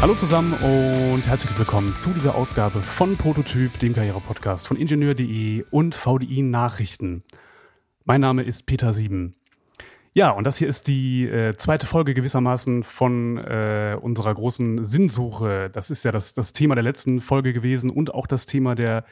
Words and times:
Hallo 0.00 0.14
zusammen 0.14 0.52
und 0.52 1.26
herzlich 1.26 1.58
willkommen 1.58 1.96
zu 1.96 2.10
dieser 2.10 2.36
Ausgabe 2.36 2.82
von 2.82 3.16
Prototyp, 3.16 3.80
dem 3.80 3.94
Karriere-Podcast 3.94 4.68
von 4.68 4.76
Ingenieur.de 4.76 5.64
und 5.72 5.96
VDI 5.96 6.42
Nachrichten. 6.42 7.24
Mein 8.04 8.20
Name 8.20 8.44
ist 8.44 8.64
Peter 8.64 8.92
Sieben. 8.92 9.32
Ja, 10.14 10.30
und 10.30 10.44
das 10.44 10.56
hier 10.56 10.68
ist 10.68 10.86
die 10.86 11.26
äh, 11.26 11.56
zweite 11.56 11.86
Folge 11.86 12.14
gewissermaßen 12.14 12.84
von 12.84 13.38
äh, 13.38 13.98
unserer 14.00 14.32
großen 14.34 14.86
Sinnsuche. 14.86 15.68
Das 15.68 15.90
ist 15.90 16.04
ja 16.04 16.12
das, 16.12 16.32
das 16.32 16.52
Thema 16.52 16.76
der 16.76 16.84
letzten 16.84 17.20
Folge 17.20 17.52
gewesen 17.52 17.90
und 17.90 18.14
auch 18.14 18.28
das 18.28 18.46
Thema 18.46 18.76
der 18.76 19.04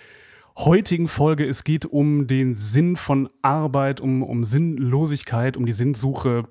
heutigen 0.56 1.08
Folge. 1.08 1.44
Es 1.48 1.64
geht 1.64 1.84
um 1.84 2.28
den 2.28 2.54
Sinn 2.54 2.96
von 2.96 3.28
Arbeit, 3.42 4.00
um, 4.00 4.22
um 4.22 4.44
Sinnlosigkeit, 4.44 5.56
um 5.56 5.66
die 5.66 5.72
Sinnsuche. 5.72 6.44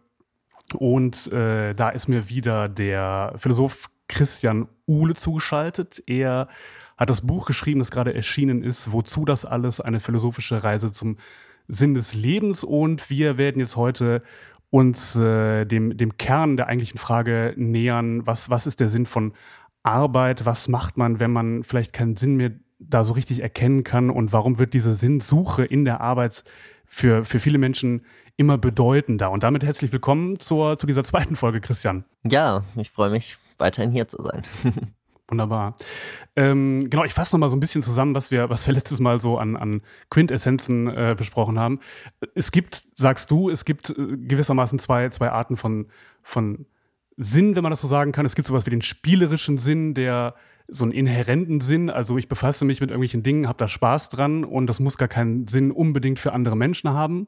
Und 0.73 1.31
äh, 1.31 1.73
da 1.73 1.87
ist 1.87 2.09
mir 2.09 2.27
wieder 2.27 2.67
der 2.67 3.33
Philosoph 3.37 3.89
Christian 4.07 4.67
Uhle 4.87 5.15
zugeschaltet. 5.15 6.03
Er 6.07 6.47
hat 6.97 7.09
das 7.09 7.25
Buch 7.25 7.45
geschrieben, 7.45 7.79
das 7.79 7.91
gerade 7.91 8.13
erschienen 8.13 8.61
ist, 8.61 8.91
Wozu 8.91 9.25
das 9.25 9.45
alles? 9.45 9.81
Eine 9.81 9.99
philosophische 9.99 10.63
Reise 10.63 10.91
zum 10.91 11.17
Sinn 11.67 11.93
des 11.93 12.13
Lebens. 12.13 12.63
Und 12.63 13.09
wir 13.09 13.37
werden 13.37 13.59
jetzt 13.59 13.75
heute 13.75 14.23
uns 14.69 15.15
äh, 15.15 15.65
dem, 15.65 15.97
dem 15.97 16.17
Kern 16.17 16.57
der 16.57 16.67
eigentlichen 16.67 16.99
Frage 16.99 17.53
nähern. 17.57 18.25
Was, 18.25 18.49
was 18.49 18.67
ist 18.67 18.79
der 18.79 18.89
Sinn 18.89 19.05
von 19.05 19.33
Arbeit? 19.83 20.45
Was 20.45 20.67
macht 20.67 20.97
man, 20.97 21.19
wenn 21.19 21.31
man 21.31 21.63
vielleicht 21.63 21.93
keinen 21.93 22.15
Sinn 22.15 22.35
mehr 22.35 22.51
da 22.79 23.03
so 23.03 23.13
richtig 23.13 23.41
erkennen 23.41 23.83
kann? 23.83 24.09
Und 24.09 24.33
warum 24.33 24.59
wird 24.59 24.73
diese 24.73 24.95
Sinnsuche 24.95 25.65
in 25.65 25.85
der 25.85 26.01
Arbeit 26.01 26.43
für, 26.85 27.25
für 27.25 27.39
viele 27.39 27.57
Menschen 27.57 28.05
immer 28.37 28.57
bedeutender? 28.57 29.31
Und 29.31 29.43
damit 29.43 29.63
herzlich 29.63 29.91
willkommen 29.91 30.39
zur, 30.39 30.77
zu 30.77 30.87
dieser 30.87 31.03
zweiten 31.03 31.35
Folge, 31.35 31.61
Christian. 31.61 32.05
Ja, 32.23 32.63
ich 32.75 32.91
freue 32.91 33.09
mich 33.09 33.37
weiterhin 33.57 33.91
hier 33.91 34.07
zu 34.07 34.21
sein. 34.21 34.43
Wunderbar. 35.27 35.75
Ähm, 36.35 36.87
genau, 36.89 37.03
ich 37.03 37.13
fasse 37.13 37.35
nochmal 37.35 37.49
so 37.49 37.55
ein 37.55 37.59
bisschen 37.59 37.81
zusammen, 37.81 38.13
was 38.13 38.29
wir, 38.29 38.49
was 38.51 38.67
wir 38.67 38.75
letztes 38.75 38.99
Mal 38.99 39.19
so 39.19 39.39
an, 39.39 39.55
an 39.55 39.81
Quintessenzen 40.11 40.87
äh, 40.87 41.15
besprochen 41.17 41.57
haben. 41.57 41.79
Es 42.35 42.51
gibt, 42.51 42.83
sagst 42.93 43.31
du, 43.31 43.49
es 43.49 43.65
gibt 43.65 43.89
äh, 43.89 44.17
gewissermaßen 44.17 44.77
zwei, 44.77 45.09
zwei 45.09 45.31
Arten 45.31 45.57
von, 45.57 45.87
von 46.21 46.67
Sinn, 47.17 47.55
wenn 47.55 47.63
man 47.63 47.71
das 47.71 47.81
so 47.81 47.87
sagen 47.87 48.11
kann. 48.11 48.25
Es 48.25 48.35
gibt 48.35 48.47
sowas 48.47 48.67
wie 48.67 48.71
den 48.71 48.83
spielerischen 48.83 49.57
Sinn, 49.57 49.95
der 49.95 50.35
so 50.67 50.83
einen 50.83 50.93
inhärenten 50.93 51.61
Sinn, 51.61 51.89
also 51.89 52.17
ich 52.17 52.27
befasse 52.27 52.65
mich 52.65 52.81
mit 52.81 52.89
irgendwelchen 52.89 53.23
Dingen, 53.23 53.47
habe 53.47 53.57
da 53.57 53.67
Spaß 53.67 54.09
dran 54.09 54.43
und 54.43 54.67
das 54.67 54.79
muss 54.79 54.97
gar 54.97 55.07
keinen 55.07 55.47
Sinn 55.47 55.71
unbedingt 55.71 56.19
für 56.19 56.33
andere 56.33 56.57
Menschen 56.57 56.89
haben. 56.89 57.27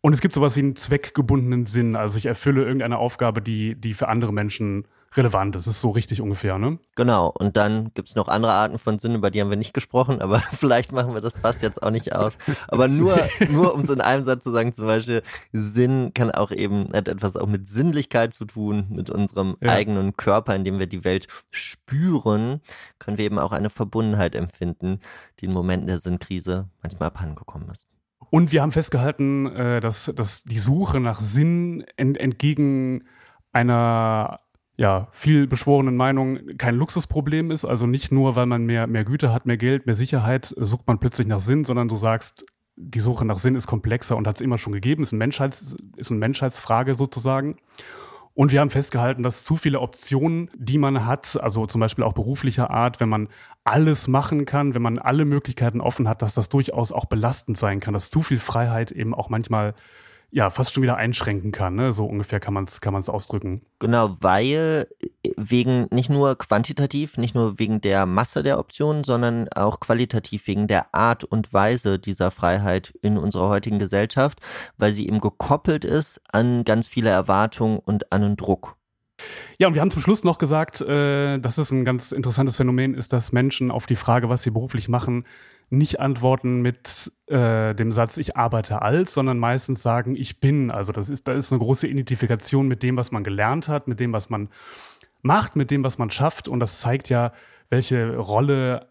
Und 0.00 0.14
es 0.14 0.20
gibt 0.20 0.34
sowas 0.34 0.56
wie 0.56 0.60
einen 0.60 0.76
zweckgebundenen 0.76 1.66
Sinn, 1.66 1.96
also 1.96 2.16
ich 2.16 2.26
erfülle 2.26 2.62
irgendeine 2.62 2.98
Aufgabe, 2.98 3.42
die, 3.42 3.74
die 3.74 3.92
für 3.92 4.08
andere 4.08 4.32
Menschen 4.32 4.86
relevant. 5.16 5.54
Das 5.54 5.66
ist 5.66 5.80
so 5.80 5.90
richtig 5.90 6.20
ungefähr, 6.20 6.58
ne? 6.58 6.78
Genau. 6.94 7.32
Und 7.36 7.56
dann 7.56 7.92
gibt's 7.94 8.14
noch 8.14 8.28
andere 8.28 8.52
Arten 8.52 8.78
von 8.78 8.98
Sinn, 8.98 9.14
über 9.14 9.30
die 9.30 9.40
haben 9.40 9.50
wir 9.50 9.56
nicht 9.56 9.74
gesprochen, 9.74 10.20
aber 10.20 10.38
vielleicht 10.52 10.92
machen 10.92 11.14
wir 11.14 11.20
das 11.20 11.36
fast 11.36 11.62
jetzt 11.62 11.82
auch 11.82 11.90
nicht 11.90 12.14
aus. 12.14 12.32
Aber 12.68 12.88
nur, 12.88 13.18
nur 13.50 13.74
um 13.74 13.80
es 13.80 13.90
in 13.90 14.00
einem 14.00 14.24
Satz 14.24 14.44
zu 14.44 14.52
sagen, 14.52 14.72
zum 14.72 14.86
Beispiel, 14.86 15.22
Sinn 15.52 16.12
kann 16.14 16.30
auch 16.30 16.50
eben, 16.50 16.92
hat 16.92 17.08
etwas 17.08 17.36
auch 17.36 17.46
mit 17.46 17.66
Sinnlichkeit 17.66 18.34
zu 18.34 18.44
tun, 18.44 18.86
mit 18.90 19.10
unserem 19.10 19.56
ja. 19.60 19.72
eigenen 19.72 20.16
Körper, 20.16 20.54
in 20.54 20.64
dem 20.64 20.78
wir 20.78 20.86
die 20.86 21.04
Welt 21.04 21.26
spüren, 21.50 22.60
können 22.98 23.18
wir 23.18 23.24
eben 23.24 23.38
auch 23.38 23.52
eine 23.52 23.70
Verbundenheit 23.70 24.34
empfinden, 24.34 25.00
die 25.40 25.46
in 25.46 25.52
Momenten 25.52 25.88
der 25.88 25.98
Sinnkrise 25.98 26.68
manchmal 26.82 27.08
abhandengekommen 27.08 27.68
ist. 27.70 27.88
Und 28.30 28.52
wir 28.52 28.62
haben 28.62 28.70
festgehalten, 28.70 29.46
äh, 29.46 29.80
dass, 29.80 30.12
dass 30.14 30.44
die 30.44 30.60
Suche 30.60 31.00
nach 31.00 31.20
Sinn 31.20 31.84
entgegen 31.96 33.04
einer 33.52 34.40
ja, 34.80 35.08
viel 35.12 35.46
beschworenen 35.46 35.94
Meinung 35.94 36.56
kein 36.56 36.74
Luxusproblem 36.74 37.50
ist. 37.50 37.66
Also 37.66 37.86
nicht 37.86 38.12
nur, 38.12 38.34
weil 38.34 38.46
man 38.46 38.64
mehr, 38.64 38.86
mehr 38.86 39.04
Güter 39.04 39.30
hat, 39.30 39.44
mehr 39.44 39.58
Geld, 39.58 39.84
mehr 39.84 39.94
Sicherheit, 39.94 40.54
sucht 40.56 40.86
man 40.86 40.98
plötzlich 40.98 41.28
nach 41.28 41.40
Sinn, 41.40 41.66
sondern 41.66 41.88
du 41.88 41.96
sagst, 41.96 42.46
die 42.76 43.00
Suche 43.00 43.26
nach 43.26 43.36
Sinn 43.36 43.56
ist 43.56 43.66
komplexer 43.66 44.16
und 44.16 44.26
hat 44.26 44.36
es 44.36 44.40
immer 44.40 44.56
schon 44.56 44.72
gegeben, 44.72 45.02
ist, 45.02 45.12
ein 45.12 45.18
Menschheits, 45.18 45.76
ist 45.98 46.10
eine 46.10 46.18
Menschheitsfrage 46.18 46.94
sozusagen. 46.94 47.58
Und 48.32 48.52
wir 48.52 48.60
haben 48.60 48.70
festgehalten, 48.70 49.22
dass 49.22 49.44
zu 49.44 49.58
viele 49.58 49.80
Optionen, 49.80 50.48
die 50.56 50.78
man 50.78 51.04
hat, 51.04 51.38
also 51.38 51.66
zum 51.66 51.82
Beispiel 51.82 52.04
auch 52.04 52.14
beruflicher 52.14 52.70
Art, 52.70 53.00
wenn 53.00 53.10
man 53.10 53.28
alles 53.64 54.08
machen 54.08 54.46
kann, 54.46 54.72
wenn 54.72 54.80
man 54.80 54.96
alle 54.96 55.26
Möglichkeiten 55.26 55.82
offen 55.82 56.08
hat, 56.08 56.22
dass 56.22 56.32
das 56.32 56.48
durchaus 56.48 56.90
auch 56.90 57.04
belastend 57.04 57.58
sein 57.58 57.80
kann, 57.80 57.92
dass 57.92 58.10
zu 58.10 58.22
viel 58.22 58.38
Freiheit 58.38 58.92
eben 58.92 59.12
auch 59.12 59.28
manchmal 59.28 59.74
ja 60.30 60.50
fast 60.50 60.74
schon 60.74 60.82
wieder 60.82 60.96
einschränken 60.96 61.52
kann. 61.52 61.74
Ne? 61.74 61.92
So 61.92 62.06
ungefähr 62.06 62.40
kann 62.40 62.54
man 62.54 62.64
es 62.64 62.80
kann 62.80 62.92
man's 62.92 63.08
ausdrücken. 63.08 63.62
Genau, 63.78 64.16
weil 64.20 64.86
äh, 65.00 65.30
wegen 65.36 65.86
nicht 65.90 66.10
nur 66.10 66.36
quantitativ, 66.36 67.16
nicht 67.16 67.34
nur 67.34 67.58
wegen 67.58 67.80
der 67.80 68.06
Masse 68.06 68.42
der 68.42 68.58
Optionen, 68.58 69.04
sondern 69.04 69.48
auch 69.48 69.80
qualitativ 69.80 70.46
wegen 70.46 70.66
der 70.66 70.94
Art 70.94 71.24
und 71.24 71.52
Weise 71.52 71.98
dieser 71.98 72.30
Freiheit 72.30 72.94
in 73.02 73.18
unserer 73.18 73.48
heutigen 73.48 73.78
Gesellschaft, 73.78 74.40
weil 74.78 74.92
sie 74.92 75.06
eben 75.06 75.20
gekoppelt 75.20 75.84
ist 75.84 76.20
an 76.30 76.64
ganz 76.64 76.86
viele 76.86 77.10
Erwartungen 77.10 77.78
und 77.78 78.12
an 78.12 78.22
einen 78.22 78.36
Druck. 78.36 78.76
Ja, 79.58 79.68
und 79.68 79.74
wir 79.74 79.80
haben 79.80 79.90
zum 79.90 80.02
Schluss 80.02 80.24
noch 80.24 80.38
gesagt, 80.38 80.80
äh, 80.80 81.38
dass 81.38 81.58
es 81.58 81.70
ein 81.70 81.84
ganz 81.84 82.12
interessantes 82.12 82.56
Phänomen 82.56 82.94
ist, 82.94 83.12
dass 83.12 83.32
Menschen 83.32 83.70
auf 83.70 83.86
die 83.86 83.96
Frage, 83.96 84.28
was 84.28 84.42
sie 84.42 84.50
beruflich 84.50 84.88
machen, 84.88 85.24
nicht 85.70 86.00
antworten 86.00 86.62
mit 86.62 87.12
äh, 87.26 87.74
dem 87.74 87.92
Satz, 87.92 88.16
ich 88.16 88.36
arbeite 88.36 88.82
als, 88.82 89.14
sondern 89.14 89.38
meistens 89.38 89.82
sagen, 89.82 90.16
ich 90.16 90.40
bin. 90.40 90.70
Also 90.70 90.92
das 90.92 91.08
ist, 91.08 91.28
da 91.28 91.32
ist 91.32 91.52
eine 91.52 91.60
große 91.60 91.86
Identifikation 91.86 92.66
mit 92.66 92.82
dem, 92.82 92.96
was 92.96 93.12
man 93.12 93.22
gelernt 93.22 93.68
hat, 93.68 93.86
mit 93.86 94.00
dem, 94.00 94.12
was 94.12 94.30
man 94.30 94.48
macht, 95.22 95.54
mit 95.54 95.70
dem, 95.70 95.84
was 95.84 95.96
man 95.98 96.10
schafft. 96.10 96.48
Und 96.48 96.60
das 96.60 96.80
zeigt 96.80 97.08
ja, 97.08 97.32
welche 97.68 98.16
Rolle 98.16 98.88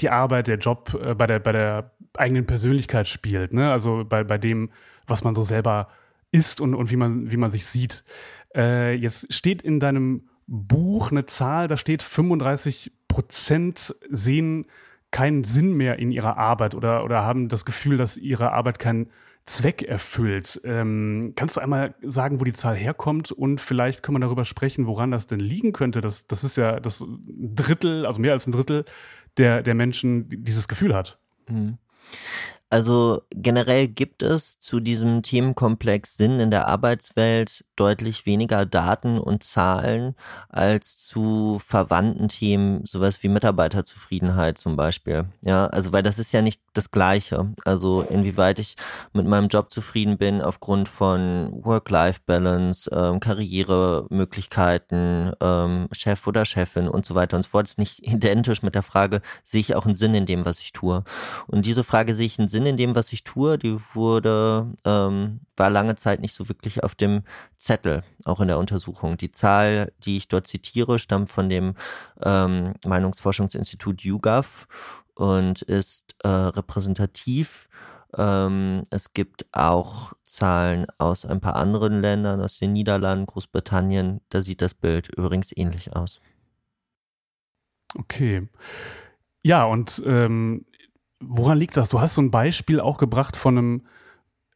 die 0.00 0.10
Arbeit, 0.10 0.46
der 0.46 0.58
Job 0.58 0.96
äh, 1.02 1.14
bei, 1.14 1.26
der, 1.26 1.40
bei 1.40 1.52
der 1.52 1.90
eigenen 2.16 2.46
Persönlichkeit 2.46 3.08
spielt. 3.08 3.52
Ne? 3.52 3.70
Also 3.72 4.04
bei, 4.08 4.22
bei 4.22 4.38
dem, 4.38 4.70
was 5.06 5.24
man 5.24 5.34
so 5.34 5.42
selber 5.42 5.88
ist 6.30 6.60
und, 6.60 6.74
und 6.74 6.90
wie, 6.90 6.96
man, 6.96 7.30
wie 7.30 7.36
man 7.36 7.50
sich 7.50 7.66
sieht. 7.66 8.04
Äh, 8.56 8.94
jetzt 8.94 9.32
steht 9.32 9.62
in 9.62 9.78
deinem 9.80 10.28
Buch 10.46 11.10
eine 11.10 11.26
Zahl, 11.26 11.68
da 11.68 11.76
steht 11.76 12.02
35 12.02 12.92
Prozent 13.08 13.94
sehen 14.10 14.66
keinen 15.10 15.44
Sinn 15.44 15.74
mehr 15.74 15.98
in 15.98 16.10
ihrer 16.10 16.36
Arbeit 16.36 16.74
oder, 16.74 17.04
oder 17.04 17.22
haben 17.22 17.48
das 17.48 17.64
Gefühl, 17.64 17.96
dass 17.96 18.16
ihre 18.16 18.52
Arbeit 18.52 18.78
keinen 18.78 19.10
Zweck 19.44 19.82
erfüllt. 19.82 20.60
Ähm, 20.64 21.32
kannst 21.36 21.56
du 21.56 21.60
einmal 21.60 21.94
sagen, 22.02 22.40
wo 22.40 22.44
die 22.44 22.52
Zahl 22.52 22.76
herkommt 22.76 23.30
und 23.30 23.60
vielleicht 23.60 24.02
können 24.02 24.16
wir 24.16 24.26
darüber 24.26 24.44
sprechen, 24.44 24.86
woran 24.86 25.12
das 25.12 25.28
denn 25.28 25.38
liegen 25.38 25.72
könnte? 25.72 26.00
Das, 26.00 26.26
das 26.26 26.42
ist 26.42 26.56
ja 26.56 26.80
das 26.80 27.04
Drittel, 27.26 28.06
also 28.06 28.20
mehr 28.20 28.32
als 28.32 28.46
ein 28.46 28.52
Drittel 28.52 28.84
der, 29.36 29.62
der 29.62 29.74
Menschen 29.74 30.28
dieses 30.44 30.66
Gefühl 30.66 30.94
hat. 30.94 31.18
Mhm. 31.48 31.78
Also 32.68 33.22
generell 33.30 33.86
gibt 33.86 34.24
es 34.24 34.58
zu 34.58 34.80
diesem 34.80 35.22
Themenkomplex 35.22 36.16
Sinn 36.16 36.40
in 36.40 36.50
der 36.50 36.66
Arbeitswelt 36.66 37.64
deutlich 37.76 38.26
weniger 38.26 38.66
Daten 38.66 39.18
und 39.18 39.44
Zahlen 39.44 40.16
als 40.48 40.96
zu 40.96 41.60
verwandten 41.64 42.26
Themen, 42.28 42.84
sowas 42.84 43.22
wie 43.22 43.28
Mitarbeiterzufriedenheit 43.28 44.58
zum 44.58 44.74
Beispiel. 44.76 45.26
Ja, 45.44 45.66
also 45.66 45.92
weil 45.92 46.02
das 46.02 46.18
ist 46.18 46.32
ja 46.32 46.42
nicht 46.42 46.60
das 46.74 46.90
Gleiche. 46.90 47.54
Also 47.64 48.02
inwieweit 48.02 48.58
ich 48.58 48.74
mit 49.12 49.26
meinem 49.26 49.46
Job 49.46 49.70
zufrieden 49.70 50.18
bin 50.18 50.42
aufgrund 50.42 50.88
von 50.88 51.52
Work-Life-Balance, 51.62 52.90
ähm, 52.92 53.20
Karrieremöglichkeiten, 53.20 55.30
ähm, 55.40 55.86
Chef 55.92 56.26
oder 56.26 56.44
Chefin 56.44 56.88
und 56.88 57.06
so 57.06 57.14
weiter 57.14 57.36
und 57.36 57.44
so 57.44 57.50
fort, 57.50 57.68
ist 57.68 57.78
nicht 57.78 57.98
identisch 58.04 58.62
mit 58.62 58.74
der 58.74 58.82
Frage, 58.82 59.20
sehe 59.44 59.60
ich 59.60 59.76
auch 59.76 59.86
einen 59.86 59.94
Sinn 59.94 60.14
in 60.14 60.26
dem, 60.26 60.44
was 60.44 60.58
ich 60.60 60.72
tue? 60.72 61.04
Und 61.46 61.66
diese 61.66 61.84
Frage, 61.84 62.16
sehe 62.16 62.26
ich 62.26 62.38
einen 62.38 62.48
Sinn 62.48 62.55
in 62.64 62.76
dem, 62.76 62.94
was 62.94 63.12
ich 63.12 63.24
tue, 63.24 63.58
die 63.58 63.78
wurde, 63.94 64.72
ähm, 64.84 65.40
war 65.56 65.68
lange 65.68 65.96
Zeit 65.96 66.20
nicht 66.20 66.34
so 66.34 66.48
wirklich 66.48 66.82
auf 66.84 66.94
dem 66.94 67.22
Zettel, 67.58 68.04
auch 68.24 68.40
in 68.40 68.48
der 68.48 68.58
Untersuchung. 68.58 69.16
Die 69.16 69.32
Zahl, 69.32 69.92
die 69.98 70.16
ich 70.16 70.28
dort 70.28 70.46
zitiere, 70.46 70.98
stammt 70.98 71.30
von 71.30 71.48
dem 71.48 71.74
ähm, 72.22 72.74
Meinungsforschungsinstitut 72.84 74.02
YouGov 74.02 74.68
und 75.14 75.62
ist 75.62 76.14
äh, 76.22 76.28
repräsentativ. 76.28 77.68
Ähm, 78.16 78.84
es 78.90 79.12
gibt 79.12 79.46
auch 79.52 80.12
Zahlen 80.24 80.86
aus 80.98 81.24
ein 81.24 81.40
paar 81.40 81.56
anderen 81.56 82.00
Ländern, 82.00 82.40
aus 82.40 82.58
den 82.58 82.72
Niederlanden, 82.72 83.26
Großbritannien. 83.26 84.20
Da 84.28 84.40
sieht 84.42 84.62
das 84.62 84.74
Bild 84.74 85.08
übrigens 85.16 85.52
ähnlich 85.54 85.94
aus. 85.96 86.20
Okay. 87.94 88.48
Ja, 89.42 89.64
und 89.64 90.02
ähm, 90.04 90.66
Woran 91.20 91.58
liegt 91.58 91.76
das? 91.76 91.88
Du 91.88 92.00
hast 92.00 92.14
so 92.14 92.22
ein 92.22 92.30
Beispiel 92.30 92.80
auch 92.80 92.98
gebracht 92.98 93.36
von 93.36 93.58
einem, 93.58 93.86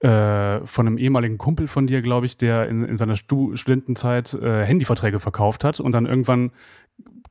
äh, 0.01 0.67
von 0.67 0.87
einem 0.87 0.99
ehemaligen 0.99 1.39
Kumpel 1.39 1.69
von 1.69 1.87
dir, 1.87 2.03
glaube 2.03 2.27
ich, 2.27 2.37
der 2.37 2.69
in, 2.69 2.85
in 2.85 2.99
seiner 2.99 3.17
Stu 3.17 3.57
Studentenzeit 3.57 4.35
äh, 4.35 4.65
Handyverträge 4.65 5.21
verkauft 5.21 5.65
hat 5.65 5.81
und 5.81 5.93
dann 5.93 6.07
irgendwann 6.07 6.53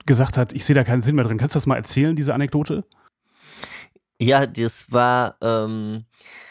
gesagt 0.05 0.37
hat, 0.37 0.53
ich 0.53 0.65
sehe 0.65 0.75
da 0.75 0.83
keinen 0.83 1.03
Sinn 1.03 1.15
mehr 1.15 1.25
drin. 1.25 1.37
Kannst 1.37 1.55
du 1.55 1.57
das 1.57 1.67
mal 1.67 1.75
erzählen, 1.75 2.15
diese 2.15 2.33
Anekdote? 2.33 2.83
Ja, 4.19 4.45
das 4.45 4.91
war, 4.91 5.35
ähm, 5.41 6.05
Äh, 6.05 6.48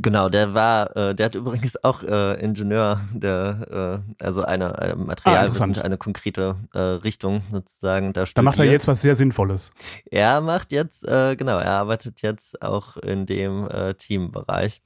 genau, 0.00 0.28
der 0.28 0.54
war, 0.54 0.96
äh, 0.96 1.14
der 1.14 1.26
hat 1.26 1.34
übrigens 1.34 1.82
auch 1.82 2.02
äh, 2.02 2.40
Ingenieur, 2.40 3.00
der, 3.12 4.02
äh, 4.18 4.24
also 4.24 4.42
eine, 4.42 4.78
eine 4.78 4.96
Materialwissenschaft, 4.96 5.82
ah, 5.82 5.84
eine 5.84 5.98
konkrete 5.98 6.56
äh, 6.72 6.78
Richtung 6.78 7.42
sozusagen 7.50 8.12
da. 8.12 8.24
Da 8.34 8.42
macht 8.42 8.58
er 8.58 8.64
jetzt 8.64 8.88
was 8.88 9.02
sehr 9.02 9.14
Sinnvolles. 9.14 9.72
Er 10.10 10.40
macht 10.40 10.72
jetzt, 10.72 11.06
äh, 11.06 11.36
genau, 11.36 11.58
er 11.58 11.72
arbeitet 11.72 12.22
jetzt 12.22 12.62
auch 12.62 12.96
in 12.96 13.26
dem 13.26 13.68
äh, 13.68 13.94
Teambereich 13.94 14.82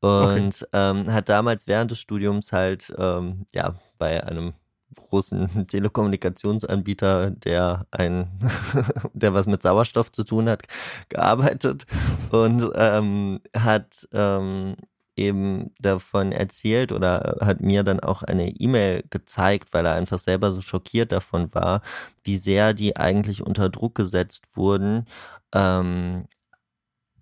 und 0.00 0.62
okay. 0.62 0.66
ähm, 0.72 1.12
hat 1.12 1.28
damals 1.28 1.66
während 1.66 1.90
des 1.90 1.98
Studiums 1.98 2.52
halt, 2.52 2.92
ähm, 2.98 3.46
ja, 3.52 3.74
bei 3.98 4.24
einem 4.24 4.54
großen 4.96 5.66
Telekommunikationsanbieter, 5.68 7.30
der 7.30 7.86
ein, 7.90 8.28
der 9.12 9.34
was 9.34 9.46
mit 9.46 9.62
Sauerstoff 9.62 10.12
zu 10.12 10.24
tun 10.24 10.48
hat, 10.48 10.62
gearbeitet 11.08 11.86
und 12.30 12.70
ähm, 12.74 13.40
hat 13.54 14.08
ähm, 14.12 14.76
eben 15.16 15.72
davon 15.80 16.30
erzählt 16.30 16.92
oder 16.92 17.38
hat 17.40 17.60
mir 17.60 17.82
dann 17.82 18.00
auch 18.00 18.22
eine 18.22 18.50
E-Mail 18.50 19.04
gezeigt, 19.10 19.72
weil 19.72 19.86
er 19.86 19.94
einfach 19.94 20.18
selber 20.18 20.52
so 20.52 20.60
schockiert 20.60 21.10
davon 21.10 21.52
war, 21.54 21.80
wie 22.22 22.36
sehr 22.36 22.74
die 22.74 22.96
eigentlich 22.96 23.42
unter 23.42 23.70
Druck 23.70 23.94
gesetzt 23.94 24.44
wurden, 24.54 25.06
ähm, 25.54 26.26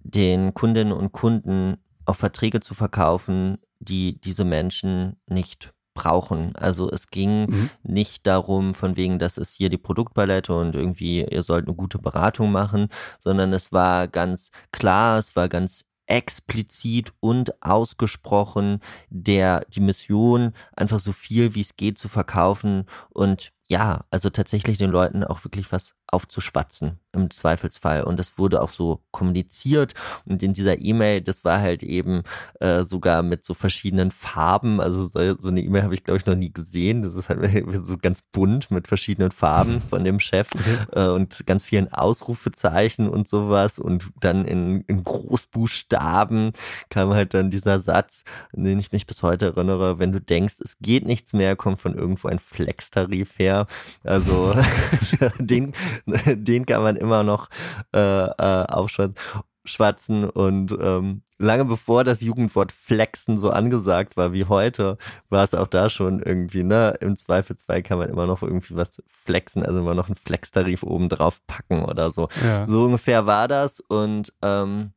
den 0.00 0.54
Kundinnen 0.54 0.92
und 0.92 1.12
Kunden 1.12 1.76
auf 2.04 2.18
Verträge 2.18 2.60
zu 2.60 2.74
verkaufen, 2.74 3.58
die 3.78 4.20
diese 4.20 4.44
Menschen 4.44 5.16
nicht 5.26 5.72
brauchen. 5.94 6.54
Also 6.56 6.90
es 6.90 7.08
ging 7.08 7.46
mhm. 7.46 7.70
nicht 7.82 8.26
darum, 8.26 8.74
von 8.74 8.96
wegen, 8.96 9.18
das 9.18 9.38
ist 9.38 9.54
hier 9.54 9.70
die 9.70 9.78
Produktpalette 9.78 10.54
und 10.54 10.74
irgendwie, 10.74 11.24
ihr 11.24 11.42
sollt 11.42 11.66
eine 11.66 11.76
gute 11.76 11.98
Beratung 11.98 12.52
machen, 12.52 12.88
sondern 13.18 13.52
es 13.52 13.72
war 13.72 14.08
ganz 14.08 14.50
klar, 14.72 15.18
es 15.18 15.34
war 15.36 15.48
ganz 15.48 15.84
explizit 16.06 17.12
und 17.20 17.62
ausgesprochen 17.62 18.80
der 19.08 19.64
die 19.70 19.80
Mission 19.80 20.52
einfach 20.76 21.00
so 21.00 21.12
viel 21.12 21.54
wie 21.54 21.62
es 21.62 21.76
geht 21.76 21.98
zu 21.98 22.08
verkaufen 22.08 22.84
und 23.08 23.53
ja, 23.66 24.04
also 24.10 24.30
tatsächlich 24.30 24.78
den 24.78 24.90
Leuten 24.90 25.24
auch 25.24 25.44
wirklich 25.44 25.72
was 25.72 25.94
aufzuschwatzen 26.14 26.98
im 27.12 27.30
Zweifelsfall. 27.30 28.02
Und 28.04 28.18
das 28.18 28.38
wurde 28.38 28.62
auch 28.62 28.70
so 28.70 29.02
kommuniziert. 29.10 29.94
Und 30.24 30.42
in 30.42 30.52
dieser 30.52 30.78
E-Mail, 30.80 31.20
das 31.20 31.44
war 31.44 31.60
halt 31.60 31.82
eben 31.82 32.22
äh, 32.60 32.82
sogar 32.82 33.22
mit 33.22 33.44
so 33.44 33.54
verschiedenen 33.54 34.10
Farben. 34.10 34.80
Also 34.80 35.06
so, 35.06 35.36
so 35.38 35.48
eine 35.48 35.60
E-Mail 35.60 35.82
habe 35.82 35.94
ich, 35.94 36.04
glaube 36.04 36.18
ich, 36.18 36.26
noch 36.26 36.34
nie 36.34 36.52
gesehen. 36.52 37.02
Das 37.02 37.14
ist 37.14 37.28
halt 37.28 37.40
so 37.86 37.98
ganz 37.98 38.22
bunt 38.22 38.70
mit 38.70 38.88
verschiedenen 38.88 39.30
Farben 39.30 39.80
von 39.80 40.04
dem 40.04 40.20
Chef 40.20 40.50
äh, 40.92 41.08
und 41.08 41.46
ganz 41.46 41.64
vielen 41.64 41.92
Ausrufezeichen 41.92 43.08
und 43.08 43.28
sowas. 43.28 43.78
Und 43.78 44.10
dann 44.20 44.44
in, 44.44 44.82
in 44.82 45.04
Großbuchstaben 45.04 46.52
kam 46.90 47.14
halt 47.14 47.34
dann 47.34 47.50
dieser 47.50 47.80
Satz, 47.80 48.24
an 48.54 48.64
den 48.64 48.78
ich 48.78 48.92
mich 48.92 49.06
bis 49.06 49.22
heute 49.22 49.46
erinnere, 49.46 49.98
wenn 49.98 50.12
du 50.12 50.20
denkst, 50.20 50.56
es 50.62 50.78
geht 50.78 51.06
nichts 51.06 51.32
mehr, 51.32 51.56
kommt 51.56 51.80
von 51.80 51.94
irgendwo 51.94 52.28
ein 52.28 52.38
Flex-Tarif 52.38 53.38
her. 53.38 53.63
Also 54.02 54.54
den, 55.38 55.72
den 56.06 56.66
kann 56.66 56.82
man 56.82 56.96
immer 56.96 57.22
noch 57.22 57.48
äh, 57.94 57.98
äh, 57.98 58.66
aufschwatzen. 58.66 60.28
Und 60.28 60.76
ähm, 60.80 61.22
lange 61.38 61.64
bevor 61.64 62.04
das 62.04 62.20
Jugendwort 62.20 62.72
Flexen 62.72 63.38
so 63.38 63.50
angesagt 63.50 64.16
war 64.16 64.32
wie 64.32 64.44
heute, 64.44 64.98
war 65.28 65.44
es 65.44 65.54
auch 65.54 65.68
da 65.68 65.88
schon 65.88 66.20
irgendwie, 66.20 66.62
ne? 66.62 66.96
Im 67.00 67.16
Zweifelsfall 67.16 67.82
kann 67.82 67.98
man 67.98 68.08
immer 68.08 68.26
noch 68.26 68.42
irgendwie 68.42 68.76
was 68.76 69.02
flexen, 69.06 69.64
also 69.64 69.78
immer 69.78 69.94
noch 69.94 70.08
einen 70.08 70.16
Flex-Tarif 70.16 70.82
oben 70.82 71.08
drauf 71.08 71.40
packen 71.46 71.84
oder 71.84 72.10
so. 72.10 72.28
Ja. 72.44 72.66
So 72.68 72.84
ungefähr 72.84 73.26
war 73.26 73.48
das. 73.48 73.80
Und 73.80 74.32
ähm, 74.42 74.92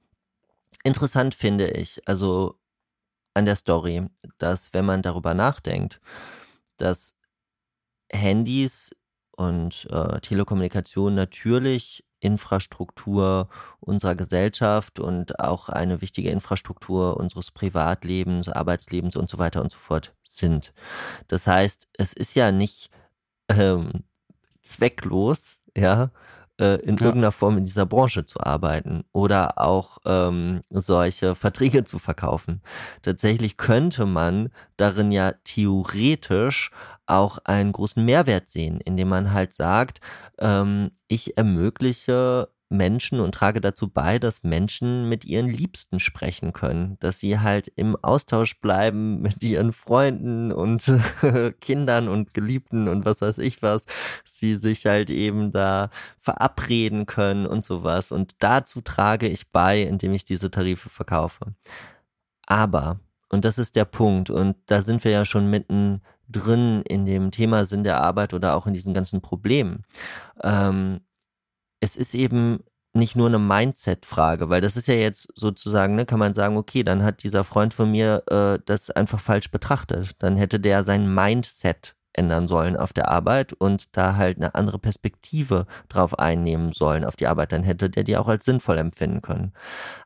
interessant 0.83 1.35
finde 1.35 1.69
ich, 1.69 2.01
also 2.05 2.55
an 3.33 3.45
der 3.45 3.55
Story, 3.55 4.03
dass 4.39 4.73
wenn 4.73 4.85
man 4.85 5.03
darüber 5.03 5.33
nachdenkt, 5.33 6.01
dass 6.77 7.13
Handys 8.11 8.91
und 9.31 9.87
äh, 9.91 10.19
Telekommunikation 10.21 11.15
natürlich 11.15 12.03
Infrastruktur 12.19 13.49
unserer 13.79 14.15
Gesellschaft 14.15 14.99
und 14.99 15.39
auch 15.39 15.69
eine 15.69 16.01
wichtige 16.01 16.29
Infrastruktur 16.31 17.17
unseres 17.17 17.51
Privatlebens, 17.51 18.49
Arbeitslebens 18.49 19.15
und 19.15 19.29
so 19.29 19.37
weiter 19.37 19.61
und 19.61 19.71
so 19.71 19.77
fort 19.77 20.15
sind. 20.23 20.73
Das 21.27 21.45
heißt, 21.45 21.87
es 21.93 22.13
ist 22.13 22.35
ja 22.35 22.51
nicht 22.51 22.89
ähm, 23.49 24.03
zwecklos, 24.63 25.57
ja, 25.75 26.11
äh, 26.59 26.75
in 26.81 26.97
ja. 26.97 27.05
irgendeiner 27.05 27.31
Form 27.31 27.57
in 27.57 27.65
dieser 27.65 27.85
Branche 27.85 28.25
zu 28.25 28.39
arbeiten 28.39 29.03
oder 29.11 29.59
auch 29.59 29.99
ähm, 30.05 30.61
solche 30.69 31.35
Verträge 31.35 31.83
zu 31.83 31.99
verkaufen. 31.99 32.61
Tatsächlich 33.01 33.57
könnte 33.57 34.05
man 34.05 34.49
darin 34.75 35.11
ja 35.11 35.33
theoretisch 35.43 36.71
auch 37.05 37.37
einen 37.45 37.71
großen 37.71 38.03
Mehrwert 38.03 38.49
sehen, 38.49 38.81
indem 38.81 39.09
man 39.09 39.33
halt 39.33 39.53
sagt, 39.53 40.01
ähm, 40.39 40.91
ich 41.07 41.37
ermögliche 41.37 42.49
Menschen 42.69 43.19
und 43.19 43.33
trage 43.33 43.61
dazu 43.61 43.87
bei, 43.87 44.19
dass 44.19 44.43
Menschen 44.43 45.07
mit 45.07 45.25
ihren 45.25 45.47
Liebsten 45.47 45.99
sprechen 45.99 46.53
können, 46.53 46.97
dass 46.99 47.19
sie 47.19 47.39
halt 47.39 47.71
im 47.75 47.95
Austausch 48.01 48.59
bleiben 48.59 49.21
mit 49.21 49.43
ihren 49.43 49.73
Freunden 49.73 50.51
und 50.51 50.83
Kindern 51.61 52.07
und 52.07 52.33
Geliebten 52.33 52.87
und 52.87 53.05
was 53.05 53.21
weiß 53.21 53.37
ich 53.39 53.61
was, 53.61 53.85
sie 54.25 54.55
sich 54.55 54.85
halt 54.85 55.09
eben 55.09 55.51
da 55.51 55.89
verabreden 56.19 57.05
können 57.05 57.45
und 57.45 57.63
sowas. 57.63 58.11
Und 58.11 58.35
dazu 58.39 58.81
trage 58.81 59.27
ich 59.27 59.51
bei, 59.51 59.81
indem 59.81 60.13
ich 60.13 60.25
diese 60.25 60.51
Tarife 60.51 60.89
verkaufe. 60.89 61.53
Aber, 62.45 62.99
und 63.29 63.45
das 63.45 63.57
ist 63.57 63.75
der 63.75 63.85
Punkt, 63.85 64.29
und 64.29 64.55
da 64.67 64.81
sind 64.81 65.03
wir 65.03 65.11
ja 65.11 65.25
schon 65.25 65.49
mitten 65.49 66.01
drin 66.29 66.81
in 66.83 67.05
dem 67.05 67.31
Thema 67.31 67.65
Sinn 67.65 67.83
der 67.83 68.01
Arbeit 68.01 68.33
oder 68.33 68.55
auch 68.55 68.67
in 68.67 68.73
diesen 68.73 68.93
ganzen 68.93 69.21
Problemen. 69.21 69.83
Ähm, 70.43 71.01
es 71.79 71.97
ist 71.97 72.13
eben 72.13 72.59
nicht 72.93 73.15
nur 73.15 73.27
eine 73.27 73.39
Mindset-Frage, 73.39 74.49
weil 74.49 74.61
das 74.61 74.75
ist 74.75 74.87
ja 74.87 74.95
jetzt 74.95 75.27
sozusagen, 75.35 75.95
ne, 75.95 76.05
kann 76.05 76.19
man 76.19 76.33
sagen, 76.33 76.57
okay, 76.57 76.83
dann 76.83 77.03
hat 77.03 77.23
dieser 77.23 77.43
Freund 77.43 77.73
von 77.73 77.91
mir 77.91 78.23
äh, 78.29 78.59
das 78.65 78.89
einfach 78.89 79.19
falsch 79.19 79.51
betrachtet. 79.51 80.11
Dann 80.19 80.35
hätte 80.35 80.59
der 80.59 80.83
sein 80.83 81.13
Mindset 81.13 81.95
ändern 82.13 82.47
sollen 82.47 82.75
auf 82.75 82.93
der 82.93 83.09
Arbeit 83.09 83.53
und 83.53 83.95
da 83.95 84.15
halt 84.15 84.37
eine 84.37 84.55
andere 84.55 84.79
Perspektive 84.79 85.67
drauf 85.87 86.17
einnehmen 86.17 86.71
sollen 86.73 87.05
auf 87.05 87.15
die 87.15 87.27
Arbeit. 87.27 87.51
Dann 87.51 87.63
hätte 87.63 87.89
der 87.89 88.03
die 88.03 88.17
auch 88.17 88.27
als 88.27 88.45
sinnvoll 88.45 88.79
empfinden 88.79 89.21
können. 89.21 89.53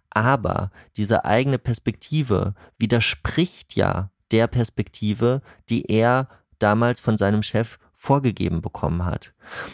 Aber 0.10 0.72
diese 0.98 1.24
eigene 1.24 1.58
Perspektive 1.58 2.54
widerspricht 2.78 3.76
ja 3.76 4.12
der 4.32 4.48
Perspektive, 4.48 5.42
die 5.70 5.90
er 5.90 6.28
damals 6.60 7.00
von 7.00 7.18
seinem 7.18 7.44
Chef 7.44 7.80
vorgegeben 8.02 8.62
bekommen 8.62 9.06
hat. 9.06 9.34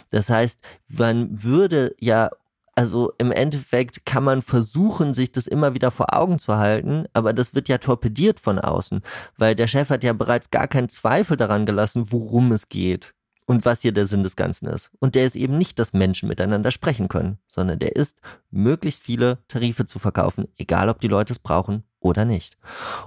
Das 0.09 0.29
heißt, 0.29 0.59
man 0.89 1.43
würde 1.43 1.95
ja 1.99 2.29
also 2.75 3.11
im 3.17 3.31
Endeffekt 3.31 4.05
kann 4.05 4.23
man 4.23 4.43
versuchen, 4.43 5.15
sich 5.15 5.31
das 5.31 5.47
immer 5.47 5.73
wieder 5.73 5.89
vor 5.89 6.13
Augen 6.13 6.37
zu 6.37 6.57
halten, 6.57 7.05
aber 7.13 7.33
das 7.33 7.55
wird 7.55 7.69
ja 7.69 7.79
torpediert 7.79 8.39
von 8.39 8.59
außen, 8.59 9.01
weil 9.35 9.55
der 9.55 9.65
Chef 9.65 9.89
hat 9.89 10.03
ja 10.03 10.13
bereits 10.13 10.51
gar 10.51 10.67
keinen 10.67 10.87
Zweifel 10.87 11.37
daran 11.37 11.65
gelassen, 11.65 12.11
worum 12.11 12.51
es 12.51 12.69
geht 12.69 13.15
und 13.47 13.65
was 13.65 13.81
hier 13.81 13.93
der 13.93 14.05
Sinn 14.05 14.21
des 14.21 14.35
Ganzen 14.35 14.67
ist. 14.67 14.91
Und 14.99 15.15
der 15.15 15.25
ist 15.25 15.35
eben 15.35 15.57
nicht, 15.57 15.79
dass 15.79 15.93
Menschen 15.93 16.29
miteinander 16.29 16.69
sprechen 16.69 17.07
können, 17.07 17.39
sondern 17.47 17.79
der 17.79 17.95
ist, 17.95 18.21
möglichst 18.51 19.01
viele 19.01 19.39
Tarife 19.47 19.85
zu 19.85 19.97
verkaufen, 19.97 20.47
egal 20.57 20.89
ob 20.89 20.99
die 20.99 21.07
Leute 21.07 21.33
es 21.33 21.39
brauchen 21.39 21.83
oder 21.99 22.25
nicht. 22.25 22.57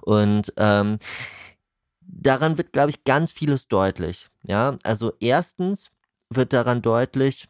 Und 0.01 0.53
ähm, 0.57 0.99
daran 2.01 2.59
wird, 2.59 2.73
glaube 2.73 2.91
ich, 2.91 3.05
ganz 3.05 3.31
vieles 3.31 3.69
deutlich. 3.69 4.30
Ja, 4.43 4.79
also 4.83 5.13
erstens 5.21 5.91
wird 6.31 6.53
daran 6.53 6.83
deutlich, 6.83 7.49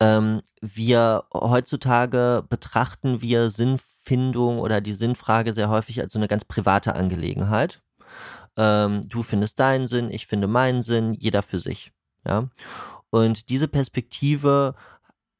ähm, 0.00 0.42
wir 0.60 1.24
heutzutage 1.34 2.44
betrachten 2.48 3.20
wir 3.20 3.50
Sinnfindung 3.50 4.58
oder 4.58 4.80
die 4.80 4.94
Sinnfrage 4.94 5.54
sehr 5.54 5.68
häufig 5.68 6.00
als 6.00 6.12
so 6.12 6.18
eine 6.18 6.28
ganz 6.28 6.44
private 6.44 6.94
Angelegenheit. 6.94 7.82
Ähm, 8.56 9.08
du 9.08 9.22
findest 9.22 9.58
deinen 9.60 9.88
Sinn, 9.88 10.10
ich 10.10 10.26
finde 10.26 10.46
meinen 10.46 10.82
Sinn, 10.82 11.14
jeder 11.14 11.42
für 11.42 11.58
sich. 11.58 11.92
Ja, 12.24 12.48
und 13.10 13.48
diese 13.48 13.68
Perspektive 13.68 14.74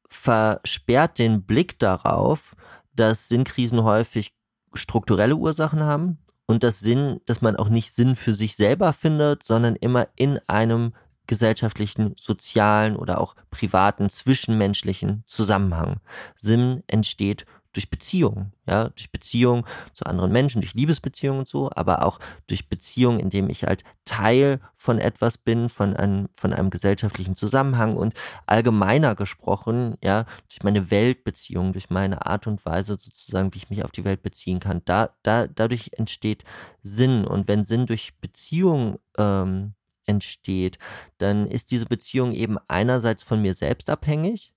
versperrt 0.09 1.19
den 1.19 1.43
Blick 1.43 1.77
darauf, 1.79 2.55
dass 2.93 3.27
Sinnkrisen 3.29 3.83
häufig 3.83 4.33
strukturelle 4.73 5.35
Ursachen 5.35 5.83
haben, 5.83 6.17
und 6.49 6.63
das 6.63 6.79
Sinn, 6.79 7.21
dass 7.27 7.43
man 7.43 7.57
auch 7.57 7.69
nicht 7.69 7.93
Sinn 7.93 8.15
für 8.15 8.33
sich 8.33 8.55
selber 8.55 8.91
findet, 8.91 9.43
sondern 9.43 9.75
immer 9.75 10.07
in 10.15 10.39
einem 10.47 10.93
gesellschaftlichen, 11.27 12.15
sozialen 12.17 12.95
oder 12.95 13.21
auch 13.21 13.35
privaten, 13.51 14.09
zwischenmenschlichen 14.09 15.23
Zusammenhang. 15.27 15.97
Sinn 16.35 16.81
entsteht 16.87 17.45
durch 17.73 17.89
Beziehungen, 17.89 18.53
ja, 18.65 18.89
durch 18.89 19.11
Beziehungen 19.11 19.63
zu 19.93 20.05
anderen 20.05 20.31
Menschen, 20.31 20.61
durch 20.61 20.73
Liebesbeziehungen 20.73 21.39
und 21.39 21.47
so, 21.47 21.69
aber 21.75 22.05
auch 22.05 22.19
durch 22.47 22.67
Beziehungen, 22.67 23.19
indem 23.19 23.49
ich 23.49 23.63
halt 23.63 23.83
Teil 24.05 24.59
von 24.75 24.97
etwas 24.97 25.37
bin, 25.37 25.69
von 25.69 25.95
einem, 25.95 26.29
von 26.33 26.51
einem 26.51 26.71
gesellschaftlichen 26.71 27.35
Zusammenhang 27.35 27.95
und 27.95 28.13
allgemeiner 28.47 29.15
gesprochen, 29.15 29.95
ja, 30.03 30.25
durch 30.47 30.63
meine 30.63 30.89
Weltbeziehung, 30.89 31.73
durch 31.73 31.89
meine 31.89 32.25
Art 32.25 32.47
und 32.47 32.65
Weise 32.65 32.97
sozusagen, 32.97 33.53
wie 33.53 33.59
ich 33.59 33.69
mich 33.69 33.83
auf 33.83 33.91
die 33.91 34.03
Welt 34.03 34.23
beziehen 34.23 34.59
kann. 34.59 34.81
Da, 34.85 35.11
da, 35.21 35.47
dadurch 35.47 35.91
entsteht 35.93 36.43
Sinn 36.81 37.25
und 37.25 37.47
wenn 37.47 37.63
Sinn 37.63 37.85
durch 37.85 38.17
Beziehung 38.19 38.99
ähm, 39.17 39.73
entsteht, 40.05 40.79
dann 41.19 41.47
ist 41.47 41.71
diese 41.71 41.85
Beziehung 41.85 42.33
eben 42.33 42.57
einerseits 42.67 43.21
von 43.21 43.41
mir 43.41 43.53
selbst 43.53 43.89
abhängig, 43.89 44.53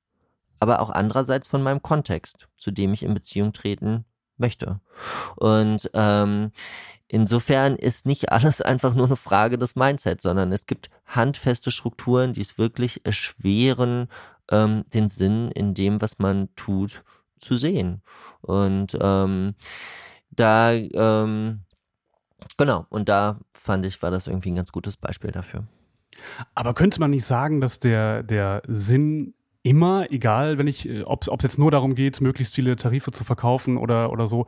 aber 0.62 0.78
auch 0.78 0.90
andererseits 0.90 1.48
von 1.48 1.60
meinem 1.60 1.82
Kontext, 1.82 2.46
zu 2.56 2.70
dem 2.70 2.92
ich 2.92 3.02
in 3.02 3.14
Beziehung 3.14 3.52
treten 3.52 4.04
möchte. 4.36 4.78
Und 5.34 5.90
ähm, 5.92 6.52
insofern 7.08 7.74
ist 7.74 8.06
nicht 8.06 8.30
alles 8.30 8.62
einfach 8.62 8.94
nur 8.94 9.06
eine 9.06 9.16
Frage 9.16 9.58
des 9.58 9.74
Mindsets, 9.74 10.22
sondern 10.22 10.52
es 10.52 10.66
gibt 10.66 10.88
handfeste 11.04 11.72
Strukturen, 11.72 12.32
die 12.32 12.42
es 12.42 12.58
wirklich 12.58 13.04
erschweren, 13.04 14.06
ähm, 14.52 14.84
den 14.94 15.08
Sinn 15.08 15.50
in 15.50 15.74
dem, 15.74 16.00
was 16.00 16.20
man 16.20 16.48
tut, 16.54 17.02
zu 17.38 17.56
sehen. 17.56 18.00
Und 18.40 18.96
ähm, 19.00 19.56
da, 20.30 20.74
ähm, 20.74 21.62
genau, 22.56 22.86
und 22.88 23.08
da 23.08 23.40
fand 23.52 23.84
ich, 23.84 24.00
war 24.00 24.12
das 24.12 24.28
irgendwie 24.28 24.52
ein 24.52 24.56
ganz 24.56 24.70
gutes 24.70 24.96
Beispiel 24.96 25.32
dafür. 25.32 25.64
Aber 26.54 26.72
könnte 26.72 27.00
man 27.00 27.10
nicht 27.10 27.24
sagen, 27.24 27.60
dass 27.60 27.80
der, 27.80 28.22
der 28.22 28.62
Sinn 28.68 29.34
immer, 29.62 30.10
egal, 30.10 30.58
wenn 30.58 30.66
ich, 30.66 30.88
äh, 30.88 31.02
ob 31.02 31.22
es 31.22 31.42
jetzt 31.42 31.58
nur 31.58 31.70
darum 31.70 31.94
geht, 31.94 32.20
möglichst 32.20 32.54
viele 32.54 32.76
Tarife 32.76 33.12
zu 33.12 33.24
verkaufen 33.24 33.76
oder, 33.76 34.12
oder 34.12 34.26
so, 34.26 34.46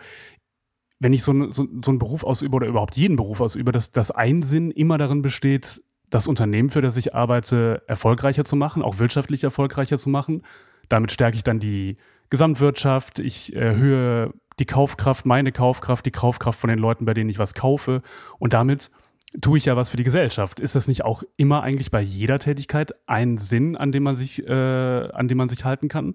wenn 1.01 1.13
ich 1.13 1.23
so, 1.23 1.51
so, 1.51 1.67
so 1.85 1.91
einen 1.91 1.99
Beruf 1.99 2.25
ausübe 2.25 2.57
oder 2.57 2.67
überhaupt 2.67 2.97
jeden 2.97 3.17
Beruf 3.17 3.41
ausübe, 3.41 3.73
dass 3.73 3.91
das 3.91 4.11
Einsinn 4.11 4.71
immer 4.71 4.99
darin 4.99 5.23
besteht, 5.23 5.83
das 6.11 6.29
Unternehmen, 6.29 6.71
für 6.71 6.81
das 6.81 6.97
ich 6.97 7.15
arbeite, 7.15 7.83
erfolgreicher 7.87 8.45
zu 8.45 8.57
machen, 8.57 8.83
auch 8.83 8.99
wirtschaftlich 8.99 9.43
erfolgreicher 9.43 9.99
zu 9.99 10.09
machen. 10.09 10.43
Damit 10.89 11.13
stärke 11.13 11.37
ich 11.37 11.43
dann 11.43 11.61
die 11.61 11.97
Gesamtwirtschaft, 12.31 13.19
ich 13.19 13.55
erhöhe 13.55 14.33
die 14.59 14.67
Kaufkraft, 14.67 15.27
meine 15.27 15.51
Kaufkraft, 15.51 16.07
die 16.07 16.13
Kaufkraft 16.13 16.61
von 16.61 16.71
den 16.71 16.79
Leuten, 16.79 17.05
bei 17.05 17.15
denen 17.15 17.31
ich 17.31 17.39
was 17.39 17.55
kaufe. 17.55 18.03
Und 18.39 18.53
damit 18.53 18.91
tue 19.41 19.59
ich 19.59 19.65
ja 19.65 19.77
was 19.77 19.91
für 19.91 19.97
die 19.97 20.05
Gesellschaft. 20.05 20.61
Ist 20.61 20.75
das 20.75 20.89
nicht 20.89 21.05
auch 21.05 21.23
immer 21.37 21.63
eigentlich 21.63 21.91
bei 21.91 22.01
jeder 22.01 22.39
Tätigkeit 22.39 22.95
ein 23.07 23.39
Sinn, 23.39 23.77
an 23.77 23.93
dem 23.93 24.03
man 24.03 24.17
sich, 24.17 24.47
äh, 24.47 24.53
an 24.53 25.29
dem 25.29 25.39
man 25.39 25.49
sich 25.49 25.65
halten 25.65 25.89
kann? 25.89 26.15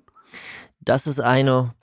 Das 0.79 1.07
ist 1.07 1.19
eine 1.19 1.73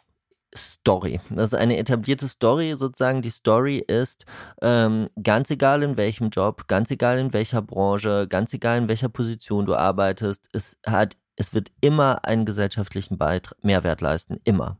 Story. 0.56 1.20
Das 1.30 1.52
ist 1.52 1.58
eine 1.58 1.76
etablierte 1.76 2.28
Story 2.28 2.74
sozusagen. 2.76 3.22
Die 3.22 3.30
Story 3.30 3.78
ist, 3.86 4.24
ähm, 4.62 5.08
ganz 5.22 5.50
egal 5.50 5.82
in 5.82 5.96
welchem 5.96 6.30
Job, 6.30 6.66
ganz 6.68 6.90
egal 6.90 7.18
in 7.18 7.32
welcher 7.32 7.62
Branche, 7.62 8.26
ganz 8.28 8.52
egal 8.52 8.78
in 8.78 8.88
welcher 8.88 9.08
Position 9.08 9.66
du 9.66 9.74
arbeitest, 9.74 10.48
es 10.52 10.78
hat, 10.86 11.16
es 11.36 11.52
wird 11.52 11.70
immer 11.80 12.24
einen 12.24 12.46
gesellschaftlichen 12.46 13.18
Beitrag, 13.18 13.62
Mehrwert 13.62 14.00
leisten. 14.00 14.38
Immer. 14.44 14.78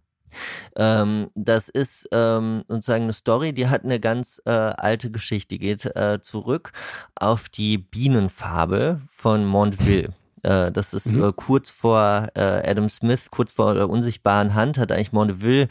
Ähm, 0.77 1.29
das 1.35 1.69
ist 1.69 2.09
ähm, 2.13 2.65
sozusagen 2.69 3.05
eine 3.05 3.13
Story, 3.13 3.53
die 3.53 3.69
hat 3.69 3.85
eine 3.85 4.01
ganz 4.01 4.41
äh, 4.45 4.51
alte 4.51 5.11
Geschichte, 5.11 5.59
geht 5.59 5.85
äh, 5.97 6.21
zurück 6.21 6.73
auf 7.15 7.49
die 7.49 7.79
Bienenfabel 7.79 9.01
von 9.11 9.45
Montville. 9.45 10.15
Äh, 10.47 10.71
das 10.71 10.95
ist 10.95 11.13
mhm. 11.13 11.25
äh, 11.25 11.33
kurz 11.35 11.71
vor 11.71 12.29
äh, 12.35 12.41
Adam 12.41 12.89
Smith, 12.89 13.31
kurz 13.31 13.53
vor 13.53 13.75
der 13.75 13.91
unsichtbaren 13.91 14.55
Hand, 14.55 14.79
hat 14.79 14.93
eigentlich 14.93 15.13
Mondeville 15.13 15.69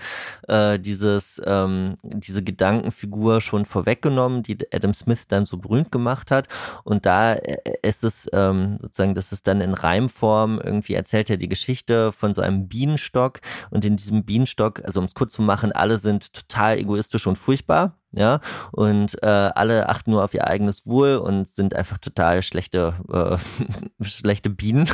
äh, 0.48 0.78
dieses, 0.78 1.42
ähm, 1.46 1.96
diese 2.04 2.44
Gedankenfigur 2.44 3.40
schon 3.40 3.66
vorweggenommen, 3.66 4.44
die 4.44 4.58
Adam 4.74 4.94
Smith 4.94 5.28
dann 5.28 5.46
so 5.46 5.58
berühmt 5.58 5.92
gemacht 5.92 6.30
hat. 6.30 6.48
Und 6.84 7.06
da 7.06 7.34
äh, 7.34 7.58
ist 7.82 8.04
es 8.04 8.28
ähm, 8.34 8.78
sozusagen, 8.82 9.16
das 9.16 9.32
ist 9.32 9.48
dann 9.48 9.62
in 9.62 9.74
Reimform, 9.74 10.60
irgendwie 10.62 10.94
erzählt 10.94 11.30
er 11.30 11.38
die 11.38 11.50
Geschichte 11.50 12.12
von 12.12 12.34
so 12.34 12.42
einem 12.42 12.68
Bienenstock. 12.68 13.40
Und 13.70 13.86
in 13.86 13.96
diesem 13.96 14.26
Bienenstock, 14.26 14.84
also 14.84 15.00
um 15.00 15.06
es 15.06 15.14
kurz 15.14 15.34
zu 15.34 15.42
machen, 15.42 15.72
alle 15.72 16.00
sind 16.00 16.34
total 16.34 16.78
egoistisch 16.78 17.28
und 17.28 17.38
furchtbar 17.38 17.96
ja, 18.18 18.40
und 18.72 19.22
äh, 19.24 19.28
alle 19.28 19.90
achten 19.90 20.12
nur 20.12 20.24
auf 20.24 20.34
ihr 20.34 20.48
eigenes 20.48 20.86
Wohl 20.86 21.18
und 21.18 21.48
sind 21.48 21.76
einfach 21.76 21.98
total 21.98 22.42
schlechte, 22.44 22.94
äh, 23.12 24.04
schlechte 24.06 24.50
Bienen. 24.50 24.90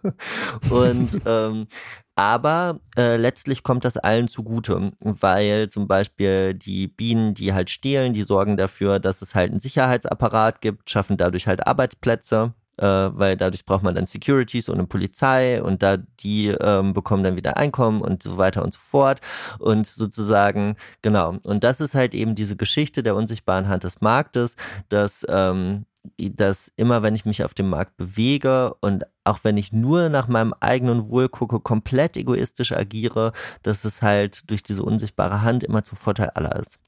und 0.70 1.20
ähm, 1.26 1.66
aber 2.14 2.80
äh, 2.96 3.16
letztlich 3.16 3.62
kommt 3.62 3.84
das 3.84 3.96
allen 3.96 4.28
zugute, 4.28 4.92
weil 5.00 5.68
zum 5.70 5.88
Beispiel 5.88 6.54
die 6.54 6.86
Bienen, 6.86 7.34
die 7.34 7.52
halt 7.54 7.70
stehlen, 7.70 8.12
die 8.12 8.22
sorgen 8.22 8.56
dafür, 8.56 9.00
dass 9.00 9.22
es 9.22 9.34
halt 9.34 9.50
einen 9.50 9.60
Sicherheitsapparat 9.60 10.60
gibt, 10.60 10.90
schaffen 10.90 11.16
dadurch 11.16 11.46
halt 11.46 11.66
Arbeitsplätze 11.66 12.54
äh, 12.78 12.86
weil 12.86 13.36
dadurch 13.36 13.64
braucht 13.64 13.82
man 13.82 13.94
dann 13.94 14.06
Securities 14.06 14.68
und 14.68 14.76
eine 14.76 14.86
Polizei 14.86 15.62
und 15.62 15.82
da 15.82 15.98
die 16.20 16.48
ähm, 16.48 16.94
bekommen 16.94 17.24
dann 17.24 17.36
wieder 17.36 17.56
Einkommen 17.56 18.00
und 18.00 18.22
so 18.22 18.38
weiter 18.38 18.62
und 18.62 18.72
so 18.72 18.80
fort 18.80 19.20
und 19.58 19.86
sozusagen 19.86 20.76
genau 21.02 21.36
und 21.42 21.64
das 21.64 21.80
ist 21.80 21.94
halt 21.94 22.14
eben 22.14 22.34
diese 22.34 22.56
Geschichte 22.56 23.02
der 23.02 23.16
unsichtbaren 23.16 23.68
Hand 23.68 23.84
des 23.84 24.00
Marktes, 24.00 24.56
dass 24.88 25.26
ähm, 25.28 25.84
dass 26.18 26.72
immer 26.76 27.02
wenn 27.02 27.14
ich 27.14 27.24
mich 27.24 27.44
auf 27.44 27.54
dem 27.54 27.70
Markt 27.70 27.96
bewege 27.96 28.74
und 28.80 29.04
auch 29.24 29.40
wenn 29.44 29.56
ich 29.56 29.72
nur 29.72 30.08
nach 30.08 30.26
meinem 30.26 30.52
eigenen 30.58 31.10
Wohl 31.10 31.28
gucke, 31.28 31.60
komplett 31.60 32.16
egoistisch 32.16 32.72
agiere, 32.72 33.32
dass 33.62 33.84
es 33.84 34.02
halt 34.02 34.50
durch 34.50 34.62
diese 34.62 34.82
unsichtbare 34.82 35.42
Hand 35.42 35.62
immer 35.62 35.82
zum 35.84 35.96
Vorteil 35.96 36.30
aller 36.30 36.56
ist. 36.56 36.80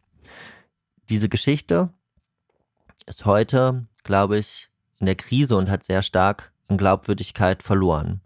Diese 1.10 1.28
Geschichte 1.28 1.90
ist 3.06 3.24
heute, 3.24 3.86
glaube 4.02 4.38
ich, 4.38 4.68
in 5.04 5.06
der 5.06 5.16
Krise 5.16 5.56
und 5.56 5.70
hat 5.70 5.84
sehr 5.84 6.02
stark 6.02 6.50
an 6.68 6.78
Glaubwürdigkeit 6.78 7.62
verloren. 7.62 8.22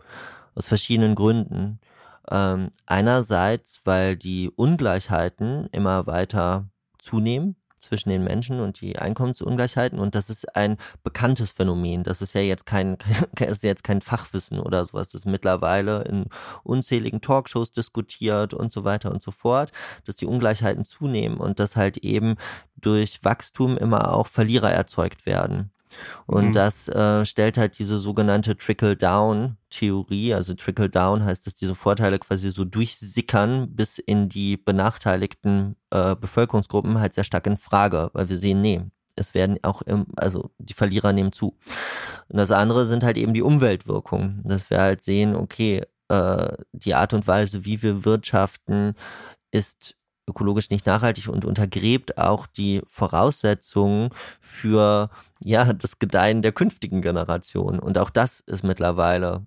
Aus 0.55 0.69
verschiedenen 0.69 1.17
Gründen. 1.17 1.81
Ähm, 2.31 2.71
einerseits, 2.87 3.81
weil 3.85 4.17
die 4.17 4.51
Ungleichheiten 4.51 5.67
immer 5.73 6.07
weiter 6.07 6.69
zunehmen 6.99 7.57
zwischen 7.81 8.11
den 8.11 8.23
Menschen 8.23 8.61
und 8.61 8.81
die 8.81 8.99
Einkommensungleichheiten 8.99 9.99
und 9.99 10.15
das 10.15 10.31
ist 10.31 10.55
ein 10.57 10.77
bekanntes 11.03 11.51
Phänomen. 11.51 12.05
Das 12.05 12.23
ist 12.23 12.33
ja 12.35 12.41
jetzt 12.41 12.67
kein, 12.67 12.99
kein 13.35 13.49
ist 13.49 13.65
jetzt 13.65 13.85
kein 13.85 14.01
Fachwissen 14.01 14.61
oder 14.61 14.85
sowas. 14.85 15.11
Das 15.11 15.23
ist 15.23 15.27
mittlerweile 15.27 16.03
in 16.03 16.27
unzähligen 16.63 17.21
Talkshows 17.21 17.73
diskutiert 17.73 18.55
und 18.55 18.73
so 18.73 18.85
weiter 18.85 19.11
und 19.11 19.23
so 19.23 19.33
fort, 19.33 19.73
dass 20.05 20.17
die 20.17 20.27
Ungleichheiten 20.27 20.85
zunehmen 20.85 21.39
und 21.39 21.59
dass 21.59 21.75
halt 21.75 21.99
eben 21.99 22.37
durch 22.77 23.25
Wachstum 23.25 23.77
immer 23.77 24.15
auch 24.15 24.29
Verlierer 24.29 24.71
erzeugt 24.71 25.27
werden. 25.27 25.73
Und 26.26 26.49
mhm. 26.49 26.52
das 26.52 26.88
äh, 26.88 27.25
stellt 27.26 27.59
halt 27.59 27.78
diese 27.78 27.99
sogenannte 27.99 28.57
Trickle-Down-Theorie, 28.57 30.35
also 30.35 30.54
Trickle-Down 30.54 31.25
heißt, 31.25 31.47
dass 31.47 31.54
diese 31.54 31.75
Vorteile 31.75 32.18
quasi 32.18 32.50
so 32.50 32.64
durchsickern 32.64 33.75
bis 33.75 33.99
in 33.99 34.28
die 34.28 34.57
benachteiligten 34.57 35.76
äh, 35.90 36.14
Bevölkerungsgruppen 36.16 37.00
halt 37.00 37.14
sehr 37.14 37.25
stark 37.25 37.47
in 37.47 37.57
Frage, 37.57 38.11
weil 38.12 38.28
wir 38.28 38.38
sehen, 38.38 38.62
nee, 38.62 38.83
es 39.16 39.35
werden 39.35 39.59
auch, 39.62 39.83
im, 39.83 40.07
also 40.16 40.50
die 40.59 40.75
Verlierer 40.75 41.12
nehmen 41.12 41.33
zu. 41.33 41.57
Und 42.28 42.38
das 42.38 42.50
andere 42.50 42.87
sind 42.87 43.02
halt 43.02 43.16
eben 43.16 43.35
die 43.35 43.42
Umweltwirkungen, 43.42 44.42
dass 44.45 44.71
wir 44.71 44.80
halt 44.80 45.02
sehen, 45.02 45.35
okay, 45.35 45.83
äh, 46.09 46.57
die 46.73 46.95
Art 46.95 47.12
und 47.14 47.26
Weise, 47.26 47.64
wie 47.64 47.83
wir 47.83 48.04
wirtschaften, 48.04 48.95
ist 49.50 49.98
ökologisch 50.29 50.71
nicht 50.71 50.87
nachhaltig 50.87 51.29
und 51.29 51.45
untergräbt 51.45 52.19
auch 52.19 52.47
die 52.47 52.83
Voraussetzungen 52.87 54.11
für 54.41 55.11
ja 55.41 55.73
das 55.73 55.99
Gedeihen 55.99 56.43
der 56.43 56.53
künftigen 56.53 57.03
Generation. 57.03 57.79
Und 57.79 57.99
auch 57.99 58.11
das 58.11 58.41
ist 58.41 58.63
mittlerweile 58.65 59.47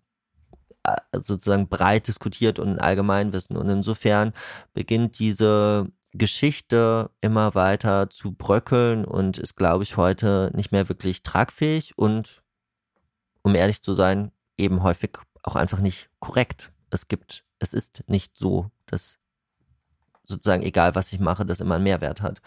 äh, 0.84 0.98
sozusagen 1.14 1.70
breit 1.70 2.08
diskutiert 2.08 2.60
und 2.60 2.70
ein 2.70 2.80
Allgemeinwissen. 2.80 3.56
Und 3.56 3.70
insofern 3.70 4.34
beginnt 4.74 5.20
diese 5.20 5.88
Geschichte 6.14 7.10
immer 7.22 7.56
weiter 7.56 8.10
zu 8.10 8.34
bröckeln 8.34 9.06
und 9.06 9.38
ist, 9.38 9.56
glaube 9.56 9.84
ich, 9.84 9.98
heute 9.98 10.52
nicht 10.54 10.72
mehr 10.72 10.90
wirklich 10.90 11.24
tragfähig 11.24 11.98
und, 11.98 12.42
um 13.44 13.56
ehrlich 13.56 13.82
zu 13.82 13.94
sein, 13.94 14.32
eben 14.58 14.84
häufig 14.84 15.12
auch 15.44 15.56
einfach 15.56 15.80
nicht 15.80 16.10
korrekt. 16.20 16.72
Es 16.90 17.08
gibt, 17.08 17.46
es 17.60 17.74
ist 17.74 18.04
nicht 18.08 18.38
so, 18.38 18.72
dass 18.88 19.20
sozusagen 20.24 20.64
egal, 20.64 20.96
was 20.96 21.12
ich 21.14 21.20
mache, 21.20 21.46
das 21.46 21.60
immer 21.60 21.76
einen 21.76 21.84
Mehrwert 21.84 22.22
hat. 22.22 22.42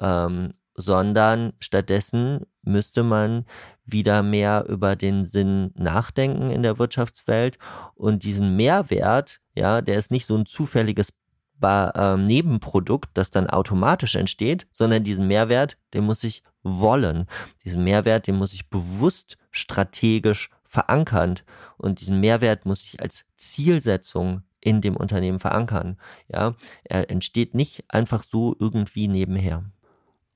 Ähm, 0.00 0.52
sondern 0.74 1.52
stattdessen 1.60 2.40
müsste 2.62 3.02
man 3.02 3.44
wieder 3.84 4.22
mehr 4.22 4.64
über 4.68 4.96
den 4.96 5.24
Sinn 5.24 5.72
nachdenken 5.76 6.50
in 6.50 6.62
der 6.62 6.78
Wirtschaftswelt 6.78 7.58
und 7.94 8.24
diesen 8.24 8.56
Mehrwert, 8.56 9.40
ja, 9.54 9.82
der 9.82 9.98
ist 9.98 10.10
nicht 10.10 10.26
so 10.26 10.36
ein 10.36 10.46
zufälliges 10.46 11.12
ba 11.56 11.90
äh, 11.90 12.16
Nebenprodukt, 12.16 13.10
das 13.14 13.30
dann 13.30 13.48
automatisch 13.48 14.16
entsteht, 14.16 14.66
sondern 14.72 15.04
diesen 15.04 15.28
Mehrwert, 15.28 15.76
den 15.92 16.04
muss 16.04 16.24
ich 16.24 16.42
wollen. 16.62 17.26
Diesen 17.64 17.84
Mehrwert, 17.84 18.26
den 18.26 18.36
muss 18.36 18.52
ich 18.52 18.68
bewusst 18.68 19.36
strategisch 19.50 20.50
verankern 20.64 21.36
und 21.76 22.00
diesen 22.00 22.20
Mehrwert 22.20 22.66
muss 22.66 22.82
ich 22.82 23.00
als 23.00 23.24
Zielsetzung 23.36 24.42
in 24.64 24.80
dem 24.80 24.96
Unternehmen 24.96 25.38
verankern. 25.38 25.96
Ja, 26.28 26.54
er 26.84 27.10
entsteht 27.10 27.54
nicht 27.54 27.84
einfach 27.88 28.24
so 28.24 28.56
irgendwie 28.58 29.06
nebenher. 29.06 29.64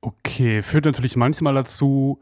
Okay, 0.01 0.63
führt 0.63 0.85
natürlich 0.85 1.17
manchmal 1.17 1.55
dazu, 1.55 2.21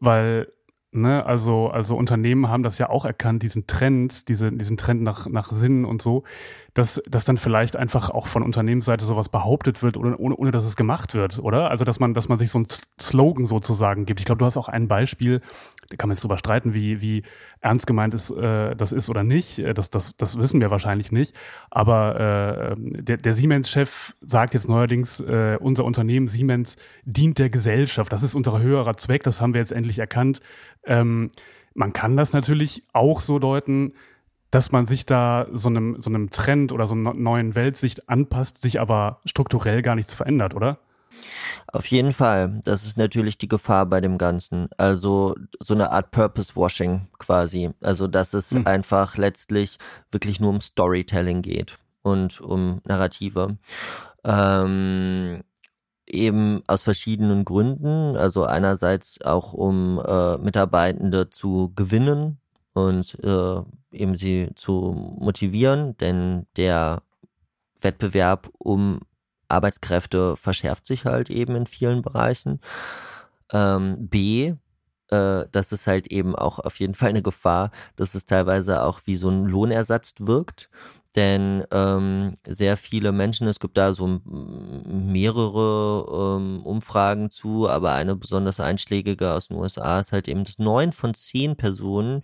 weil 0.00 0.48
Ne, 0.94 1.24
also, 1.24 1.68
also 1.68 1.96
Unternehmen 1.96 2.48
haben 2.48 2.62
das 2.62 2.76
ja 2.76 2.90
auch 2.90 3.06
erkannt, 3.06 3.42
diesen 3.42 3.66
Trend, 3.66 4.28
diese, 4.28 4.52
diesen 4.52 4.76
Trend 4.76 5.00
nach, 5.00 5.26
nach 5.26 5.50
Sinn 5.50 5.86
und 5.86 6.02
so, 6.02 6.24
dass, 6.74 7.02
dass 7.08 7.24
dann 7.24 7.36
vielleicht 7.36 7.76
einfach 7.76 8.10
auch 8.10 8.26
von 8.26 8.42
Unternehmensseite 8.42 9.04
sowas 9.04 9.28
behauptet 9.28 9.82
wird, 9.82 9.96
ohne, 9.96 10.16
ohne, 10.16 10.36
ohne 10.36 10.50
dass 10.50 10.64
es 10.64 10.76
gemacht 10.76 11.14
wird, 11.14 11.38
oder? 11.38 11.70
Also, 11.70 11.84
dass 11.84 12.00
man, 12.00 12.14
dass 12.14 12.28
man 12.28 12.38
sich 12.38 12.50
so 12.50 12.60
ein 12.60 12.66
Slogan 13.00 13.46
sozusagen 13.46 14.06
gibt. 14.06 14.20
Ich 14.20 14.26
glaube, 14.26 14.38
du 14.38 14.46
hast 14.46 14.56
auch 14.56 14.68
ein 14.68 14.88
Beispiel, 14.88 15.40
da 15.90 15.96
kann 15.96 16.08
man 16.08 16.14
jetzt 16.14 16.22
drüber 16.22 16.38
streiten, 16.38 16.72
wie, 16.72 17.00
wie 17.00 17.22
ernst 17.60 17.86
gemeint 17.86 18.14
ist, 18.14 18.30
äh, 18.30 18.74
das 18.74 18.92
ist 18.92 19.10
oder 19.10 19.22
nicht. 19.22 19.58
Äh, 19.58 19.74
das, 19.74 19.90
das, 19.90 20.16
das 20.16 20.38
wissen 20.38 20.60
wir 20.60 20.70
wahrscheinlich 20.70 21.12
nicht. 21.12 21.34
Aber 21.70 22.18
äh, 22.18 22.76
der, 22.78 23.18
der 23.18 23.34
Siemens-Chef 23.34 24.14
sagt 24.22 24.54
jetzt 24.54 24.68
neuerdings, 24.68 25.20
äh, 25.20 25.58
unser 25.60 25.84
Unternehmen 25.84 26.28
Siemens 26.28 26.76
dient 27.04 27.38
der 27.38 27.50
Gesellschaft. 27.50 28.12
Das 28.12 28.22
ist 28.22 28.34
unser 28.34 28.60
höherer 28.60 28.96
Zweck, 28.96 29.22
das 29.24 29.40
haben 29.40 29.52
wir 29.52 29.60
jetzt 29.60 29.72
endlich 29.72 29.98
erkannt 29.98 30.40
ähm, 30.84 31.30
man 31.74 31.92
kann 31.92 32.16
das 32.16 32.32
natürlich 32.32 32.84
auch 32.92 33.20
so 33.20 33.38
deuten, 33.38 33.94
dass 34.52 34.70
man 34.70 34.86
sich 34.86 35.06
da 35.06 35.46
so 35.50 35.70
einem, 35.70 36.00
so 36.00 36.10
einem 36.10 36.30
Trend 36.30 36.72
oder 36.72 36.86
so 36.86 36.94
einer 36.94 37.14
neuen 37.14 37.54
Weltsicht 37.54 38.08
anpasst, 38.08 38.60
sich 38.60 38.78
aber 38.80 39.20
strukturell 39.24 39.80
gar 39.82 39.96
nichts 39.96 40.14
verändert, 40.14 40.54
oder? 40.54 40.78
Auf 41.68 41.86
jeden 41.86 42.12
Fall. 42.12 42.60
Das 42.64 42.84
ist 42.84 42.98
natürlich 42.98 43.38
die 43.38 43.48
Gefahr 43.48 43.86
bei 43.86 44.02
dem 44.02 44.18
Ganzen. 44.18 44.68
Also 44.76 45.34
so 45.58 45.72
eine 45.72 45.90
Art 45.90 46.10
Purpose-Washing 46.10 47.08
quasi. 47.18 47.70
Also 47.80 48.06
dass 48.08 48.34
es 48.34 48.50
hm. 48.50 48.66
einfach 48.66 49.16
letztlich 49.16 49.78
wirklich 50.10 50.38
nur 50.38 50.50
um 50.50 50.60
Storytelling 50.60 51.40
geht 51.40 51.78
und 52.02 52.42
um 52.42 52.82
Narrative. 52.84 53.56
Ähm, 54.22 55.40
eben 56.06 56.62
aus 56.66 56.82
verschiedenen 56.82 57.46
Gründen. 57.46 58.16
Also 58.18 58.44
einerseits 58.44 59.22
auch 59.22 59.54
um 59.54 59.98
äh, 60.06 60.36
Mitarbeitende 60.36 61.30
zu 61.30 61.72
gewinnen 61.74 62.41
und 62.74 63.18
äh, 63.22 63.62
eben 63.92 64.16
sie 64.16 64.50
zu 64.54 65.16
motivieren, 65.18 65.96
denn 65.98 66.46
der 66.56 67.02
Wettbewerb 67.80 68.48
um 68.58 69.00
Arbeitskräfte 69.48 70.36
verschärft 70.36 70.86
sich 70.86 71.04
halt 71.04 71.30
eben 71.30 71.54
in 71.54 71.66
vielen 71.66 72.02
Bereichen. 72.02 72.60
Ähm, 73.52 74.08
B, 74.08 74.54
äh, 75.08 75.44
das 75.52 75.72
ist 75.72 75.86
halt 75.86 76.06
eben 76.06 76.34
auch 76.34 76.58
auf 76.58 76.80
jeden 76.80 76.94
Fall 76.96 77.10
eine 77.10 77.22
Gefahr, 77.22 77.70
dass 77.96 78.14
es 78.14 78.26
teilweise 78.26 78.82
auch 78.82 79.00
wie 79.04 79.16
so 79.16 79.28
ein 79.28 79.44
Lohnersatz 79.44 80.14
wirkt 80.18 80.70
denn 81.16 81.64
ähm, 81.70 82.36
sehr 82.46 82.76
viele 82.76 83.12
Menschen, 83.12 83.46
es 83.46 83.60
gibt 83.60 83.76
da 83.76 83.92
so 83.92 84.20
mehrere 84.86 86.38
ähm, 86.38 86.62
Umfragen 86.64 87.30
zu, 87.30 87.68
aber 87.68 87.92
eine 87.92 88.16
besonders 88.16 88.60
einschlägige 88.60 89.32
aus 89.32 89.48
den 89.48 89.58
USA 89.58 90.00
ist 90.00 90.12
halt 90.12 90.26
eben, 90.28 90.44
dass 90.44 90.58
neun 90.58 90.92
von 90.92 91.12
zehn 91.14 91.56
Personen 91.56 92.22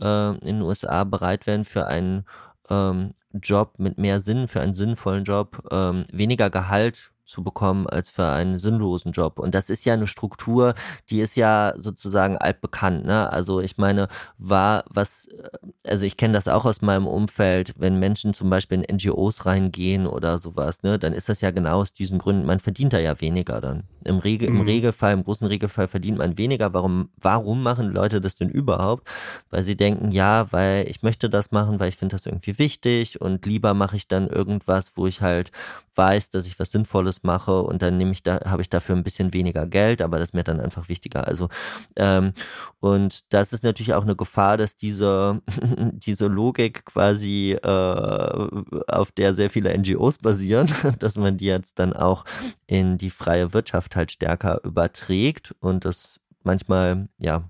äh, 0.00 0.30
in 0.30 0.58
den 0.58 0.62
USA 0.62 1.04
bereit 1.04 1.46
wären 1.46 1.64
für 1.64 1.86
einen 1.86 2.24
ähm, 2.70 3.14
Job 3.32 3.74
mit 3.78 3.98
mehr 3.98 4.20
Sinn, 4.20 4.48
für 4.48 4.60
einen 4.60 4.74
sinnvollen 4.74 5.24
Job, 5.24 5.66
ähm, 5.70 6.04
weniger 6.12 6.50
Gehalt 6.50 7.10
zu 7.28 7.44
bekommen 7.44 7.86
als 7.86 8.08
für 8.08 8.26
einen 8.26 8.58
sinnlosen 8.58 9.12
Job. 9.12 9.38
Und 9.38 9.54
das 9.54 9.68
ist 9.70 9.84
ja 9.84 9.92
eine 9.92 10.06
Struktur, 10.06 10.74
die 11.10 11.20
ist 11.20 11.36
ja 11.36 11.74
sozusagen 11.76 12.38
altbekannt. 12.38 13.04
Ne? 13.04 13.30
Also 13.30 13.60
ich 13.60 13.76
meine, 13.76 14.08
war 14.38 14.84
was, 14.88 15.26
äh, 15.26 15.50
also 15.86 16.06
ich 16.06 16.16
kenne 16.16 16.32
das 16.32 16.48
auch 16.48 16.64
aus 16.64 16.80
meinem 16.80 17.06
Umfeld, 17.06 17.74
wenn 17.76 17.98
Menschen 17.98 18.32
zum 18.32 18.48
Beispiel 18.48 18.82
in 18.82 18.96
NGOs 18.96 19.44
reingehen 19.44 20.06
oder 20.06 20.38
sowas, 20.38 20.82
ne, 20.82 20.98
dann 20.98 21.12
ist 21.12 21.28
das 21.28 21.40
ja 21.40 21.50
genau 21.50 21.82
aus 21.82 21.92
diesen 21.92 22.18
Gründen, 22.18 22.46
man 22.46 22.60
verdient 22.60 22.92
da 22.92 22.98
ja 22.98 23.20
weniger 23.20 23.60
dann. 23.60 23.84
Im, 24.04 24.18
Regel, 24.18 24.48
mhm. 24.48 24.60
im 24.60 24.62
Regelfall, 24.62 25.12
im 25.12 25.24
großen 25.24 25.46
Regelfall 25.46 25.86
verdient 25.86 26.16
man 26.16 26.38
weniger. 26.38 26.72
Warum, 26.72 27.10
warum 27.18 27.62
machen 27.62 27.92
Leute 27.92 28.22
das 28.22 28.36
denn 28.36 28.48
überhaupt? 28.48 29.06
Weil 29.50 29.64
sie 29.64 29.76
denken, 29.76 30.10
ja, 30.12 30.50
weil 30.50 30.88
ich 30.88 31.02
möchte 31.02 31.28
das 31.28 31.50
machen, 31.50 31.78
weil 31.78 31.90
ich 31.90 31.96
finde 31.96 32.14
das 32.14 32.24
irgendwie 32.24 32.58
wichtig 32.58 33.20
und 33.20 33.44
lieber 33.44 33.74
mache 33.74 33.96
ich 33.96 34.08
dann 34.08 34.28
irgendwas, 34.28 34.92
wo 34.96 35.06
ich 35.06 35.20
halt 35.20 35.52
weiß, 35.98 36.30
dass 36.30 36.46
ich 36.46 36.58
was 36.58 36.70
Sinnvolles 36.70 37.24
mache 37.24 37.60
und 37.62 37.82
dann 37.82 37.98
nehme 37.98 38.12
ich 38.12 38.22
da, 38.22 38.40
habe 38.46 38.62
ich 38.62 38.70
dafür 38.70 38.96
ein 38.96 39.02
bisschen 39.02 39.34
weniger 39.34 39.66
Geld, 39.66 40.00
aber 40.00 40.18
das 40.18 40.30
ist 40.30 40.34
mir 40.34 40.44
dann 40.44 40.60
einfach 40.60 40.88
wichtiger. 40.88 41.26
Also 41.26 41.48
ähm, 41.96 42.32
und 42.80 43.32
das 43.32 43.52
ist 43.52 43.64
natürlich 43.64 43.94
auch 43.94 44.04
eine 44.04 44.16
Gefahr, 44.16 44.56
dass 44.56 44.76
diese 44.76 45.42
diese 45.92 46.28
Logik 46.28 46.84
quasi 46.86 47.52
äh, 47.52 48.48
auf 48.86 49.12
der 49.12 49.34
sehr 49.34 49.50
viele 49.50 49.76
NGOs 49.76 50.18
basieren, 50.18 50.72
dass 51.00 51.16
man 51.16 51.36
die 51.36 51.46
jetzt 51.46 51.78
dann 51.78 51.92
auch 51.92 52.24
in 52.66 52.96
die 52.96 53.10
freie 53.10 53.52
Wirtschaft 53.52 53.96
halt 53.96 54.12
stärker 54.12 54.62
überträgt 54.64 55.54
und 55.60 55.84
das 55.84 56.20
manchmal 56.44 57.08
ja 57.18 57.42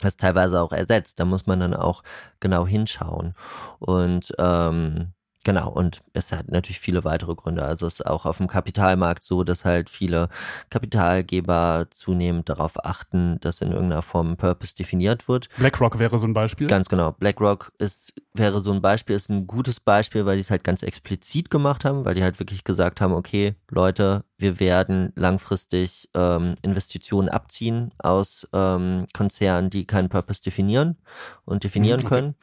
das 0.00 0.16
teilweise 0.16 0.60
auch 0.60 0.72
ersetzt. 0.72 1.20
Da 1.20 1.24
muss 1.24 1.46
man 1.46 1.60
dann 1.60 1.74
auch 1.74 2.02
genau 2.40 2.66
hinschauen 2.66 3.34
und 3.78 4.34
ähm, 4.38 5.12
Genau, 5.46 5.68
und 5.68 6.02
es 6.12 6.32
hat 6.32 6.50
natürlich 6.50 6.80
viele 6.80 7.04
weitere 7.04 7.36
Gründe. 7.36 7.62
Also 7.62 7.86
es 7.86 8.00
ist 8.00 8.06
auch 8.06 8.26
auf 8.26 8.38
dem 8.38 8.48
Kapitalmarkt 8.48 9.22
so, 9.22 9.44
dass 9.44 9.64
halt 9.64 9.88
viele 9.88 10.28
Kapitalgeber 10.70 11.86
zunehmend 11.92 12.48
darauf 12.48 12.84
achten, 12.84 13.38
dass 13.42 13.60
in 13.60 13.70
irgendeiner 13.70 14.02
Form 14.02 14.32
ein 14.32 14.36
Purpose 14.36 14.74
definiert 14.74 15.28
wird. 15.28 15.48
BlackRock 15.56 16.00
wäre 16.00 16.18
so 16.18 16.26
ein 16.26 16.34
Beispiel. 16.34 16.66
Ganz 16.66 16.88
genau. 16.88 17.12
BlackRock 17.12 17.70
ist, 17.78 18.12
wäre 18.34 18.60
so 18.60 18.72
ein 18.72 18.82
Beispiel, 18.82 19.14
ist 19.14 19.30
ein 19.30 19.46
gutes 19.46 19.78
Beispiel, 19.78 20.26
weil 20.26 20.34
die 20.34 20.40
es 20.40 20.50
halt 20.50 20.64
ganz 20.64 20.82
explizit 20.82 21.48
gemacht 21.48 21.84
haben, 21.84 22.04
weil 22.04 22.16
die 22.16 22.24
halt 22.24 22.40
wirklich 22.40 22.64
gesagt 22.64 23.00
haben, 23.00 23.12
okay, 23.12 23.54
Leute, 23.70 24.24
wir 24.38 24.58
werden 24.58 25.12
langfristig 25.14 26.08
ähm, 26.14 26.56
Investitionen 26.62 27.28
abziehen 27.28 27.94
aus 27.98 28.48
ähm, 28.52 29.06
Konzernen, 29.14 29.70
die 29.70 29.86
keinen 29.86 30.08
Purpose 30.08 30.42
definieren 30.42 30.96
und 31.44 31.62
definieren 31.62 32.00
mhm, 32.00 32.06
okay. 32.06 32.14
können. 32.16 32.34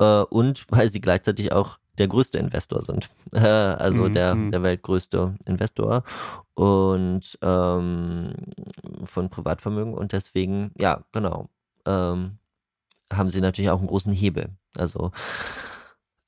Äh, 0.00 0.24
und 0.24 0.66
weil 0.68 0.88
sie 0.88 1.00
gleichzeitig 1.00 1.52
auch 1.52 1.78
der 2.00 2.08
größte 2.08 2.38
Investor 2.38 2.84
sind. 2.84 3.10
also 3.32 4.08
mhm. 4.08 4.14
der, 4.14 4.34
mhm. 4.34 4.50
der 4.50 4.62
weltgrößte 4.62 5.36
Investor 5.44 6.02
und 6.54 7.38
ähm, 7.42 8.32
von 9.04 9.28
Privatvermögen 9.28 9.94
und 9.94 10.12
deswegen, 10.12 10.72
ja, 10.78 11.04
genau, 11.12 11.50
ähm, 11.86 12.38
haben 13.12 13.28
sie 13.28 13.40
natürlich 13.40 13.70
auch 13.70 13.78
einen 13.78 13.88
großen 13.88 14.12
Hebel. 14.12 14.48
Also 14.76 15.12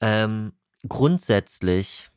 ähm, 0.00 0.52
grundsätzlich 0.86 2.10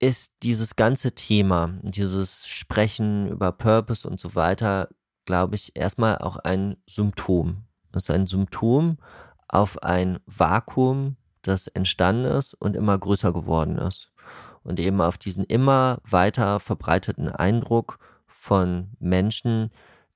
ist 0.00 0.34
dieses 0.42 0.76
ganze 0.76 1.12
Thema, 1.12 1.74
dieses 1.82 2.46
Sprechen 2.46 3.28
über 3.28 3.52
Purpose 3.52 4.08
und 4.08 4.18
so 4.18 4.34
weiter, 4.34 4.88
glaube 5.26 5.56
ich, 5.56 5.76
erstmal 5.76 6.18
auch 6.18 6.36
ein 6.38 6.76
Symptom. 6.88 7.64
Das 7.92 8.04
ist 8.04 8.10
ein 8.10 8.26
Symptom 8.26 8.98
auf 9.48 9.82
ein 9.82 10.18
Vakuum 10.26 11.16
das 11.46 11.66
entstanden 11.68 12.24
ist 12.24 12.54
und 12.54 12.76
immer 12.76 12.98
größer 12.98 13.32
geworden 13.32 13.78
ist. 13.78 14.12
Und 14.62 14.80
eben 14.80 15.00
auf 15.00 15.18
diesen 15.18 15.44
immer 15.44 15.98
weiter 16.08 16.58
verbreiteten 16.58 17.28
Eindruck 17.28 17.98
von 18.26 18.90
Menschen 18.98 19.70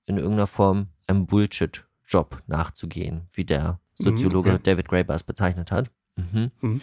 in 0.06 0.16
irgendeiner 0.16 0.46
Form 0.46 0.88
einem 1.06 1.26
Bullshit-Job 1.26 2.42
nachzugehen, 2.46 3.28
wie 3.32 3.44
der 3.44 3.72
mhm, 3.98 4.04
Soziologe 4.04 4.52
okay. 4.52 4.62
David 4.62 4.88
Graeber 4.88 5.14
es 5.14 5.22
bezeichnet 5.22 5.70
hat. 5.70 5.90
Mhm. 6.18 6.50
Mhm. 6.60 6.80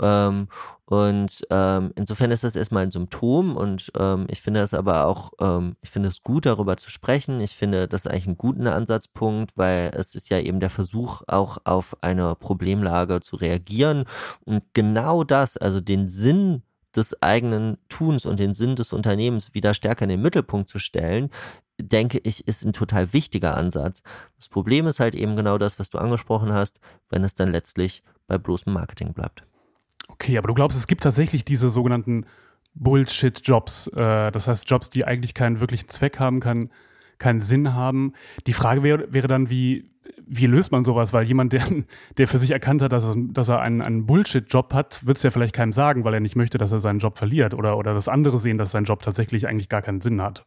Ähm, 0.00 0.48
und 0.86 1.46
ähm, 1.50 1.92
insofern 1.96 2.30
ist 2.30 2.44
das 2.44 2.56
erstmal 2.56 2.82
ein 2.82 2.90
Symptom 2.90 3.56
und 3.56 3.90
ähm, 3.98 4.26
ich 4.28 4.42
finde 4.42 4.60
es 4.60 4.74
aber 4.74 5.06
auch, 5.06 5.32
ähm, 5.40 5.76
ich 5.80 5.90
finde 5.90 6.10
es 6.10 6.22
gut, 6.22 6.44
darüber 6.44 6.76
zu 6.76 6.90
sprechen. 6.90 7.40
Ich 7.40 7.56
finde 7.56 7.88
das 7.88 8.06
eigentlich 8.06 8.26
einen 8.26 8.38
guten 8.38 8.66
Ansatzpunkt, 8.66 9.56
weil 9.56 9.90
es 9.94 10.14
ist 10.14 10.28
ja 10.28 10.38
eben 10.38 10.60
der 10.60 10.70
Versuch, 10.70 11.22
auch 11.26 11.58
auf 11.64 11.96
eine 12.02 12.34
Problemlage 12.34 13.20
zu 13.20 13.36
reagieren. 13.36 14.04
Und 14.44 14.62
genau 14.74 15.24
das, 15.24 15.56
also 15.56 15.80
den 15.80 16.08
Sinn 16.08 16.62
des 16.94 17.20
eigenen 17.22 17.78
Tuns 17.88 18.26
und 18.26 18.38
den 18.38 18.54
Sinn 18.54 18.76
des 18.76 18.92
Unternehmens 18.92 19.54
wieder 19.54 19.74
stärker 19.74 20.04
in 20.04 20.10
den 20.10 20.22
Mittelpunkt 20.22 20.68
zu 20.68 20.78
stellen, 20.78 21.30
denke 21.80 22.18
ich, 22.22 22.46
ist 22.46 22.64
ein 22.64 22.72
total 22.72 23.12
wichtiger 23.12 23.56
Ansatz. 23.56 24.02
Das 24.36 24.48
Problem 24.48 24.86
ist 24.86 25.00
halt 25.00 25.14
eben 25.14 25.34
genau 25.36 25.58
das, 25.58 25.78
was 25.78 25.90
du 25.90 25.98
angesprochen 25.98 26.52
hast, 26.52 26.78
wenn 27.10 27.24
es 27.24 27.34
dann 27.34 27.50
letztlich 27.50 28.02
bei 28.26 28.38
bloßem 28.38 28.72
Marketing 28.72 29.12
bleibt. 29.12 29.44
Okay, 30.08 30.38
aber 30.38 30.48
du 30.48 30.54
glaubst, 30.54 30.76
es 30.76 30.86
gibt 30.86 31.02
tatsächlich 31.02 31.44
diese 31.44 31.70
sogenannten 31.70 32.26
Bullshit-Jobs, 32.74 33.88
äh, 33.88 34.30
das 34.32 34.48
heißt 34.48 34.68
Jobs, 34.68 34.90
die 34.90 35.04
eigentlich 35.04 35.34
keinen 35.34 35.60
wirklichen 35.60 35.88
Zweck 35.88 36.18
haben, 36.18 36.40
keinen, 36.40 36.70
keinen 37.18 37.40
Sinn 37.40 37.74
haben. 37.74 38.12
Die 38.46 38.52
Frage 38.52 38.82
wäre, 38.82 39.12
wäre 39.12 39.28
dann, 39.28 39.48
wie, 39.48 39.93
wie 40.26 40.46
löst 40.46 40.72
man 40.72 40.84
sowas? 40.84 41.12
Weil 41.12 41.24
jemand, 41.26 41.52
der, 41.52 41.62
der 42.18 42.28
für 42.28 42.38
sich 42.38 42.50
erkannt 42.50 42.82
hat, 42.82 42.92
dass 42.92 43.04
er, 43.04 43.14
dass 43.16 43.48
er 43.48 43.60
einen, 43.60 43.82
einen 43.82 44.06
Bullshit-Job 44.06 44.72
hat, 44.72 45.06
wird 45.06 45.16
es 45.16 45.22
ja 45.22 45.30
vielleicht 45.30 45.54
keinem 45.54 45.72
sagen, 45.72 46.04
weil 46.04 46.14
er 46.14 46.20
nicht 46.20 46.36
möchte, 46.36 46.58
dass 46.58 46.72
er 46.72 46.80
seinen 46.80 46.98
Job 46.98 47.18
verliert 47.18 47.54
oder, 47.54 47.76
oder 47.76 47.94
dass 47.94 48.08
andere 48.08 48.38
sehen, 48.38 48.58
dass 48.58 48.70
sein 48.70 48.84
Job 48.84 49.02
tatsächlich 49.02 49.46
eigentlich 49.46 49.68
gar 49.68 49.82
keinen 49.82 50.00
Sinn 50.00 50.22
hat. 50.22 50.44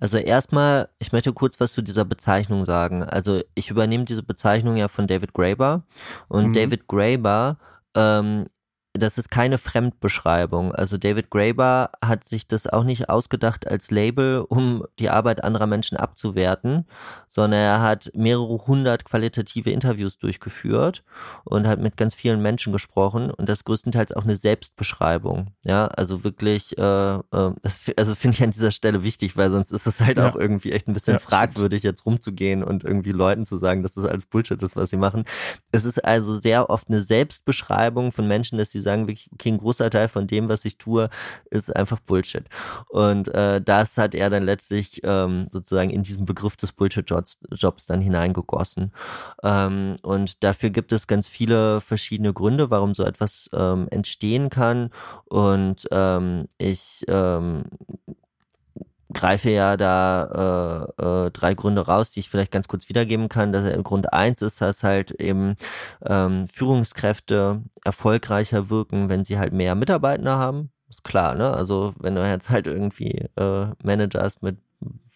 Also 0.00 0.18
erstmal, 0.18 0.88
ich 0.98 1.12
möchte 1.12 1.32
kurz 1.32 1.60
was 1.60 1.72
zu 1.72 1.82
dieser 1.82 2.04
Bezeichnung 2.04 2.64
sagen. 2.64 3.02
Also 3.02 3.40
ich 3.54 3.70
übernehme 3.70 4.04
diese 4.04 4.22
Bezeichnung 4.22 4.76
ja 4.76 4.88
von 4.88 5.06
David 5.06 5.32
Graeber 5.32 5.84
und 6.28 6.48
mhm. 6.48 6.52
David 6.52 6.88
Graeber 6.88 7.58
ähm, 7.94 8.46
das 8.94 9.16
ist 9.16 9.30
keine 9.30 9.56
Fremdbeschreibung. 9.56 10.74
Also 10.74 10.98
David 10.98 11.30
Graeber 11.30 11.90
hat 12.04 12.24
sich 12.24 12.46
das 12.46 12.66
auch 12.66 12.84
nicht 12.84 13.08
ausgedacht 13.08 13.66
als 13.66 13.90
Label, 13.90 14.44
um 14.46 14.84
die 14.98 15.08
Arbeit 15.08 15.42
anderer 15.42 15.66
Menschen 15.66 15.96
abzuwerten, 15.96 16.84
sondern 17.26 17.60
er 17.60 17.80
hat 17.80 18.10
mehrere 18.14 18.66
hundert 18.66 19.06
qualitative 19.06 19.70
Interviews 19.70 20.18
durchgeführt 20.18 21.04
und 21.44 21.66
hat 21.66 21.80
mit 21.80 21.96
ganz 21.96 22.14
vielen 22.14 22.42
Menschen 22.42 22.72
gesprochen 22.72 23.30
und 23.30 23.48
das 23.48 23.64
größtenteils 23.64 24.12
auch 24.12 24.24
eine 24.24 24.36
Selbstbeschreibung. 24.36 25.52
Ja, 25.64 25.86
also 25.86 26.22
wirklich, 26.22 26.76
äh, 26.76 27.14
äh, 27.14 27.20
das, 27.62 27.80
also 27.96 28.14
finde 28.14 28.36
ich 28.36 28.42
an 28.42 28.50
dieser 28.50 28.72
Stelle 28.72 29.02
wichtig, 29.02 29.38
weil 29.38 29.50
sonst 29.50 29.72
ist 29.72 29.86
es 29.86 30.00
halt 30.00 30.18
ja. 30.18 30.28
auch 30.28 30.36
irgendwie 30.36 30.72
echt 30.72 30.86
ein 30.86 30.92
bisschen 30.92 31.14
ja, 31.14 31.18
fragwürdig, 31.18 31.82
jetzt 31.82 32.04
rumzugehen 32.04 32.62
und 32.62 32.84
irgendwie 32.84 33.12
Leuten 33.12 33.46
zu 33.46 33.56
sagen, 33.56 33.82
dass 33.82 33.94
das 33.94 34.04
alles 34.04 34.26
Bullshit 34.26 34.62
ist, 34.62 34.76
was 34.76 34.90
sie 34.90 34.98
machen. 34.98 35.24
Es 35.70 35.86
ist 35.86 36.04
also 36.04 36.34
sehr 36.34 36.68
oft 36.68 36.88
eine 36.88 37.00
Selbstbeschreibung 37.00 38.12
von 38.12 38.28
Menschen, 38.28 38.58
dass 38.58 38.70
sie 38.70 38.81
sagen 38.82 39.06
wirklich, 39.06 39.30
okay, 39.32 39.50
ein 39.50 39.58
großer 39.58 39.90
Teil 39.90 40.08
von 40.08 40.26
dem, 40.26 40.48
was 40.48 40.64
ich 40.64 40.78
tue, 40.78 41.08
ist 41.50 41.74
einfach 41.74 42.00
Bullshit. 42.00 42.44
Und 42.88 43.28
äh, 43.28 43.60
das 43.60 43.96
hat 43.96 44.14
er 44.14 44.30
dann 44.30 44.44
letztlich 44.44 45.00
ähm, 45.04 45.46
sozusagen 45.50 45.90
in 45.90 46.02
diesen 46.02 46.24
Begriff 46.24 46.56
des 46.56 46.72
Bullshit-Jobs 46.72 47.38
Jobs 47.52 47.86
dann 47.86 48.00
hineingegossen. 48.00 48.92
Ähm, 49.42 49.96
und 50.02 50.42
dafür 50.44 50.70
gibt 50.70 50.92
es 50.92 51.06
ganz 51.06 51.28
viele 51.28 51.80
verschiedene 51.80 52.32
Gründe, 52.32 52.70
warum 52.70 52.94
so 52.94 53.04
etwas 53.04 53.48
ähm, 53.52 53.88
entstehen 53.90 54.50
kann. 54.50 54.90
Und 55.24 55.88
ähm, 55.90 56.48
ich 56.58 57.04
ähm, 57.08 57.64
greife 59.12 59.50
ja 59.50 59.76
da 59.76 60.88
äh, 60.98 61.26
äh, 61.26 61.30
drei 61.30 61.54
Gründe 61.54 61.86
raus, 61.86 62.12
die 62.12 62.20
ich 62.20 62.30
vielleicht 62.30 62.52
ganz 62.52 62.68
kurz 62.68 62.88
wiedergeben 62.88 63.28
kann. 63.28 63.52
Dass 63.52 63.64
Grund 63.84 64.12
eins 64.12 64.42
ist, 64.42 64.60
dass 64.60 64.82
halt 64.82 65.12
eben 65.12 65.56
ähm, 66.04 66.48
Führungskräfte 66.48 67.62
erfolgreicher 67.84 68.70
wirken, 68.70 69.08
wenn 69.08 69.24
sie 69.24 69.38
halt 69.38 69.52
mehr 69.52 69.74
Mitarbeiter 69.74 70.36
haben. 70.36 70.70
Ist 70.88 71.04
klar, 71.04 71.34
ne? 71.34 71.52
Also 71.52 71.94
wenn 71.98 72.14
du 72.14 72.28
jetzt 72.28 72.50
halt 72.50 72.66
irgendwie 72.66 73.26
äh, 73.36 73.66
Manager 73.82 74.22
hast 74.22 74.42
mit 74.42 74.58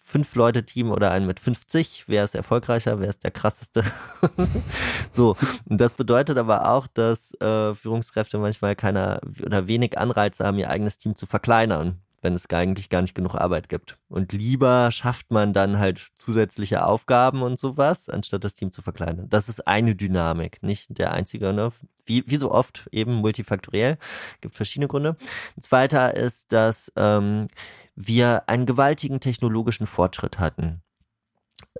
fünf 0.07 0.33
Leute 0.35 0.63
Team 0.65 0.91
oder 0.91 1.11
einen 1.11 1.27
mit 1.27 1.39
50, 1.39 2.05
wer 2.07 2.23
ist 2.23 2.33
erfolgreicher, 2.33 2.99
wer 3.01 3.09
ist 3.09 3.25
der 3.25 3.31
krasseste. 3.31 3.83
so, 5.11 5.35
und 5.65 5.81
das 5.81 5.95
bedeutet 5.95 6.37
aber 6.37 6.71
auch, 6.71 6.87
dass 6.87 7.33
äh, 7.41 7.75
Führungskräfte 7.75 8.37
manchmal 8.37 8.75
keiner 8.77 9.19
oder 9.45 9.67
wenig 9.67 9.97
Anreize 9.97 10.45
haben, 10.45 10.57
ihr 10.57 10.69
eigenes 10.69 10.97
Team 10.97 11.15
zu 11.17 11.25
verkleinern 11.25 11.99
wenn 12.21 12.33
es 12.33 12.49
eigentlich 12.49 12.89
gar 12.89 13.01
nicht 13.01 13.15
genug 13.15 13.35
Arbeit 13.35 13.69
gibt. 13.69 13.97
Und 14.09 14.33
lieber 14.33 14.91
schafft 14.91 15.31
man 15.31 15.53
dann 15.53 15.77
halt 15.77 16.01
zusätzliche 16.15 16.85
Aufgaben 16.85 17.41
und 17.41 17.59
sowas, 17.59 18.09
anstatt 18.09 18.43
das 18.43 18.55
Team 18.55 18.71
zu 18.71 18.81
verkleinern. 18.81 19.29
Das 19.29 19.49
ist 19.49 19.67
eine 19.67 19.95
Dynamik, 19.95 20.63
nicht 20.63 20.97
der 20.97 21.13
einzige, 21.13 21.53
ne? 21.53 21.71
Wie, 22.05 22.23
wie 22.27 22.37
so 22.37 22.51
oft 22.51 22.87
eben 22.91 23.15
multifaktoriell. 23.15 23.97
Gibt 24.41 24.55
verschiedene 24.55 24.87
Gründe. 24.87 25.17
Ein 25.57 25.61
zweiter 25.61 26.15
ist, 26.15 26.53
dass 26.53 26.91
ähm, 26.95 27.47
wir 27.95 28.47
einen 28.47 28.65
gewaltigen 28.65 29.19
technologischen 29.19 29.87
Fortschritt 29.87 30.39
hatten. 30.39 30.81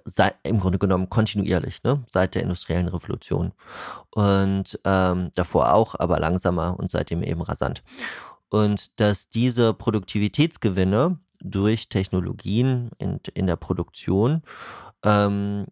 Seit, 0.04 0.36
im 0.44 0.60
Grunde 0.60 0.80
genommen 0.80 1.10
kontinuierlich, 1.10 1.84
ne? 1.84 2.04
seit 2.08 2.36
der 2.36 2.44
industriellen 2.44 2.88
Revolution. 2.88 3.54
Und 4.12 4.80
ähm, 4.84 5.32
davor 5.36 5.74
auch, 5.74 5.96
aber 5.98 6.20
langsamer 6.20 6.78
und 6.78 6.92
seitdem 6.92 7.24
eben 7.24 7.42
rasant 7.42 7.84
und 8.50 9.00
dass 9.00 9.30
diese 9.30 9.74
Produktivitätsgewinne 9.74 11.20
durch 11.40 11.90
Technologien 11.90 12.90
in, 12.98 13.20
in 13.34 13.48
der 13.48 13.58
Produktion 13.58 14.42
ähm, 15.04 15.66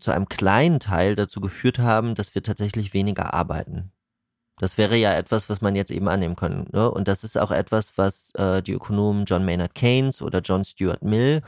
zu 0.00 0.10
einem 0.10 0.28
kleinen 0.28 0.80
Teil 0.80 1.14
dazu 1.14 1.40
geführt 1.40 1.78
haben, 1.78 2.14
dass 2.14 2.34
wir 2.34 2.42
tatsächlich 2.42 2.94
weniger 2.94 3.34
arbeiten. 3.34 3.92
Das 4.58 4.78
wäre 4.78 4.96
ja 4.96 5.12
etwas, 5.12 5.50
was 5.50 5.60
man 5.60 5.74
jetzt 5.74 5.90
eben 5.90 6.08
annehmen 6.08 6.36
kann. 6.36 6.66
Ne? 6.72 6.88
Und 6.90 7.08
das 7.08 7.24
ist 7.24 7.36
auch 7.36 7.50
etwas, 7.50 7.98
was 7.98 8.30
äh, 8.36 8.62
die 8.62 8.72
Ökonomen 8.72 9.24
John 9.24 9.44
Maynard 9.44 9.74
Keynes 9.74 10.22
oder 10.22 10.40
John 10.40 10.64
Stuart 10.64 11.02
Mill 11.02 11.42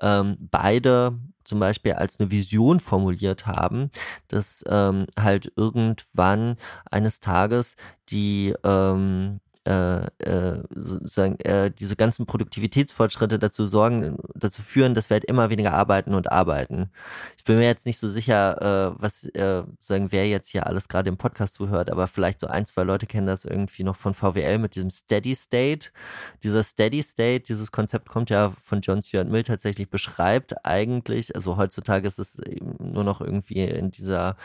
ähm, 0.00 0.36
beide 0.40 1.16
zum 1.44 1.60
Beispiel 1.60 1.92
als 1.94 2.18
eine 2.18 2.30
Vision 2.30 2.80
formuliert 2.80 3.46
haben, 3.46 3.90
dass 4.26 4.64
ähm, 4.68 5.06
halt 5.18 5.52
irgendwann 5.56 6.56
eines 6.90 7.20
Tages 7.20 7.76
die 8.10 8.54
ähm, 8.64 9.40
äh, 9.68 10.06
äh, 10.24 10.62
sozusagen 10.70 11.38
äh, 11.40 11.70
diese 11.70 11.94
ganzen 11.94 12.24
Produktivitätsfortschritte 12.24 13.38
dazu 13.38 13.66
sorgen, 13.66 14.16
dazu 14.34 14.62
führen, 14.62 14.94
dass 14.94 15.10
wir 15.10 15.16
halt 15.16 15.26
immer 15.26 15.50
weniger 15.50 15.74
arbeiten 15.74 16.14
und 16.14 16.32
arbeiten. 16.32 16.90
Ich 17.36 17.44
bin 17.44 17.56
mir 17.56 17.66
jetzt 17.66 17.84
nicht 17.84 17.98
so 17.98 18.08
sicher, 18.08 18.94
äh, 18.96 19.02
was 19.02 19.24
äh, 19.24 19.64
sozusagen 19.72 20.10
wer 20.10 20.26
jetzt 20.26 20.48
hier 20.48 20.66
alles 20.66 20.88
gerade 20.88 21.10
im 21.10 21.18
Podcast 21.18 21.56
zuhört, 21.56 21.90
aber 21.90 22.08
vielleicht 22.08 22.40
so 22.40 22.46
ein, 22.46 22.64
zwei 22.64 22.82
Leute 22.82 23.06
kennen 23.06 23.26
das 23.26 23.44
irgendwie 23.44 23.84
noch 23.84 23.96
von 23.96 24.14
VWL 24.14 24.58
mit 24.58 24.74
diesem 24.74 24.88
Steady 24.90 25.34
State. 25.34 25.90
Dieser 26.42 26.62
Steady 26.62 27.02
State, 27.02 27.44
dieses 27.48 27.70
Konzept 27.70 28.08
kommt 28.08 28.30
ja 28.30 28.54
von 28.64 28.80
John 28.80 29.02
Stuart 29.02 29.28
Mill 29.28 29.42
tatsächlich 29.42 29.90
beschreibt 29.90 30.64
eigentlich, 30.64 31.34
also 31.34 31.58
heutzutage 31.58 32.08
ist 32.08 32.18
es 32.18 32.38
nur 32.78 33.04
noch 33.04 33.20
irgendwie 33.20 33.64
in 33.64 33.90
dieser 33.90 34.36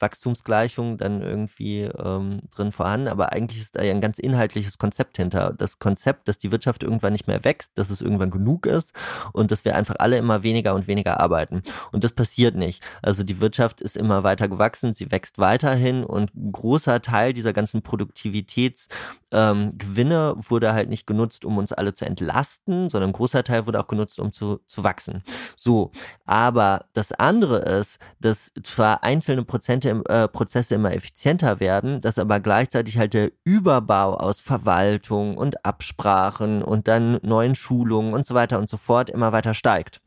Wachstumsgleichung 0.00 0.98
dann 0.98 1.22
irgendwie 1.22 1.82
ähm, 1.82 2.40
drin 2.50 2.72
vorhanden, 2.72 3.06
aber 3.06 3.30
eigentlich 3.30 3.60
ist 3.60 3.76
da 3.76 3.82
ja 3.82 3.92
ein 3.92 4.00
ganz 4.00 4.18
inhaltliches 4.18 4.71
wirtschaftliches 4.72 4.78
Konzept 4.78 5.16
hinter. 5.16 5.54
Das 5.56 5.78
Konzept, 5.78 6.28
dass 6.28 6.38
die 6.38 6.50
Wirtschaft 6.50 6.82
irgendwann 6.82 7.12
nicht 7.12 7.26
mehr 7.26 7.44
wächst, 7.44 7.72
dass 7.76 7.90
es 7.90 8.00
irgendwann 8.00 8.30
genug 8.30 8.66
ist 8.66 8.92
und 9.32 9.50
dass 9.50 9.64
wir 9.64 9.76
einfach 9.76 9.96
alle 9.98 10.18
immer 10.18 10.42
weniger 10.42 10.74
und 10.74 10.86
weniger 10.86 11.20
arbeiten. 11.20 11.62
Und 11.92 12.04
das 12.04 12.12
passiert 12.12 12.56
nicht. 12.56 12.82
Also 13.02 13.22
die 13.22 13.40
Wirtschaft 13.40 13.80
ist 13.80 13.96
immer 13.96 14.24
weiter 14.24 14.48
gewachsen, 14.48 14.92
sie 14.92 15.10
wächst 15.10 15.38
weiterhin 15.38 16.04
und 16.04 16.34
ein 16.34 16.52
großer 16.52 17.02
Teil 17.02 17.32
dieser 17.32 17.52
ganzen 17.52 17.82
Produktivitätsgewinne 17.82 20.34
ähm, 20.36 20.44
wurde 20.48 20.72
halt 20.72 20.88
nicht 20.88 21.06
genutzt, 21.06 21.44
um 21.44 21.58
uns 21.58 21.72
alle 21.72 21.94
zu 21.94 22.04
entlasten, 22.04 22.90
sondern 22.90 23.10
ein 23.10 23.14
großer 23.14 23.44
Teil 23.44 23.66
wurde 23.66 23.80
auch 23.80 23.88
genutzt, 23.88 24.18
um 24.18 24.32
zu, 24.32 24.60
zu 24.66 24.84
wachsen. 24.84 25.22
So, 25.56 25.92
aber 26.24 26.86
das 26.92 27.12
andere 27.12 27.58
ist, 27.58 27.98
dass 28.20 28.52
zwar 28.62 29.02
einzelne 29.02 29.44
Prozente, 29.44 30.02
äh, 30.08 30.28
Prozesse 30.28 30.74
immer 30.74 30.94
effizienter 30.94 31.60
werden, 31.60 32.00
dass 32.00 32.18
aber 32.18 32.40
gleichzeitig 32.40 32.98
halt 32.98 33.14
der 33.14 33.32
Überbau 33.44 34.14
aus 34.14 34.40
Ver 34.40 34.61
Verwaltung 34.62 35.36
und 35.36 35.64
Absprachen 35.64 36.62
und 36.62 36.88
dann 36.88 37.18
neuen 37.22 37.54
Schulungen 37.54 38.14
und 38.14 38.26
so 38.26 38.34
weiter 38.34 38.58
und 38.58 38.68
so 38.68 38.76
fort 38.76 39.10
immer 39.10 39.32
weiter 39.32 39.54
steigt. 39.54 40.00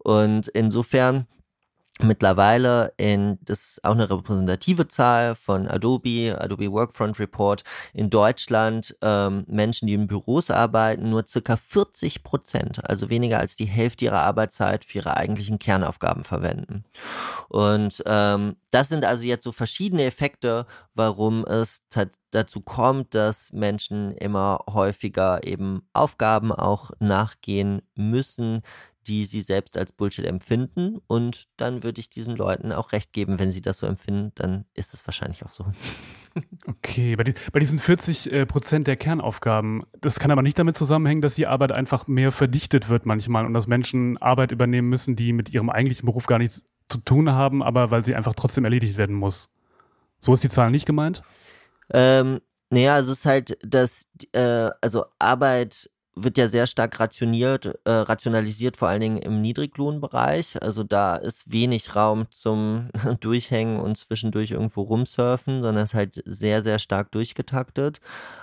Und 0.00 0.48
insofern 0.48 1.26
mittlerweile 2.04 2.92
in, 2.96 3.38
das 3.42 3.60
ist 3.60 3.84
auch 3.84 3.92
eine 3.92 4.08
repräsentative 4.08 4.88
Zahl 4.88 5.34
von 5.34 5.68
Adobe, 5.68 6.36
Adobe 6.38 6.70
Workfront 6.72 7.18
Report, 7.18 7.64
in 7.92 8.10
Deutschland 8.10 8.96
ähm, 9.02 9.44
Menschen, 9.46 9.86
die 9.86 9.94
in 9.94 10.06
Büros 10.06 10.50
arbeiten, 10.50 11.10
nur 11.10 11.26
circa 11.26 11.56
40 11.56 12.22
Prozent, 12.22 12.88
also 12.88 13.10
weniger 13.10 13.38
als 13.38 13.56
die 13.56 13.66
Hälfte 13.66 14.06
ihrer 14.06 14.22
Arbeitszeit 14.22 14.84
für 14.84 14.98
ihre 14.98 15.16
eigentlichen 15.16 15.58
Kernaufgaben 15.58 16.24
verwenden. 16.24 16.84
Und 17.48 18.02
ähm, 18.06 18.56
das 18.70 18.88
sind 18.88 19.04
also 19.04 19.24
jetzt 19.24 19.44
so 19.44 19.52
verschiedene 19.52 20.04
Effekte, 20.04 20.66
warum 20.94 21.44
es 21.44 21.82
dazu 22.30 22.60
kommt, 22.60 23.14
dass 23.14 23.52
Menschen 23.52 24.12
immer 24.12 24.64
häufiger 24.68 25.44
eben 25.44 25.82
Aufgaben 25.92 26.52
auch 26.52 26.92
nachgehen 27.00 27.82
müssen, 27.94 28.62
die 29.06 29.24
sie 29.24 29.40
selbst 29.40 29.76
als 29.76 29.92
Bullshit 29.92 30.24
empfinden. 30.24 30.98
Und 31.06 31.48
dann 31.56 31.82
würde 31.82 32.00
ich 32.00 32.10
diesen 32.10 32.36
Leuten 32.36 32.72
auch 32.72 32.92
recht 32.92 33.12
geben, 33.12 33.38
wenn 33.38 33.50
sie 33.50 33.60
das 33.60 33.78
so 33.78 33.86
empfinden, 33.86 34.32
dann 34.34 34.64
ist 34.74 34.94
es 34.94 35.06
wahrscheinlich 35.06 35.44
auch 35.44 35.52
so. 35.52 35.66
Okay, 36.68 37.16
bei, 37.16 37.24
die, 37.24 37.34
bei 37.52 37.58
diesen 37.58 37.80
40 37.80 38.32
äh, 38.32 38.46
Prozent 38.46 38.86
der 38.86 38.96
Kernaufgaben, 38.96 39.82
das 40.00 40.20
kann 40.20 40.30
aber 40.30 40.42
nicht 40.42 40.56
damit 40.60 40.78
zusammenhängen, 40.78 41.22
dass 41.22 41.34
die 41.34 41.48
Arbeit 41.48 41.72
einfach 41.72 42.06
mehr 42.06 42.30
verdichtet 42.30 42.88
wird 42.88 43.04
manchmal 43.04 43.46
und 43.46 43.52
dass 43.52 43.66
Menschen 43.66 44.16
Arbeit 44.18 44.52
übernehmen 44.52 44.88
müssen, 44.88 45.16
die 45.16 45.32
mit 45.32 45.52
ihrem 45.52 45.70
eigentlichen 45.70 46.06
Beruf 46.06 46.26
gar 46.26 46.38
nichts 46.38 46.64
zu 46.88 46.98
tun 46.98 47.30
haben, 47.30 47.64
aber 47.64 47.90
weil 47.90 48.04
sie 48.04 48.14
einfach 48.14 48.34
trotzdem 48.34 48.64
erledigt 48.64 48.96
werden 48.96 49.16
muss. 49.16 49.50
So 50.20 50.32
ist 50.32 50.44
die 50.44 50.48
Zahl 50.48 50.70
nicht 50.70 50.86
gemeint? 50.86 51.22
Ähm, 51.92 52.40
naja, 52.70 52.94
also 52.94 53.10
es 53.12 53.18
ist 53.20 53.26
halt, 53.26 53.58
dass, 53.62 54.06
äh, 54.32 54.70
also 54.80 55.06
Arbeit 55.18 55.89
wird 56.14 56.38
ja 56.38 56.48
sehr 56.48 56.66
stark 56.66 56.98
rationiert, 56.98 57.78
äh, 57.84 57.90
rationalisiert, 57.90 58.76
vor 58.76 58.88
allen 58.88 59.00
Dingen 59.00 59.18
im 59.18 59.40
Niedriglohnbereich. 59.40 60.60
Also 60.62 60.82
da 60.82 61.16
ist 61.16 61.50
wenig 61.52 61.94
Raum 61.94 62.26
zum 62.30 62.90
Durchhängen 63.20 63.78
und 63.78 63.96
zwischendurch 63.96 64.50
irgendwo 64.50 64.82
rumsurfen, 64.82 65.62
sondern 65.62 65.84
es 65.84 65.90
ist 65.90 65.94
halt 65.94 66.22
sehr, 66.26 66.62
sehr 66.62 66.78
stark 66.78 67.12
durchgetaktet. 67.12 68.00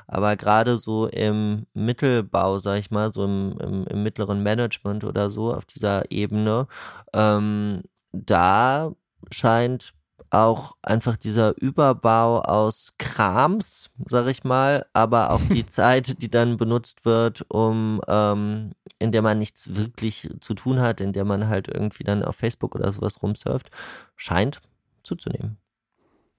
Aber 0.07 0.35
gerade 0.37 0.77
so 0.77 1.07
im 1.07 1.65
Mittelbau, 1.73 2.57
sag 2.59 2.79
ich 2.79 2.91
mal, 2.91 3.11
so 3.11 3.25
im, 3.25 3.57
im, 3.59 3.87
im 3.87 4.03
mittleren 4.03 4.41
Management 4.43 5.03
oder 5.03 5.31
so 5.31 5.53
auf 5.53 5.65
dieser 5.65 6.09
Ebene, 6.11 6.67
ähm, 7.13 7.83
da 8.13 8.91
scheint 9.31 9.93
auch 10.29 10.75
einfach 10.81 11.15
dieser 11.15 11.55
Überbau 11.57 12.41
aus 12.41 12.93
Krams, 12.97 13.89
sag 14.07 14.27
ich 14.27 14.43
mal, 14.43 14.85
aber 14.93 15.31
auch 15.31 15.41
die 15.49 15.65
Zeit, 15.67 16.21
die 16.21 16.29
dann 16.29 16.57
benutzt 16.57 17.05
wird, 17.05 17.45
um 17.49 18.01
ähm, 18.07 18.71
in 18.99 19.11
der 19.11 19.21
man 19.21 19.39
nichts 19.39 19.75
wirklich 19.75 20.29
zu 20.41 20.53
tun 20.53 20.79
hat, 20.79 21.01
in 21.01 21.13
der 21.13 21.25
man 21.25 21.47
halt 21.47 21.67
irgendwie 21.67 22.03
dann 22.03 22.23
auf 22.23 22.35
Facebook 22.35 22.75
oder 22.75 22.91
sowas 22.91 23.21
rumsurft, 23.21 23.69
scheint 24.15 24.61
zuzunehmen. 25.03 25.57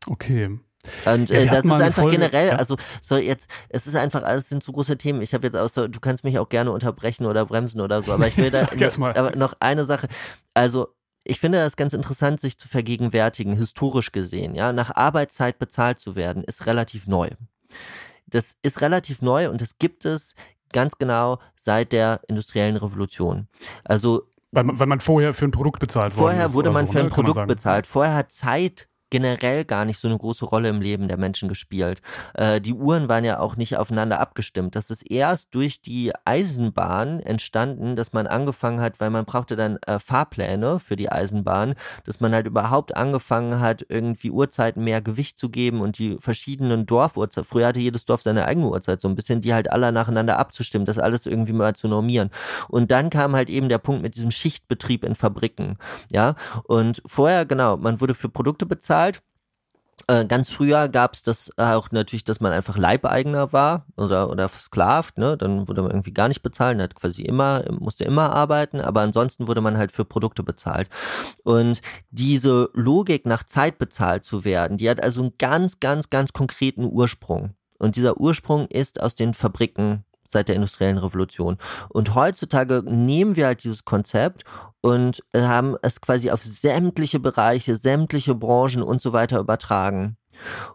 Okay. 0.07 0.59
Und 1.05 1.31
äh, 1.31 1.47
das 1.47 1.65
ist 1.65 1.71
einfach 1.71 2.03
Folge, 2.03 2.19
generell, 2.19 2.49
ja. 2.49 2.55
also 2.55 2.77
so 3.01 3.17
jetzt, 3.17 3.49
es 3.69 3.87
ist 3.87 3.97
einfach, 3.97 4.23
alles 4.23 4.49
sind 4.49 4.63
so 4.63 4.73
große 4.73 4.97
Themen. 4.97 5.23
Ich 5.23 5.35
habe 5.35 5.47
jetzt 5.47 5.57
auch 5.57 5.69
so, 5.69 5.89
du 5.89 6.01
kannst 6.01 6.25
mich 6.25 6.39
auch 6.39 6.49
gerne 6.49 6.71
unterbrechen 6.71 7.27
oder 7.27 7.45
bremsen 7.47 7.81
oder 7.81 8.03
so, 8.03 8.13
aber 8.13 8.29
ich 8.29 8.37
will 8.37 8.51
da 8.51 8.69
aber 9.15 9.37
noch 9.37 9.55
eine 9.61 9.85
Sache. 9.85 10.09
Also 10.55 10.95
ich 11.29 11.41
finde 11.41 11.59
das 11.59 11.77
ganz 11.77 11.93
interessant, 11.93 12.41
sich 12.41 12.59
zu 12.59 12.69
vergegenwärtigen, 12.69 13.55
historisch 13.55 14.13
gesehen. 14.13 14.55
Ja, 14.55 14.73
nach 14.73 14.97
Arbeitszeit 14.97 15.59
bezahlt 15.59 15.99
zu 15.99 16.17
werden, 16.17 16.43
ist 16.43 16.67
relativ 16.67 17.07
neu. 17.07 17.29
Das 18.27 18.57
ist 18.63 18.81
relativ 18.81 19.21
neu 19.21 19.51
und 19.51 19.61
es 19.61 19.79
gibt 19.79 20.05
es 20.05 20.35
ganz 20.73 20.97
genau 20.99 21.39
seit 21.57 21.93
der 21.93 22.21
industriellen 22.29 22.77
Revolution. 22.77 23.49
Also 23.85 24.23
weil 24.51 24.65
man, 24.65 24.79
weil 24.79 24.87
man 24.87 25.01
vorher 25.01 25.35
für 25.35 25.45
ein 25.45 25.51
Produkt 25.51 25.81
bezahlt 25.81 26.17
wurde. 26.17 26.33
Vorher 26.33 26.55
wurde 26.55 26.71
man 26.71 26.87
so, 26.87 26.93
für 26.93 27.01
ein 27.01 27.05
ne? 27.07 27.11
Produkt 27.11 27.47
bezahlt. 27.47 27.87
Vorher 27.87 28.15
hat 28.15 28.33
Zeit 28.33 28.89
generell 29.11 29.65
gar 29.65 29.85
nicht 29.85 30.01
so 30.01 30.09
eine 30.09 30.19
große 30.19 30.45
Rolle 30.45 30.69
im 30.69 30.81
Leben 30.81 31.09
der 31.09 31.17
Menschen 31.17 31.49
gespielt. 31.49 32.03
Äh, 32.35 32.61
die 32.61 32.75
Uhren 32.75 33.09
waren 33.09 33.25
ja 33.25 33.41
auch 33.41 33.57
nicht 33.57 33.77
aufeinander 33.77 34.21
abgestimmt. 34.21 34.77
Das 34.77 34.91
ist 34.91 35.11
erst 35.11 35.55
durch 35.55 35.81
die 35.81 36.13
Eisenbahn 36.25 37.21
entstanden, 37.21 37.97
dass 37.97 38.13
man 38.13 38.27
angefangen 38.27 38.81
hat, 38.81 39.01
weil 39.01 39.11
man 39.11 39.25
brauchte 39.25 39.57
dann 39.57 39.79
äh, 39.87 39.99
Fahrpläne 39.99 40.79
für 40.79 40.97
die 40.97 41.11
Eisenbahn, 41.11 41.75
dass 42.05 42.21
man 42.21 42.33
halt 42.33 42.47
überhaupt 42.47 42.97
angefangen 42.97 43.61
hat, 43.61 43.85
irgendwie 43.89 44.31
Uhrzeiten 44.31 44.85
mehr 44.85 45.01
Gewicht 45.01 45.39
zu 45.39 45.49
geben 45.49 45.81
und 45.81 45.99
die 45.99 46.19
verschiedenen 46.19 46.87
Dorfuhrzeiten. 46.87 47.49
Früher 47.49 47.69
hatte 47.69 47.81
jedes 47.81 48.05
Dorf 48.05 48.23
seine 48.23 48.45
eigene 48.45 48.69
Uhrzeit, 48.69 49.01
so 49.01 49.09
ein 49.09 49.15
bisschen 49.15 49.41
die 49.41 49.55
halt 49.55 49.71
alle 49.71 49.91
nacheinander 49.93 50.39
abzustimmen, 50.39 50.87
das 50.87 50.99
alles 50.99 51.27
irgendwie 51.27 51.53
mal 51.53 51.75
zu 51.75 51.89
normieren. 51.89 52.31
Und 52.69 52.91
dann 52.91 53.11
kam 53.11 53.35
halt 53.35 53.49
eben 53.49 53.69
der 53.69 53.79
Punkt 53.79 54.03
mit 54.03 54.17
diesem 54.17 54.31
Schichtbetrieb 54.31 55.05
in 55.05 55.15
Fabriken. 55.15 55.79
Ja, 56.13 56.35
und 56.65 57.03
vorher, 57.07 57.47
genau, 57.47 57.77
man 57.77 58.01
wurde 58.01 58.15
für 58.15 58.29
Produkte 58.29 58.67
bezahlt 58.67 58.98
bezahlt. 58.99 59.23
Äh, 60.07 60.25
ganz 60.27 60.49
früher 60.49 60.89
gab 60.89 61.15
es 61.15 61.23
das 61.23 61.51
auch 61.59 61.91
natürlich, 61.91 62.25
dass 62.25 62.41
man 62.41 62.53
einfach 62.53 62.79
Leibeigener 62.79 63.53
war 63.53 63.85
oder, 63.97 64.31
oder 64.31 64.49
versklavt, 64.49 65.19
ne? 65.19 65.37
Dann 65.37 65.67
wurde 65.69 65.83
man 65.83 65.91
irgendwie 65.91 66.13
gar 66.13 66.29
nicht 66.29 66.43
bezahlt, 66.43 66.81
hat 66.81 66.95
quasi 66.95 67.23
immer, 67.23 67.65
musste 67.79 68.05
immer 68.05 68.33
arbeiten, 68.33 68.81
aber 68.81 69.01
ansonsten 69.01 69.49
wurde 69.49 69.61
man 69.61 69.77
halt 69.77 69.93
für 69.93 70.05
Produkte 70.05 70.45
bezahlt. 70.45 70.89
Und 71.43 71.83
diese 72.11 72.71
Logik, 72.75 73.27
nach 73.27 73.45
Zeit 73.45 73.79
bezahlt 73.79 74.25
zu 74.25 74.45
werden, 74.45 74.79
die 74.79 74.89
hat 74.89 75.03
also 75.03 75.21
einen 75.21 75.35
ganz, 75.37 75.81
ganz, 75.81 76.11
ganz 76.11 76.33
konkreten 76.33 76.85
Ursprung. 76.85 77.55
Und 77.79 77.97
dieser 77.97 78.19
Ursprung 78.19 78.69
ist 78.69 79.03
aus 79.03 79.15
den 79.15 79.35
Fabriken 79.35 80.05
seit 80.31 80.49
der 80.49 80.57
industriellen 80.57 80.99
Revolution. 80.99 81.59
Und 81.89 82.15
heutzutage 82.15 82.83
nehmen 82.85 83.37
wir 83.37 83.47
halt 83.47 83.65
dieses 83.65 83.85
Konzept 83.85 84.45
und 84.81 85.23
haben 85.35 85.77
es 85.83 86.01
quasi 86.01 86.31
auf 86.31 86.43
sämtliche 86.43 87.21
Bereiche, 87.21 87.77
sämtliche 87.77 88.35
Branchen 88.35 88.83
und 88.83 89.03
so 89.03 89.13
weiter 89.13 89.41
übertragen. 89.41 90.17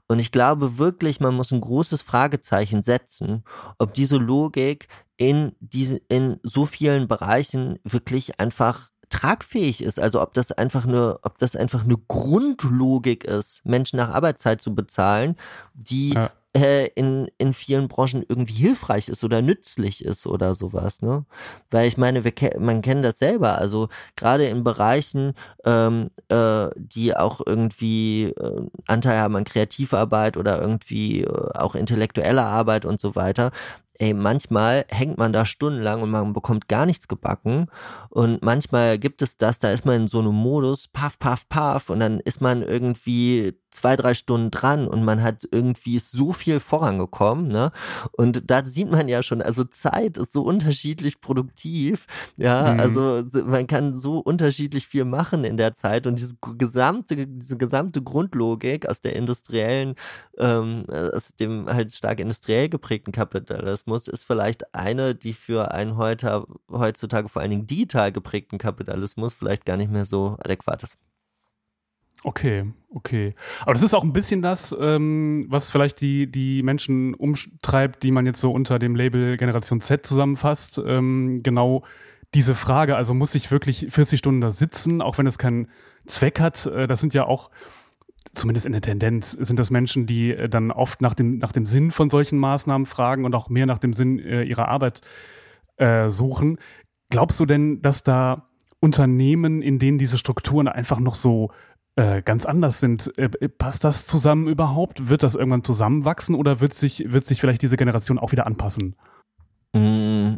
Und 0.07 0.19
ich 0.19 0.31
glaube 0.31 0.77
wirklich, 0.77 1.19
man 1.19 1.35
muss 1.35 1.51
ein 1.51 1.61
großes 1.61 2.01
Fragezeichen 2.01 2.83
setzen, 2.83 3.43
ob 3.77 3.93
diese 3.93 4.17
Logik 4.17 4.87
in, 5.17 5.53
diese, 5.59 6.01
in 6.09 6.37
so 6.43 6.65
vielen 6.65 7.07
Bereichen 7.07 7.79
wirklich 7.83 8.39
einfach 8.39 8.89
tragfähig 9.09 9.81
ist. 9.81 9.99
Also 9.99 10.21
ob 10.21 10.33
das 10.33 10.51
einfach 10.51 10.85
eine, 10.85 11.17
ob 11.21 11.37
das 11.37 11.55
einfach 11.55 11.83
eine 11.83 11.97
Grundlogik 12.07 13.23
ist, 13.23 13.63
Menschen 13.63 13.97
nach 13.97 14.09
Arbeitszeit 14.09 14.61
zu 14.61 14.75
bezahlen, 14.75 15.35
die 15.73 16.09
ja 16.09 16.31
äh, 16.55 16.87
in, 16.95 17.29
in 17.37 17.53
vielen 17.53 17.87
Branchen 17.87 18.23
irgendwie 18.27 18.53
hilfreich 18.53 19.09
ist 19.09 19.23
oder 19.23 19.41
nützlich 19.41 20.05
ist 20.05 20.27
oder 20.27 20.55
sowas, 20.55 21.01
ne? 21.01 21.25
Weil 21.71 21.87
ich 21.87 21.97
meine, 21.97 22.23
wir, 22.23 22.33
man 22.59 22.81
kennt 22.81 23.03
das 23.03 23.17
selber, 23.19 23.57
also 23.57 23.89
gerade 24.15 24.45
in 24.45 24.63
Bereichen, 24.63 25.33
ähm, 25.65 26.11
äh, 26.29 26.69
die 26.75 27.15
auch 27.15 27.41
irgendwie 27.45 28.25
äh, 28.25 28.67
Anteil 28.87 29.17
haben 29.19 29.35
an 29.35 29.45
Kreativarbeit 29.45 30.37
oder 30.37 30.61
irgendwie 30.61 31.21
äh, 31.23 31.49
auch 31.55 31.75
intellektuelle 31.75 32.43
Arbeit 32.43 32.85
und 32.85 32.99
so 32.99 33.15
weiter, 33.15 33.51
ey, 33.99 34.13
manchmal 34.13 34.85
hängt 34.89 35.17
man 35.17 35.33
da 35.33 35.45
stundenlang 35.45 36.01
und 36.01 36.11
man 36.11 36.33
bekommt 36.33 36.67
gar 36.67 36.85
nichts 36.85 37.07
gebacken. 37.07 37.67
Und 38.09 38.43
manchmal 38.43 38.99
gibt 38.99 39.21
es 39.21 39.37
das, 39.37 39.59
da 39.59 39.71
ist 39.71 39.85
man 39.85 40.03
in 40.03 40.07
so 40.07 40.19
einem 40.19 40.33
Modus, 40.33 40.87
paff, 40.87 41.17
paff, 41.19 41.47
paff, 41.49 41.89
und 41.89 41.99
dann 41.99 42.19
ist 42.19 42.41
man 42.41 42.63
irgendwie 42.63 43.53
zwei, 43.73 43.95
drei 43.95 44.13
Stunden 44.13 44.51
dran 44.51 44.87
und 44.87 45.03
man 45.03 45.21
hat 45.21 45.47
irgendwie 45.51 45.99
so 45.99 46.31
viel 46.33 46.59
vorangekommen, 46.59 47.47
ne? 47.47 47.71
Und 48.11 48.49
da 48.49 48.63
sieht 48.65 48.89
man 48.89 49.07
ja 49.07 49.23
schon, 49.23 49.41
also 49.41 49.63
Zeit 49.63 50.17
ist 50.17 50.31
so 50.31 50.43
unterschiedlich 50.43 51.21
produktiv, 51.21 52.05
ja, 52.37 52.73
mhm. 52.73 52.79
also 52.79 53.23
man 53.45 53.67
kann 53.67 53.97
so 53.97 54.19
unterschiedlich 54.19 54.87
viel 54.87 55.05
machen 55.05 55.43
in 55.43 55.57
der 55.57 55.73
Zeit 55.73 56.07
und 56.07 56.19
diese 56.19 56.35
gesamte, 56.57 57.27
diese 57.27 57.57
gesamte 57.57 58.01
Grundlogik 58.01 58.87
aus 58.87 59.01
der 59.01 59.15
industriellen, 59.15 59.95
ähm, 60.37 60.85
aus 60.87 61.35
dem 61.35 61.67
halt 61.67 61.91
stark 61.93 62.19
industriell 62.19 62.69
geprägten 62.69 63.11
Kapitalismus 63.11 64.07
ist 64.07 64.23
vielleicht 64.23 64.73
eine, 64.75 65.15
die 65.15 65.33
für 65.33 65.71
einen 65.71 65.97
heute, 65.97 66.45
heutzutage 66.71 67.29
vor 67.29 67.41
allen 67.41 67.51
Dingen 67.51 67.67
digital 67.67 68.11
geprägten 68.11 68.57
Kapitalismus 68.57 69.33
vielleicht 69.33 69.65
gar 69.65 69.77
nicht 69.77 69.91
mehr 69.91 70.05
so 70.05 70.37
adäquat 70.39 70.83
ist. 70.83 70.97
Okay, 72.23 72.63
okay. 72.89 73.35
Aber 73.61 73.73
das 73.73 73.83
ist 73.83 73.93
auch 73.93 74.03
ein 74.03 74.13
bisschen 74.13 74.41
das, 74.41 74.75
ähm, 74.79 75.45
was 75.49 75.69
vielleicht 75.69 75.99
die, 75.99 76.31
die 76.31 76.63
Menschen 76.63 77.13
umtreibt, 77.13 78.03
die 78.03 78.11
man 78.11 78.25
jetzt 78.25 78.39
so 78.39 78.51
unter 78.51 78.79
dem 78.79 78.95
Label 78.95 79.35
Generation 79.37 79.81
Z 79.81 80.05
zusammenfasst. 80.05 80.81
Ähm, 80.85 81.41
genau 81.43 81.83
diese 82.33 82.55
Frage, 82.55 82.95
also 82.95 83.13
muss 83.13 83.35
ich 83.35 83.51
wirklich 83.51 83.87
40 83.89 84.19
Stunden 84.19 84.41
da 84.41 84.51
sitzen, 84.51 85.01
auch 85.01 85.17
wenn 85.17 85.27
es 85.27 85.37
keinen 85.37 85.67
Zweck 86.07 86.39
hat. 86.39 86.65
Äh, 86.65 86.87
das 86.87 87.01
sind 87.01 87.13
ja 87.13 87.25
auch, 87.25 87.51
zumindest 88.33 88.65
in 88.65 88.71
der 88.71 88.81
Tendenz, 88.81 89.31
sind 89.31 89.59
das 89.59 89.69
Menschen, 89.69 90.07
die 90.07 90.31
äh, 90.31 90.47
dann 90.47 90.71
oft 90.71 91.01
nach 91.01 91.13
dem, 91.13 91.39
nach 91.39 91.51
dem 91.51 91.65
Sinn 91.65 91.91
von 91.91 92.09
solchen 92.09 92.39
Maßnahmen 92.39 92.85
fragen 92.85 93.25
und 93.25 93.35
auch 93.35 93.49
mehr 93.49 93.65
nach 93.65 93.79
dem 93.79 93.93
Sinn 93.93 94.19
äh, 94.19 94.43
ihrer 94.43 94.69
Arbeit 94.69 95.01
äh, 95.75 96.09
suchen. 96.09 96.57
Glaubst 97.09 97.39
du 97.39 97.45
denn, 97.45 97.81
dass 97.81 98.03
da 98.03 98.47
Unternehmen, 98.79 99.61
in 99.61 99.79
denen 99.79 99.97
diese 99.97 100.17
Strukturen 100.17 100.67
einfach 100.67 100.99
noch 100.99 101.15
so 101.15 101.51
äh, 101.95 102.21
ganz 102.21 102.45
anders 102.45 102.79
sind. 102.79 103.17
Äh, 103.17 103.29
äh, 103.39 103.49
passt 103.49 103.83
das 103.83 104.07
zusammen 104.07 104.47
überhaupt? 104.47 105.09
Wird 105.09 105.23
das 105.23 105.35
irgendwann 105.35 105.63
zusammenwachsen 105.63 106.35
oder 106.35 106.59
wird 106.59 106.73
sich, 106.73 107.11
wird 107.11 107.25
sich 107.25 107.39
vielleicht 107.39 107.61
diese 107.61 107.77
Generation 107.77 108.17
auch 108.17 108.31
wieder 108.31 108.47
anpassen? 108.47 108.95
Mm. 109.73 110.35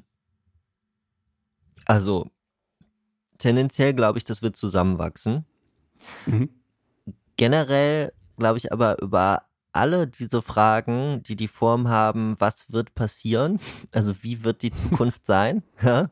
Also, 1.86 2.30
tendenziell 3.38 3.94
glaube 3.94 4.18
ich, 4.18 4.26
das 4.26 4.42
wird 4.42 4.56
zusammenwachsen. 4.56 5.46
Mhm. 6.26 6.50
Generell 7.38 8.12
glaube 8.38 8.58
ich 8.58 8.72
aber 8.72 9.02
über 9.02 9.44
alle 9.72 10.08
diese 10.08 10.42
Fragen, 10.42 11.22
die 11.24 11.36
die 11.36 11.50
Form 11.50 11.90
haben, 11.90 12.36
was 12.40 12.72
wird 12.72 12.96
passieren? 12.96 13.60
Also 13.92 14.14
wie 14.24 14.44
wird 14.44 14.62
die 14.62 14.72
Zukunft 14.74 15.26
sein? 15.26 15.64
Ja? 15.82 16.10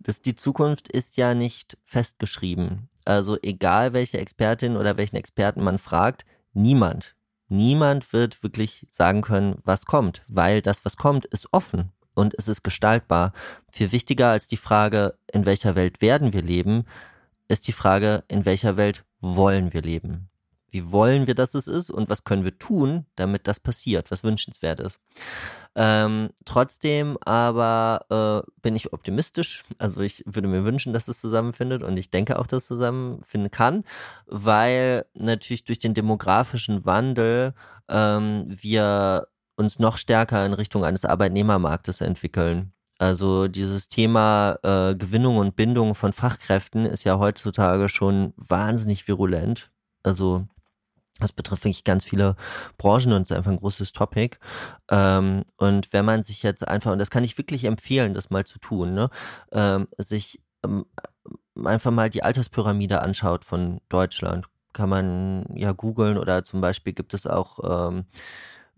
Das, 0.00 0.20
die 0.20 0.34
Zukunft 0.34 0.92
ist 0.92 1.16
ja 1.16 1.34
nicht 1.34 1.78
festgeschrieben. 1.84 2.90
Also 3.08 3.38
egal 3.40 3.94
welche 3.94 4.18
Expertin 4.18 4.76
oder 4.76 4.98
welchen 4.98 5.16
Experten 5.16 5.64
man 5.64 5.78
fragt, 5.78 6.26
niemand, 6.52 7.16
niemand 7.48 8.12
wird 8.12 8.42
wirklich 8.42 8.86
sagen 8.90 9.22
können, 9.22 9.62
was 9.64 9.86
kommt, 9.86 10.22
weil 10.28 10.60
das, 10.60 10.84
was 10.84 10.98
kommt, 10.98 11.24
ist 11.24 11.50
offen 11.50 11.90
und 12.12 12.34
es 12.36 12.48
ist 12.48 12.62
gestaltbar. 12.62 13.32
Viel 13.72 13.92
wichtiger 13.92 14.28
als 14.32 14.46
die 14.46 14.58
Frage, 14.58 15.14
in 15.32 15.46
welcher 15.46 15.74
Welt 15.74 16.02
werden 16.02 16.34
wir 16.34 16.42
leben, 16.42 16.84
ist 17.48 17.66
die 17.66 17.72
Frage, 17.72 18.24
in 18.28 18.44
welcher 18.44 18.76
Welt 18.76 19.06
wollen 19.20 19.72
wir 19.72 19.80
leben. 19.80 20.28
Wie 20.70 20.92
wollen 20.92 21.26
wir, 21.26 21.34
dass 21.34 21.54
es 21.54 21.66
ist 21.66 21.90
und 21.90 22.10
was 22.10 22.24
können 22.24 22.44
wir 22.44 22.58
tun, 22.58 23.06
damit 23.16 23.46
das 23.46 23.58
passiert, 23.58 24.10
was 24.10 24.22
wünschenswert 24.22 24.80
ist. 24.80 25.00
Ähm, 25.74 26.30
trotzdem 26.44 27.16
aber 27.24 28.44
äh, 28.44 28.50
bin 28.60 28.76
ich 28.76 28.92
optimistisch. 28.92 29.64
Also 29.78 30.00
ich 30.00 30.22
würde 30.26 30.48
mir 30.48 30.64
wünschen, 30.64 30.92
dass 30.92 31.08
es 31.08 31.20
zusammenfindet 31.20 31.82
und 31.82 31.96
ich 31.96 32.10
denke 32.10 32.38
auch, 32.38 32.46
dass 32.46 32.64
es 32.64 32.68
zusammenfinden 32.68 33.50
kann, 33.50 33.84
weil 34.26 35.06
natürlich 35.14 35.64
durch 35.64 35.78
den 35.78 35.94
demografischen 35.94 36.84
Wandel 36.84 37.54
ähm, 37.88 38.44
wir 38.48 39.28
uns 39.56 39.78
noch 39.78 39.98
stärker 39.98 40.44
in 40.44 40.52
Richtung 40.52 40.84
eines 40.84 41.04
Arbeitnehmermarktes 41.04 42.00
entwickeln. 42.00 42.72
Also 42.98 43.46
dieses 43.46 43.88
Thema 43.88 44.58
äh, 44.62 44.96
Gewinnung 44.96 45.36
und 45.36 45.54
Bindung 45.56 45.94
von 45.94 46.12
Fachkräften 46.12 46.84
ist 46.84 47.04
ja 47.04 47.18
heutzutage 47.18 47.88
schon 47.88 48.34
wahnsinnig 48.36 49.06
virulent. 49.06 49.70
Also 50.02 50.46
das 51.18 51.32
betrifft 51.32 51.64
wirklich 51.64 51.84
ganz 51.84 52.04
viele 52.04 52.36
Branchen 52.76 53.12
und 53.12 53.22
ist 53.22 53.32
einfach 53.32 53.50
ein 53.50 53.58
großes 53.58 53.92
Topic. 53.92 54.36
Ähm, 54.90 55.44
und 55.56 55.92
wenn 55.92 56.04
man 56.04 56.22
sich 56.22 56.42
jetzt 56.42 56.66
einfach, 56.66 56.92
und 56.92 56.98
das 56.98 57.10
kann 57.10 57.24
ich 57.24 57.38
wirklich 57.38 57.64
empfehlen, 57.64 58.14
das 58.14 58.30
mal 58.30 58.44
zu 58.44 58.58
tun, 58.58 58.94
ne, 58.94 59.10
ähm, 59.52 59.88
sich 59.98 60.40
ähm, 60.64 60.86
einfach 61.64 61.90
mal 61.90 62.10
die 62.10 62.22
Alterspyramide 62.22 63.00
anschaut 63.02 63.44
von 63.44 63.80
Deutschland, 63.88 64.46
kann 64.72 64.88
man 64.88 65.44
ja 65.54 65.72
googeln 65.72 66.18
oder 66.18 66.44
zum 66.44 66.60
Beispiel 66.60 66.92
gibt 66.92 67.14
es 67.14 67.26
auch 67.26 67.88
ähm, 67.88 68.04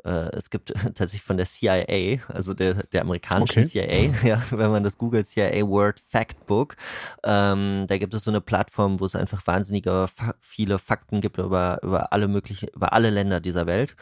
äh, 0.05 0.35
es 0.37 0.51
gibt 0.51 0.69
tatsächlich 0.95 1.23
von 1.23 1.37
der 1.37 1.47
CIA, 1.47 2.21
also 2.29 2.55
der, 2.55 2.75
der 2.85 3.03
amerikanischen 3.03 3.65
okay. 3.65 4.13
CIA, 4.23 4.29
ja, 4.29 4.43
wenn 4.51 4.71
man 4.71 4.83
das 4.83 4.99
googelt, 4.99 5.27
CIA 5.27 5.67
World 5.67 6.01
Factbook, 6.01 6.77
ähm, 7.25 7.87
da 7.89 7.99
gibt 7.99 8.15
es 8.15 8.25
so 8.25 8.31
eine 8.31 8.41
Plattform, 8.41 9.01
wo 9.01 9.07
es 9.07 9.15
einfach 9.15 9.47
wahnsinnige 9.47 10.09
fa 10.15 10.35
viele 10.41 10.79
Fakten 10.79 11.21
gibt 11.21 11.39
über, 11.39 11.81
über 11.83 12.13
alle 12.13 12.29
möglichen, 12.29 12.69
über 12.75 12.93
alle 12.93 13.11
Länder 13.11 13.41
dieser 13.41 13.67
Welt. 13.67 13.97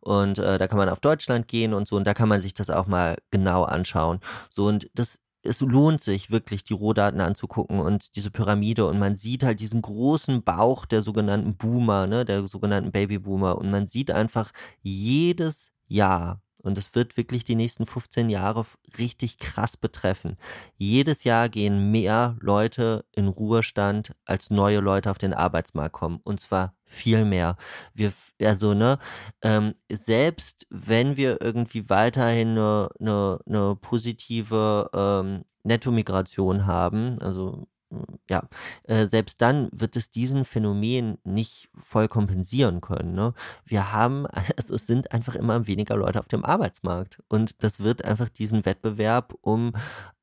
Und 0.00 0.38
äh, 0.38 0.58
da 0.58 0.68
kann 0.68 0.78
man 0.78 0.88
auf 0.88 1.00
Deutschland 1.00 1.48
gehen 1.48 1.74
und 1.74 1.88
so, 1.88 1.96
und 1.96 2.04
da 2.04 2.14
kann 2.14 2.28
man 2.28 2.40
sich 2.40 2.54
das 2.54 2.70
auch 2.70 2.86
mal 2.86 3.16
genau 3.30 3.64
anschauen. 3.64 4.20
So, 4.50 4.66
und 4.66 4.90
das 4.94 5.18
es 5.44 5.60
lohnt 5.60 6.00
sich 6.00 6.30
wirklich, 6.30 6.64
die 6.64 6.72
Rohdaten 6.72 7.20
anzugucken 7.20 7.80
und 7.80 8.16
diese 8.16 8.30
Pyramide 8.30 8.86
und 8.86 8.98
man 8.98 9.14
sieht 9.16 9.42
halt 9.42 9.60
diesen 9.60 9.82
großen 9.82 10.42
Bauch 10.42 10.86
der 10.86 11.02
sogenannten 11.02 11.56
Boomer, 11.56 12.06
ne, 12.06 12.24
der 12.24 12.46
sogenannten 12.48 12.92
Babyboomer 12.92 13.58
und 13.58 13.70
man 13.70 13.86
sieht 13.86 14.10
einfach 14.10 14.52
jedes 14.82 15.70
Jahr 15.86 16.40
und 16.64 16.78
es 16.78 16.94
wird 16.94 17.16
wirklich 17.16 17.44
die 17.44 17.54
nächsten 17.54 17.86
15 17.86 18.30
Jahre 18.30 18.64
richtig 18.98 19.38
krass 19.38 19.76
betreffen. 19.76 20.36
Jedes 20.76 21.24
Jahr 21.24 21.48
gehen 21.48 21.90
mehr 21.90 22.36
Leute 22.40 23.04
in 23.12 23.28
Ruhestand, 23.28 24.12
als 24.24 24.50
neue 24.50 24.80
Leute 24.80 25.10
auf 25.10 25.18
den 25.18 25.34
Arbeitsmarkt 25.34 25.92
kommen. 25.92 26.20
Und 26.24 26.40
zwar 26.40 26.74
viel 26.84 27.24
mehr. 27.24 27.56
Wir, 27.92 28.12
also, 28.40 28.74
ne, 28.74 28.98
ähm, 29.42 29.74
selbst 29.90 30.66
wenn 30.70 31.16
wir 31.16 31.40
irgendwie 31.40 31.88
weiterhin 31.90 32.50
eine, 32.50 32.88
eine, 32.98 33.38
eine 33.46 33.76
positive 33.76 34.90
ähm, 34.94 35.44
Nettomigration 35.64 36.66
haben, 36.66 37.18
also 37.20 37.66
ja, 38.28 38.42
äh, 38.84 39.06
selbst 39.06 39.40
dann 39.40 39.68
wird 39.72 39.96
es 39.96 40.10
diesen 40.10 40.44
Phänomen 40.44 41.18
nicht 41.24 41.68
voll 41.78 42.08
kompensieren 42.08 42.80
können. 42.80 43.14
Ne? 43.14 43.34
Wir 43.64 43.92
haben, 43.92 44.26
also 44.56 44.74
es 44.74 44.86
sind 44.86 45.12
einfach 45.12 45.34
immer 45.34 45.66
weniger 45.66 45.96
Leute 45.96 46.20
auf 46.20 46.28
dem 46.28 46.44
Arbeitsmarkt 46.44 47.22
und 47.28 47.62
das 47.62 47.80
wird 47.80 48.04
einfach 48.04 48.28
diesen 48.28 48.64
Wettbewerb 48.64 49.34
um 49.40 49.72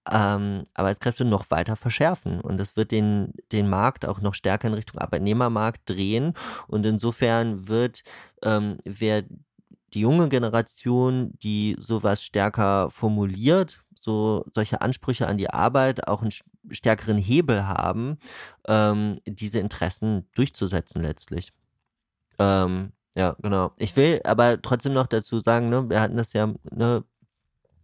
ähm, 0.09 0.65
Arbeitskräfte 0.73 1.25
noch 1.25 1.51
weiter 1.51 1.75
verschärfen 1.75 2.41
und 2.41 2.57
das 2.57 2.75
wird 2.75 2.91
den, 2.91 3.33
den 3.51 3.69
Markt 3.69 4.05
auch 4.05 4.19
noch 4.19 4.33
stärker 4.33 4.67
in 4.67 4.73
Richtung 4.73 4.99
Arbeitnehmermarkt 4.99 5.87
drehen 5.87 6.33
und 6.67 6.85
insofern 6.85 7.67
wird, 7.67 8.03
ähm, 8.41 8.79
wer 8.83 9.23
die 9.93 9.99
junge 9.99 10.29
Generation, 10.29 11.33
die 11.43 11.75
sowas 11.77 12.23
stärker 12.23 12.89
formuliert, 12.89 13.80
so 14.01 14.43
solche 14.53 14.81
Ansprüche 14.81 15.27
an 15.27 15.37
die 15.37 15.49
Arbeit 15.49 16.07
auch 16.07 16.21
einen 16.21 16.31
stärkeren 16.71 17.17
Hebel 17.17 17.67
haben, 17.67 18.17
ähm, 18.67 19.19
diese 19.25 19.59
Interessen 19.59 20.27
durchzusetzen 20.33 21.01
letztlich. 21.03 21.53
Ähm, 22.39 22.93
ja, 23.15 23.35
genau. 23.41 23.73
Ich 23.77 23.95
will 23.95 24.21
aber 24.23 24.61
trotzdem 24.61 24.93
noch 24.93 25.07
dazu 25.07 25.39
sagen, 25.39 25.69
ne, 25.69 25.89
wir 25.89 26.01
hatten 26.01 26.17
das 26.17 26.33
ja, 26.33 26.47
ne, 26.71 27.03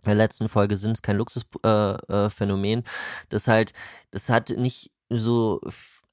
in 0.04 0.06
der 0.06 0.16
letzten 0.16 0.50
Folge 0.50 0.78
sind 0.78 0.94
es 0.94 1.02
kein 1.02 1.18
Luxusphänomen. 1.18 2.80
Äh, 2.80 2.82
äh, 2.82 2.84
das 3.30 3.48
halt, 3.48 3.74
das 4.12 4.30
hat 4.30 4.50
nicht 4.50 4.92
so, 5.10 5.62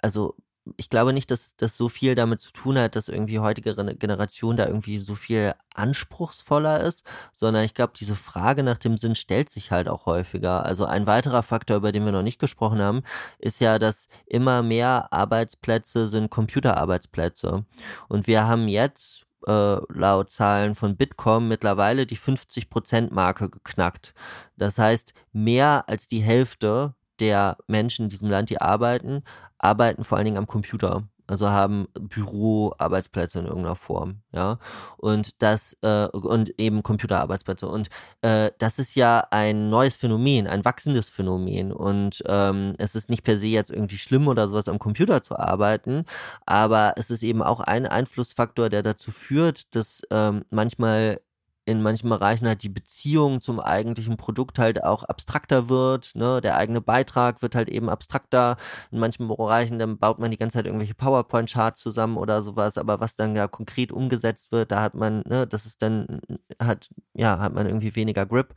also 0.02 0.36
ich 0.76 0.88
glaube 0.88 1.12
nicht, 1.12 1.30
dass 1.30 1.56
das 1.56 1.76
so 1.76 1.88
viel 1.88 2.14
damit 2.14 2.40
zu 2.40 2.52
tun 2.52 2.78
hat, 2.78 2.96
dass 2.96 3.08
irgendwie 3.08 3.38
heutige 3.38 3.74
Generation 3.96 4.56
da 4.56 4.66
irgendwie 4.66 4.98
so 4.98 5.14
viel 5.14 5.54
anspruchsvoller 5.74 6.80
ist, 6.80 7.04
sondern 7.32 7.64
ich 7.64 7.74
glaube, 7.74 7.92
diese 7.98 8.16
Frage 8.16 8.62
nach 8.62 8.78
dem 8.78 8.96
Sinn 8.96 9.14
stellt 9.14 9.50
sich 9.50 9.70
halt 9.70 9.88
auch 9.88 10.06
häufiger. 10.06 10.64
Also 10.64 10.86
ein 10.86 11.06
weiterer 11.06 11.42
Faktor, 11.42 11.76
über 11.76 11.92
den 11.92 12.04
wir 12.04 12.12
noch 12.12 12.22
nicht 12.22 12.38
gesprochen 12.38 12.80
haben, 12.80 13.02
ist 13.38 13.60
ja, 13.60 13.78
dass 13.78 14.08
immer 14.26 14.62
mehr 14.62 15.12
Arbeitsplätze 15.12 16.08
sind 16.08 16.30
Computerarbeitsplätze. 16.30 17.64
Und 18.08 18.26
wir 18.26 18.46
haben 18.46 18.68
jetzt 18.68 19.24
äh, 19.46 19.76
laut 19.92 20.30
Zahlen 20.30 20.74
von 20.74 20.96
Bitkom 20.96 21.48
mittlerweile 21.48 22.06
die 22.06 22.16
50%-Marke 22.16 23.50
geknackt. 23.50 24.14
Das 24.56 24.78
heißt, 24.78 25.12
mehr 25.32 25.84
als 25.88 26.06
die 26.06 26.20
Hälfte 26.20 26.94
der 27.24 27.56
Menschen 27.66 28.04
in 28.04 28.10
diesem 28.10 28.30
Land, 28.30 28.50
die 28.50 28.60
arbeiten, 28.60 29.22
arbeiten 29.58 30.04
vor 30.04 30.18
allen 30.18 30.26
Dingen 30.26 30.38
am 30.38 30.46
Computer. 30.46 31.04
Also 31.26 31.48
haben 31.48 31.88
Büroarbeitsplätze 31.98 33.38
in 33.38 33.46
irgendeiner 33.46 33.76
Form, 33.76 34.16
ja. 34.32 34.58
Und 34.98 35.40
das, 35.40 35.74
äh, 35.80 36.04
und 36.08 36.52
eben 36.60 36.82
Computerarbeitsplätze. 36.82 37.66
Und 37.66 37.88
äh, 38.20 38.50
das 38.58 38.78
ist 38.78 38.94
ja 38.94 39.26
ein 39.30 39.70
neues 39.70 39.96
Phänomen, 39.96 40.46
ein 40.46 40.66
wachsendes 40.66 41.08
Phänomen. 41.08 41.72
Und 41.72 42.22
ähm, 42.26 42.74
es 42.76 42.94
ist 42.94 43.08
nicht 43.08 43.24
per 43.24 43.38
se 43.38 43.46
jetzt 43.46 43.70
irgendwie 43.70 43.96
schlimm 43.96 44.28
oder 44.28 44.48
sowas 44.48 44.68
am 44.68 44.78
Computer 44.78 45.22
zu 45.22 45.38
arbeiten, 45.38 46.04
aber 46.44 46.92
es 46.96 47.10
ist 47.10 47.22
eben 47.22 47.42
auch 47.42 47.60
ein 47.60 47.86
Einflussfaktor, 47.86 48.68
der 48.68 48.82
dazu 48.82 49.10
führt, 49.10 49.74
dass 49.74 50.02
ähm, 50.10 50.44
manchmal 50.50 51.20
in 51.66 51.82
manchen 51.82 52.10
Bereichen 52.10 52.46
halt 52.46 52.62
die 52.62 52.68
Beziehung 52.68 53.40
zum 53.40 53.58
eigentlichen 53.58 54.16
Produkt 54.16 54.58
halt 54.58 54.84
auch 54.84 55.02
abstrakter 55.04 55.68
wird. 55.68 56.14
Ne? 56.14 56.40
Der 56.42 56.56
eigene 56.56 56.80
Beitrag 56.80 57.40
wird 57.42 57.54
halt 57.54 57.68
eben 57.68 57.88
abstrakter. 57.88 58.56
In 58.90 58.98
manchen 58.98 59.28
Bereichen, 59.28 59.78
dann 59.78 59.98
baut 59.98 60.18
man 60.18 60.30
die 60.30 60.36
ganze 60.36 60.58
Zeit 60.58 60.66
irgendwelche 60.66 60.94
PowerPoint-Charts 60.94 61.80
zusammen 61.80 62.16
oder 62.18 62.42
sowas, 62.42 62.76
aber 62.76 63.00
was 63.00 63.16
dann 63.16 63.34
ja 63.34 63.48
konkret 63.48 63.92
umgesetzt 63.92 64.52
wird, 64.52 64.72
da 64.72 64.82
hat 64.82 64.94
man, 64.94 65.22
ne, 65.26 65.46
das 65.46 65.64
ist 65.66 65.80
dann, 65.82 66.20
hat, 66.60 66.90
ja, 67.14 67.38
hat 67.38 67.54
man 67.54 67.66
irgendwie 67.66 67.96
weniger 67.96 68.26
Grip. 68.26 68.54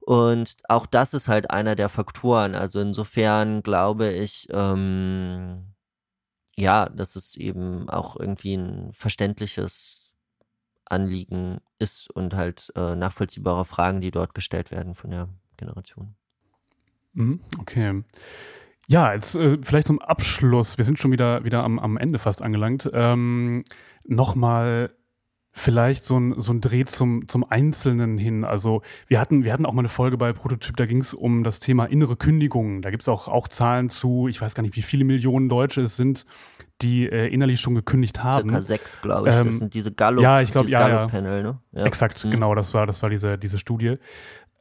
Und 0.00 0.56
auch 0.68 0.86
das 0.86 1.14
ist 1.14 1.28
halt 1.28 1.50
einer 1.50 1.76
der 1.76 1.88
Faktoren. 1.88 2.54
Also 2.54 2.80
insofern 2.80 3.62
glaube 3.62 4.10
ich, 4.12 4.48
ähm, 4.50 5.74
ja, 6.56 6.88
das 6.88 7.16
ist 7.16 7.36
eben 7.36 7.88
auch 7.88 8.16
irgendwie 8.18 8.54
ein 8.54 8.92
verständliches 8.92 10.01
Anliegen 10.92 11.58
ist 11.78 12.10
und 12.10 12.34
halt 12.34 12.72
äh, 12.76 12.94
nachvollziehbare 12.94 13.64
Fragen, 13.64 14.00
die 14.00 14.10
dort 14.10 14.34
gestellt 14.34 14.70
werden 14.70 14.94
von 14.94 15.10
der 15.10 15.28
Generation. 15.56 16.14
Mhm, 17.14 17.40
okay. 17.58 18.02
Ja, 18.86 19.12
jetzt 19.14 19.34
äh, 19.34 19.58
vielleicht 19.62 19.86
zum 19.86 20.00
Abschluss, 20.00 20.78
wir 20.78 20.84
sind 20.84 20.98
schon 20.98 21.12
wieder, 21.12 21.44
wieder 21.44 21.64
am, 21.64 21.78
am 21.78 21.96
Ende 21.96 22.18
fast 22.18 22.42
angelangt, 22.42 22.90
ähm, 22.92 23.62
nochmal 24.06 24.94
vielleicht 25.52 26.02
so 26.02 26.18
ein, 26.18 26.40
so 26.40 26.52
ein 26.52 26.60
Dreh 26.60 26.84
zum, 26.86 27.28
zum 27.28 27.44
Einzelnen 27.48 28.16
hin. 28.16 28.44
Also 28.44 28.82
wir 29.06 29.20
hatten, 29.20 29.44
wir 29.44 29.52
hatten 29.52 29.66
auch 29.66 29.72
mal 29.72 29.82
eine 29.82 29.88
Folge 29.88 30.16
bei 30.16 30.32
Prototyp, 30.32 30.76
da 30.76 30.86
ging 30.86 31.00
es 31.00 31.12
um 31.12 31.44
das 31.44 31.60
Thema 31.60 31.84
innere 31.84 32.16
Kündigungen. 32.16 32.80
Da 32.80 32.90
gibt 32.90 33.02
es 33.02 33.08
auch, 33.08 33.28
auch 33.28 33.48
Zahlen 33.48 33.90
zu, 33.90 34.28
ich 34.28 34.40
weiß 34.40 34.54
gar 34.54 34.62
nicht, 34.62 34.76
wie 34.76 34.82
viele 34.82 35.04
Millionen 35.04 35.48
Deutsche 35.50 35.82
es 35.82 35.96
sind, 35.96 36.24
die 36.80 37.06
äh, 37.06 37.28
innerlich 37.28 37.60
schon 37.60 37.74
gekündigt 37.74 38.24
haben. 38.24 38.48
Circa 38.48 38.62
sechs, 38.62 39.00
glaube 39.02 39.28
ich. 39.28 39.36
Ähm, 39.36 39.46
das 39.46 39.58
sind 39.58 39.74
diese 39.74 39.92
Gallup, 39.92 40.22
ja, 40.22 40.40
ich 40.40 40.50
glaube, 40.50 40.70
ja, 40.70 40.88
Gallup 40.88 41.10
Panel, 41.10 41.42
ne? 41.42 41.58
Ja. 41.72 41.84
Exakt, 41.84 42.24
mhm. 42.24 42.30
genau, 42.30 42.54
das 42.54 42.72
war, 42.72 42.86
das 42.86 43.02
war 43.02 43.10
diese, 43.10 43.36
diese 43.36 43.58
Studie. 43.58 43.98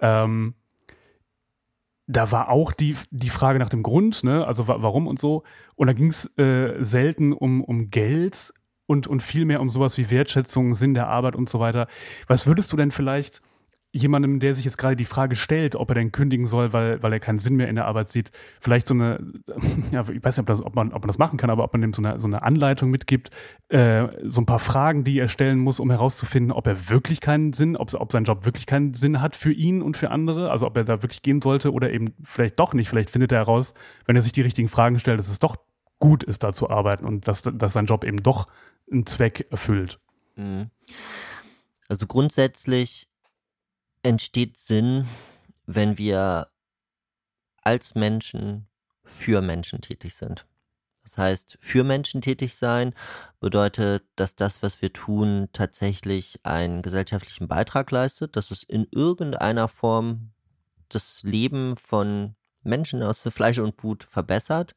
Ähm, 0.01 0.56
da 2.08 2.32
war 2.32 2.49
auch 2.49 2.73
die, 2.73 2.97
die 3.12 3.30
Frage 3.30 3.60
nach 3.60 3.69
dem 3.69 3.84
Grund, 3.84 4.23
ne? 4.23 4.45
also 4.45 4.67
warum 4.67 5.08
und 5.08 5.19
so. 5.19 5.43
Und 5.75 5.88
da 5.88 5.93
ging 5.93 6.10
es 6.10 6.38
äh, 6.38 6.84
selten 6.84 7.32
um, 7.32 7.63
um 7.63 7.89
Geld 7.89 8.54
und, 8.91 9.08
und 9.08 9.23
viel 9.23 9.45
mehr 9.45 9.62
um 9.62 9.69
sowas 9.69 9.97
wie 9.97 10.10
Wertschätzung, 10.10 10.75
Sinn 10.75 10.93
der 10.93 11.08
Arbeit 11.08 11.38
und 11.38 11.47
so 11.47 11.62
weiter. 11.62 11.88
Was 12.27 12.45
würdest 12.45 12.73
du 12.73 12.77
denn 12.77 12.91
vielleicht 12.91 13.41
jemandem, 13.93 14.41
der 14.41 14.54
sich 14.54 14.65
jetzt 14.65 14.77
gerade 14.77 14.97
die 14.97 15.06
Frage 15.06 15.38
stellt, 15.38 15.77
ob 15.77 15.89
er 15.91 15.95
denn 15.95 16.12
kündigen 16.12 16.45
soll, 16.45 16.73
weil, 16.73 17.01
weil 17.01 17.13
er 17.13 17.21
keinen 17.21 17.39
Sinn 17.39 17.56
mehr 17.56 17.69
in 17.69 17.75
der 17.75 17.86
Arbeit 17.86 18.10
sieht, 18.10 18.32
vielleicht 18.60 18.89
so 18.89 18.93
eine, 18.93 19.17
ja, 19.91 20.01
ich 20.10 20.21
weiß 20.21 20.36
nicht, 20.36 20.39
ob, 20.39 20.45
das, 20.47 20.62
ob, 20.62 20.75
man, 20.75 20.91
ob 20.91 21.04
man 21.04 21.08
das 21.08 21.17
machen 21.17 21.38
kann, 21.38 21.49
aber 21.49 21.63
ob 21.63 21.71
man 21.71 21.82
dem 21.82 21.93
so 21.93 22.01
eine, 22.01 22.19
so 22.19 22.27
eine 22.27 22.43
Anleitung 22.43 22.89
mitgibt, 22.89 23.30
äh, 23.69 24.08
so 24.23 24.41
ein 24.41 24.45
paar 24.45 24.60
Fragen, 24.60 25.06
die 25.06 25.17
er 25.19 25.30
stellen 25.30 25.60
muss, 25.60 25.80
um 25.80 25.89
herauszufinden, 25.89 26.51
ob 26.51 26.67
er 26.67 26.89
wirklich 26.89 27.21
keinen 27.21 27.54
Sinn, 27.54 27.77
ob, 27.77 27.93
ob 27.93 28.12
sein 28.12 28.25
Job 28.25 28.43
wirklich 28.43 28.65
keinen 28.65 28.93
Sinn 28.93 29.21
hat 29.21 29.38
für 29.38 29.54
ihn 29.54 29.82
und 29.82 29.95
für 29.95 30.12
andere, 30.12 30.51
also 30.51 30.67
ob 30.67 30.75
er 30.75 30.84
da 30.84 31.01
wirklich 31.01 31.21
gehen 31.21 31.41
sollte 31.41 31.71
oder 31.71 31.91
eben 31.91 32.13
vielleicht 32.23 32.60
doch 32.60 32.73
nicht. 32.73 32.89
Vielleicht 32.89 33.10
findet 33.10 33.32
er 33.32 33.39
heraus, 33.39 33.73
wenn 34.06 34.17
er 34.17 34.21
sich 34.21 34.34
die 34.34 34.41
richtigen 34.41 34.67
Fragen 34.67 34.99
stellt, 34.99 35.19
dass 35.19 35.30
es 35.30 35.39
doch 35.39 35.56
gut 36.01 36.23
ist, 36.23 36.43
da 36.43 36.51
zu 36.51 36.69
arbeiten 36.69 37.06
und 37.06 37.30
dass, 37.30 37.43
dass 37.43 37.71
sein 37.71 37.86
Job 37.86 38.04
eben 38.04 38.21
doch 38.21 38.47
einen 38.91 39.06
Zweck 39.06 39.47
erfüllt. 39.49 39.99
Mhm. 40.36 40.69
Also 41.88 42.08
grundsätzlich 42.08 43.10
entsteht 44.04 44.58
Sinn, 44.58 45.08
wenn 45.65 45.97
wir 45.97 46.47
als 47.63 47.95
Menschen 47.95 48.67
für 49.04 49.41
Menschen 49.41 49.82
tätig 49.82 50.15
sind. 50.15 50.45
Das 51.04 51.17
heißt, 51.17 51.58
für 51.60 51.84
Menschen 51.84 52.21
tätig 52.21 52.56
sein 52.56 52.93
bedeutet, 53.39 54.04
dass 54.15 54.36
das, 54.36 54.62
was 54.62 54.82
wir 54.82 54.93
tun, 54.93 55.49
tatsächlich 55.51 56.39
einen 56.43 56.82
gesellschaftlichen 56.82 57.47
Beitrag 57.47 57.89
leistet, 57.91 58.36
dass 58.36 58.51
es 58.51 58.63
in 58.63 58.88
irgendeiner 58.91 59.67
Form 59.67 60.32
das 60.89 61.23
Leben 61.23 61.75
von 61.75 62.36
Menschen 62.63 63.01
aus 63.01 63.21
Fleisch 63.21 63.58
und 63.58 63.77
Blut 63.77 64.04
verbessert. 64.04 64.75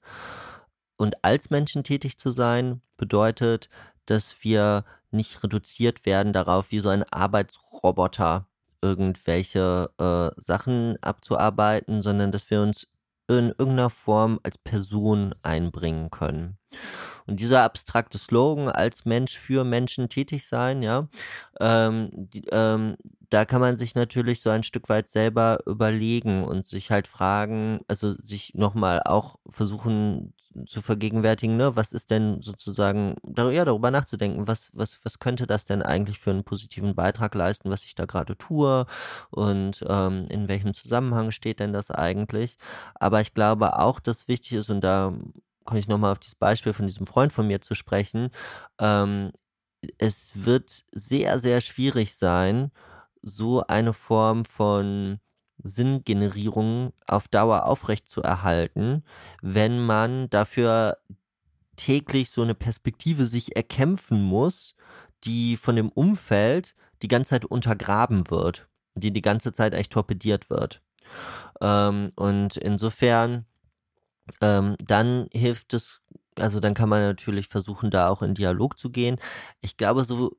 Und 0.96 1.22
als 1.22 1.50
Menschen 1.50 1.85
tätig 1.85 2.18
zu 2.18 2.31
sein, 2.31 2.81
bedeutet, 2.96 3.68
dass 4.07 4.43
wir 4.43 4.85
nicht 5.11 5.43
reduziert 5.43 6.07
werden 6.07 6.33
darauf, 6.33 6.71
wie 6.71 6.81
so 6.81 6.88
ein 6.88 7.05
Arbeitsroboter 7.05 8.47
irgendwelche 8.83 9.90
äh, 9.98 10.40
Sachen 10.40 10.96
abzuarbeiten, 11.02 12.02
sondern 12.02 12.33
dass 12.33 12.50
wir 12.50 12.61
uns 12.61 12.87
in 13.29 13.48
irgendeiner 13.48 13.90
Form 13.90 14.38
als 14.42 14.59
Person 14.59 15.35
einbringen 15.42 16.11
können. 16.11 16.59
Und 17.27 17.40
dieser 17.40 17.63
abstrakte 17.63 18.19
Slogan 18.19 18.69
als 18.69 19.07
Mensch 19.07 19.38
für 19.38 19.65
Menschen 19.65 20.11
tätig 20.11 20.46
sein, 20.46 20.83
ja, 20.83 21.09
ähm, 21.59 22.11
die, 22.13 22.44
ähm, 22.52 22.96
da 23.31 23.46
kann 23.46 23.63
man 23.63 23.79
sich 23.79 23.94
natürlich 23.94 24.42
so 24.42 24.50
ein 24.50 24.63
Stück 24.63 24.90
weit 24.90 25.09
selber 25.09 25.61
überlegen 25.67 26.44
und 26.44 26.67
sich 26.67 26.90
halt 26.90 27.09
fragen, 27.09 27.81
also 27.88 28.13
sich 28.15 28.55
nochmal 28.55 29.02
auch 29.05 29.37
versuchen 29.48 30.35
zu 30.67 30.83
vergegenwärtigen, 30.83 31.57
ne, 31.57 31.77
was 31.77 31.92
ist 31.92 32.11
denn 32.11 32.40
sozusagen, 32.42 33.17
ja, 33.37 33.65
darüber 33.65 33.90
nachzudenken, 33.90 34.46
was, 34.46 34.71
was, 34.73 35.00
was 35.05 35.19
könnte 35.19 35.46
das 35.46 35.65
denn 35.65 35.83
eigentlich 35.83 36.19
für 36.19 36.31
einen 36.31 36.44
positiven 36.44 36.94
Beitrag 36.94 37.35
leisten, 37.35 37.71
was 37.71 37.85
ich 37.85 37.94
da 37.94 38.05
gerade 38.07 38.37
tue 38.37 38.87
und 39.31 39.85
ähm, 39.88 40.27
in 40.29 40.48
welchem 40.48 40.75
Zusammenhang 40.75 41.31
steht 41.31 41.61
denn 41.61 41.73
das 41.73 41.90
eigentlich. 41.90 42.59
Aber 42.94 43.21
ich 43.21 43.35
glaube 43.35 43.79
auch, 43.79 44.00
dass 44.00 44.29
wichtig 44.29 44.52
ist, 44.52 44.71
und 44.71 44.83
da 44.83 45.13
komme 45.65 45.81
ich 45.81 45.88
nochmal 45.88 46.13
auf 46.13 46.19
dieses 46.19 46.35
Beispiel 46.35 46.73
von 46.73 46.87
diesem 46.87 47.07
Freund 47.07 47.33
von 47.33 47.46
mir 47.46 47.61
zu 47.61 47.75
sprechen, 47.75 48.31
ähm, 48.79 49.33
es 49.98 50.33
wird 50.35 50.85
sehr, 50.92 51.38
sehr 51.38 51.61
schwierig 51.61 52.15
sein, 52.15 52.71
so 53.23 53.67
eine 53.67 53.92
Form 53.92 54.44
von 54.44 55.21
Sinngenerierung 55.65 56.92
auf 57.06 57.27
Dauer 57.29 57.65
aufrechtzuerhalten, 57.65 59.02
wenn 59.42 59.85
man 59.85 60.31
dafür 60.31 60.98
täglich 61.77 62.31
so 62.31 62.42
eine 62.42 62.54
Perspektive 62.54 63.27
sich 63.27 63.56
erkämpfen 63.56 64.23
muss, 64.23 64.75
die 65.25 65.56
von 65.56 65.75
dem 65.75 65.88
Umfeld 65.88 66.75
die 67.02 67.08
ganze 67.08 67.31
Zeit 67.31 67.44
untergraben 67.44 68.31
wird, 68.31 68.69
die 68.94 69.10
die 69.10 69.23
ganze 69.23 69.52
Zeit 69.52 69.75
eigentlich 69.75 69.88
torpediert 69.88 70.50
wird. 70.50 70.83
Ähm, 71.60 72.10
und 72.17 72.56
insofern, 72.56 73.46
ähm, 74.40 74.77
dann 74.79 75.29
hilft 75.33 75.75
es, 75.75 76.00
also 76.38 76.60
dann 76.60 76.75
kann 76.75 76.88
man 76.88 77.02
natürlich 77.02 77.48
versuchen, 77.48 77.90
da 77.90 78.08
auch 78.08 78.23
in 78.23 78.35
Dialog 78.35 78.79
zu 78.79 78.90
gehen. 78.90 79.17
Ich 79.60 79.77
glaube, 79.77 80.04
so 80.04 80.37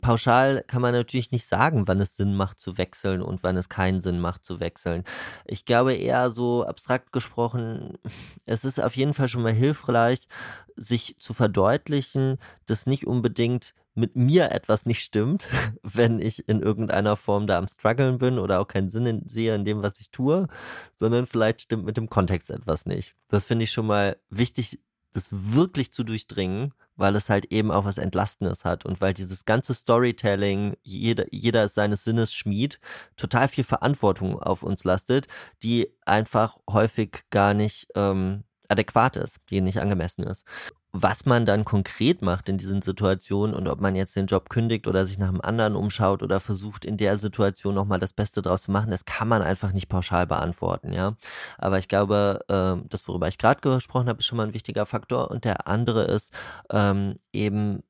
pauschal 0.00 0.64
kann 0.66 0.82
man 0.82 0.92
natürlich 0.92 1.32
nicht 1.32 1.46
sagen, 1.46 1.86
wann 1.88 2.00
es 2.00 2.16
Sinn 2.16 2.34
macht 2.34 2.60
zu 2.60 2.78
wechseln 2.78 3.22
und 3.22 3.42
wann 3.42 3.56
es 3.56 3.68
keinen 3.68 4.00
Sinn 4.00 4.20
macht 4.20 4.44
zu 4.44 4.60
wechseln. 4.60 5.04
Ich 5.44 5.64
glaube 5.64 5.94
eher 5.94 6.30
so 6.30 6.64
abstrakt 6.64 7.12
gesprochen, 7.12 7.98
es 8.46 8.64
ist 8.64 8.80
auf 8.80 8.96
jeden 8.96 9.14
Fall 9.14 9.28
schon 9.28 9.42
mal 9.42 9.52
hilfreich, 9.52 10.28
sich 10.76 11.16
zu 11.18 11.34
verdeutlichen, 11.34 12.38
dass 12.66 12.86
nicht 12.86 13.06
unbedingt 13.06 13.74
mit 13.94 14.16
mir 14.16 14.52
etwas 14.52 14.86
nicht 14.86 15.02
stimmt, 15.02 15.46
wenn 15.82 16.20
ich 16.20 16.48
in 16.48 16.62
irgendeiner 16.62 17.16
Form 17.16 17.46
da 17.46 17.58
am 17.58 17.68
struggeln 17.68 18.18
bin 18.18 18.38
oder 18.38 18.60
auch 18.60 18.68
keinen 18.68 18.90
Sinn 18.90 19.06
in, 19.06 19.28
sehe 19.28 19.54
in 19.54 19.64
dem, 19.64 19.82
was 19.82 20.00
ich 20.00 20.10
tue, 20.10 20.48
sondern 20.94 21.26
vielleicht 21.26 21.62
stimmt 21.62 21.84
mit 21.84 21.96
dem 21.96 22.08
Kontext 22.08 22.50
etwas 22.50 22.86
nicht. 22.86 23.14
Das 23.28 23.44
finde 23.44 23.64
ich 23.64 23.72
schon 23.72 23.86
mal 23.86 24.16
wichtig, 24.30 24.80
das 25.12 25.28
wirklich 25.30 25.92
zu 25.92 26.04
durchdringen, 26.04 26.72
weil 27.00 27.16
es 27.16 27.30
halt 27.30 27.46
eben 27.46 27.70
auch 27.70 27.86
was 27.86 27.98
Entlastendes 27.98 28.64
hat 28.64 28.84
und 28.84 29.00
weil 29.00 29.14
dieses 29.14 29.46
ganze 29.46 29.74
Storytelling, 29.74 30.76
jeder, 30.82 31.24
jeder 31.32 31.64
ist 31.64 31.74
seines 31.74 32.04
Sinnes 32.04 32.34
Schmied, 32.34 32.78
total 33.16 33.48
viel 33.48 33.64
Verantwortung 33.64 34.38
auf 34.40 34.62
uns 34.62 34.84
lastet, 34.84 35.26
die 35.62 35.88
einfach 36.04 36.58
häufig 36.70 37.24
gar 37.30 37.54
nicht 37.54 37.88
ähm, 37.94 38.44
adäquat 38.68 39.16
ist, 39.16 39.38
die 39.50 39.62
nicht 39.62 39.80
angemessen 39.80 40.24
ist 40.24 40.44
was 40.92 41.24
man 41.24 41.46
dann 41.46 41.64
konkret 41.64 42.20
macht 42.20 42.48
in 42.48 42.58
diesen 42.58 42.82
Situationen 42.82 43.54
und 43.54 43.68
ob 43.68 43.80
man 43.80 43.94
jetzt 43.94 44.16
den 44.16 44.26
Job 44.26 44.50
kündigt 44.50 44.88
oder 44.88 45.06
sich 45.06 45.18
nach 45.18 45.28
einem 45.28 45.40
anderen 45.40 45.76
umschaut 45.76 46.22
oder 46.22 46.40
versucht 46.40 46.84
in 46.84 46.96
der 46.96 47.16
Situation 47.16 47.74
nochmal 47.74 48.00
das 48.00 48.12
Beste 48.12 48.42
draus 48.42 48.62
zu 48.62 48.72
machen, 48.72 48.90
das 48.90 49.04
kann 49.04 49.28
man 49.28 49.42
einfach 49.42 49.72
nicht 49.72 49.88
pauschal 49.88 50.26
beantworten, 50.26 50.92
ja. 50.92 51.16
Aber 51.58 51.78
ich 51.78 51.88
glaube, 51.88 52.40
äh, 52.48 52.86
das, 52.88 53.06
worüber 53.06 53.28
ich 53.28 53.38
gerade 53.38 53.60
gesprochen 53.60 54.08
habe, 54.08 54.18
ist 54.18 54.26
schon 54.26 54.36
mal 54.38 54.48
ein 54.48 54.54
wichtiger 54.54 54.86
Faktor. 54.86 55.30
Und 55.30 55.44
der 55.44 55.68
andere 55.68 56.04
ist 56.04 56.32
ähm, 56.70 57.16
eben 57.32 57.82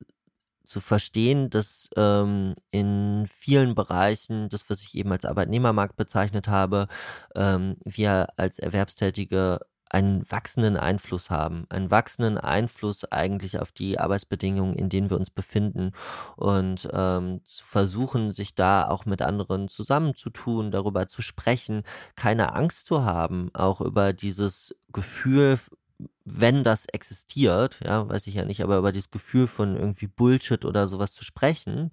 zu 0.65 0.81
verstehen, 0.81 1.51
dass 1.51 1.91
ähm, 1.97 2.55
in 2.71 3.27
vielen 3.29 3.75
Bereichen, 3.75 4.49
das, 4.51 4.71
was 4.71 4.83
ich 4.83 4.95
eben 4.95 5.11
als 5.11 5.25
Arbeitnehmermarkt 5.25 5.97
bezeichnet 5.97 6.49
habe, 6.49 6.87
ähm, 7.35 7.77
wir 7.85 8.29
als 8.37 8.59
Erwerbstätige 8.59 9.61
einen 9.91 10.25
wachsenden 10.31 10.77
Einfluss 10.77 11.31
haben, 11.31 11.67
einen 11.69 11.91
wachsenden 11.91 12.39
Einfluss 12.39 13.05
eigentlich 13.05 13.59
auf 13.59 13.73
die 13.73 13.99
Arbeitsbedingungen, 13.99 14.75
in 14.75 14.89
denen 14.89 15.11
wir 15.11 15.17
uns 15.17 15.31
befinden 15.31 15.93
und 16.37 16.89
ähm, 16.93 17.41
zu 17.45 17.65
versuchen, 17.65 18.33
sich 18.33 18.55
da 18.55 18.89
auch 18.89 19.05
mit 19.05 19.21
anderen 19.21 19.69
zusammenzutun, 19.69 20.71
darüber 20.71 21.07
zu 21.07 21.23
sprechen, 21.23 21.83
keine 22.15 22.55
Angst 22.55 22.87
zu 22.87 23.05
haben, 23.05 23.51
auch 23.53 23.81
über 23.81 24.13
dieses 24.13 24.75
Gefühl 24.93 25.59
wenn 26.25 26.65
das 26.65 26.87
existiert, 26.87 27.81
ja, 27.85 28.09
weiß 28.09 28.27
ich 28.27 28.35
ja 28.35 28.45
nicht, 28.45 28.63
aber 28.63 28.79
über 28.79 28.93
dieses 28.93 29.11
Gefühl 29.11 29.47
von 29.47 29.77
irgendwie 29.77 30.07
Bullshit 30.07 30.65
oder 30.65 30.89
sowas 30.89 31.13
zu 31.13 31.25
sprechen, 31.25 31.91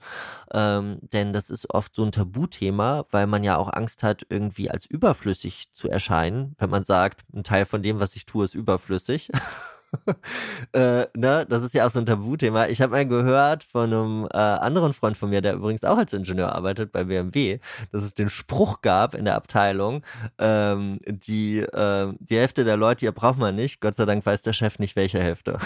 ähm, 0.53 0.99
denn 1.01 1.33
das 1.33 1.49
ist 1.49 1.69
oft 1.73 1.95
so 1.95 2.03
ein 2.03 2.11
Tabuthema, 2.11 3.05
weil 3.11 3.27
man 3.27 3.43
ja 3.43 3.57
auch 3.57 3.71
Angst 3.71 4.03
hat, 4.03 4.25
irgendwie 4.29 4.69
als 4.69 4.85
überflüssig 4.85 5.69
zu 5.73 5.89
erscheinen, 5.89 6.55
wenn 6.57 6.69
man 6.69 6.83
sagt, 6.83 7.23
ein 7.33 7.43
Teil 7.43 7.65
von 7.65 7.81
dem, 7.81 7.99
was 7.99 8.15
ich 8.15 8.25
tue, 8.25 8.45
ist 8.45 8.55
überflüssig. 8.55 9.29
äh, 10.73 11.05
ne? 11.15 11.45
Das 11.47 11.63
ist 11.63 11.73
ja 11.73 11.85
auch 11.85 11.91
so 11.91 11.99
ein 11.99 12.05
Tabuthema. 12.05 12.67
Ich 12.67 12.81
habe 12.81 12.91
mal 12.91 13.07
gehört 13.07 13.63
von 13.63 13.93
einem 13.93 14.27
äh, 14.31 14.37
anderen 14.37 14.93
Freund 14.93 15.17
von 15.17 15.29
mir, 15.29 15.41
der 15.41 15.53
übrigens 15.53 15.83
auch 15.83 15.97
als 15.97 16.13
Ingenieur 16.13 16.53
arbeitet 16.53 16.91
bei 16.91 17.05
BMW, 17.05 17.59
dass 17.91 18.03
es 18.03 18.13
den 18.13 18.29
Spruch 18.29 18.81
gab 18.81 19.15
in 19.15 19.25
der 19.25 19.35
Abteilung, 19.35 20.03
ähm, 20.39 20.99
die, 21.07 21.59
äh, 21.59 22.13
die 22.19 22.37
Hälfte 22.37 22.63
der 22.63 22.77
Leute 22.77 23.01
hier 23.01 23.11
braucht 23.11 23.39
man 23.39 23.55
nicht. 23.55 23.81
Gott 23.81 23.95
sei 23.95 24.05
Dank 24.05 24.25
weiß 24.25 24.41
der 24.41 24.53
Chef 24.53 24.79
nicht, 24.79 24.95
welche 24.95 25.19
Hälfte. 25.19 25.59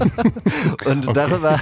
und 0.86 1.08
okay. 1.08 1.12
darüber 1.12 1.60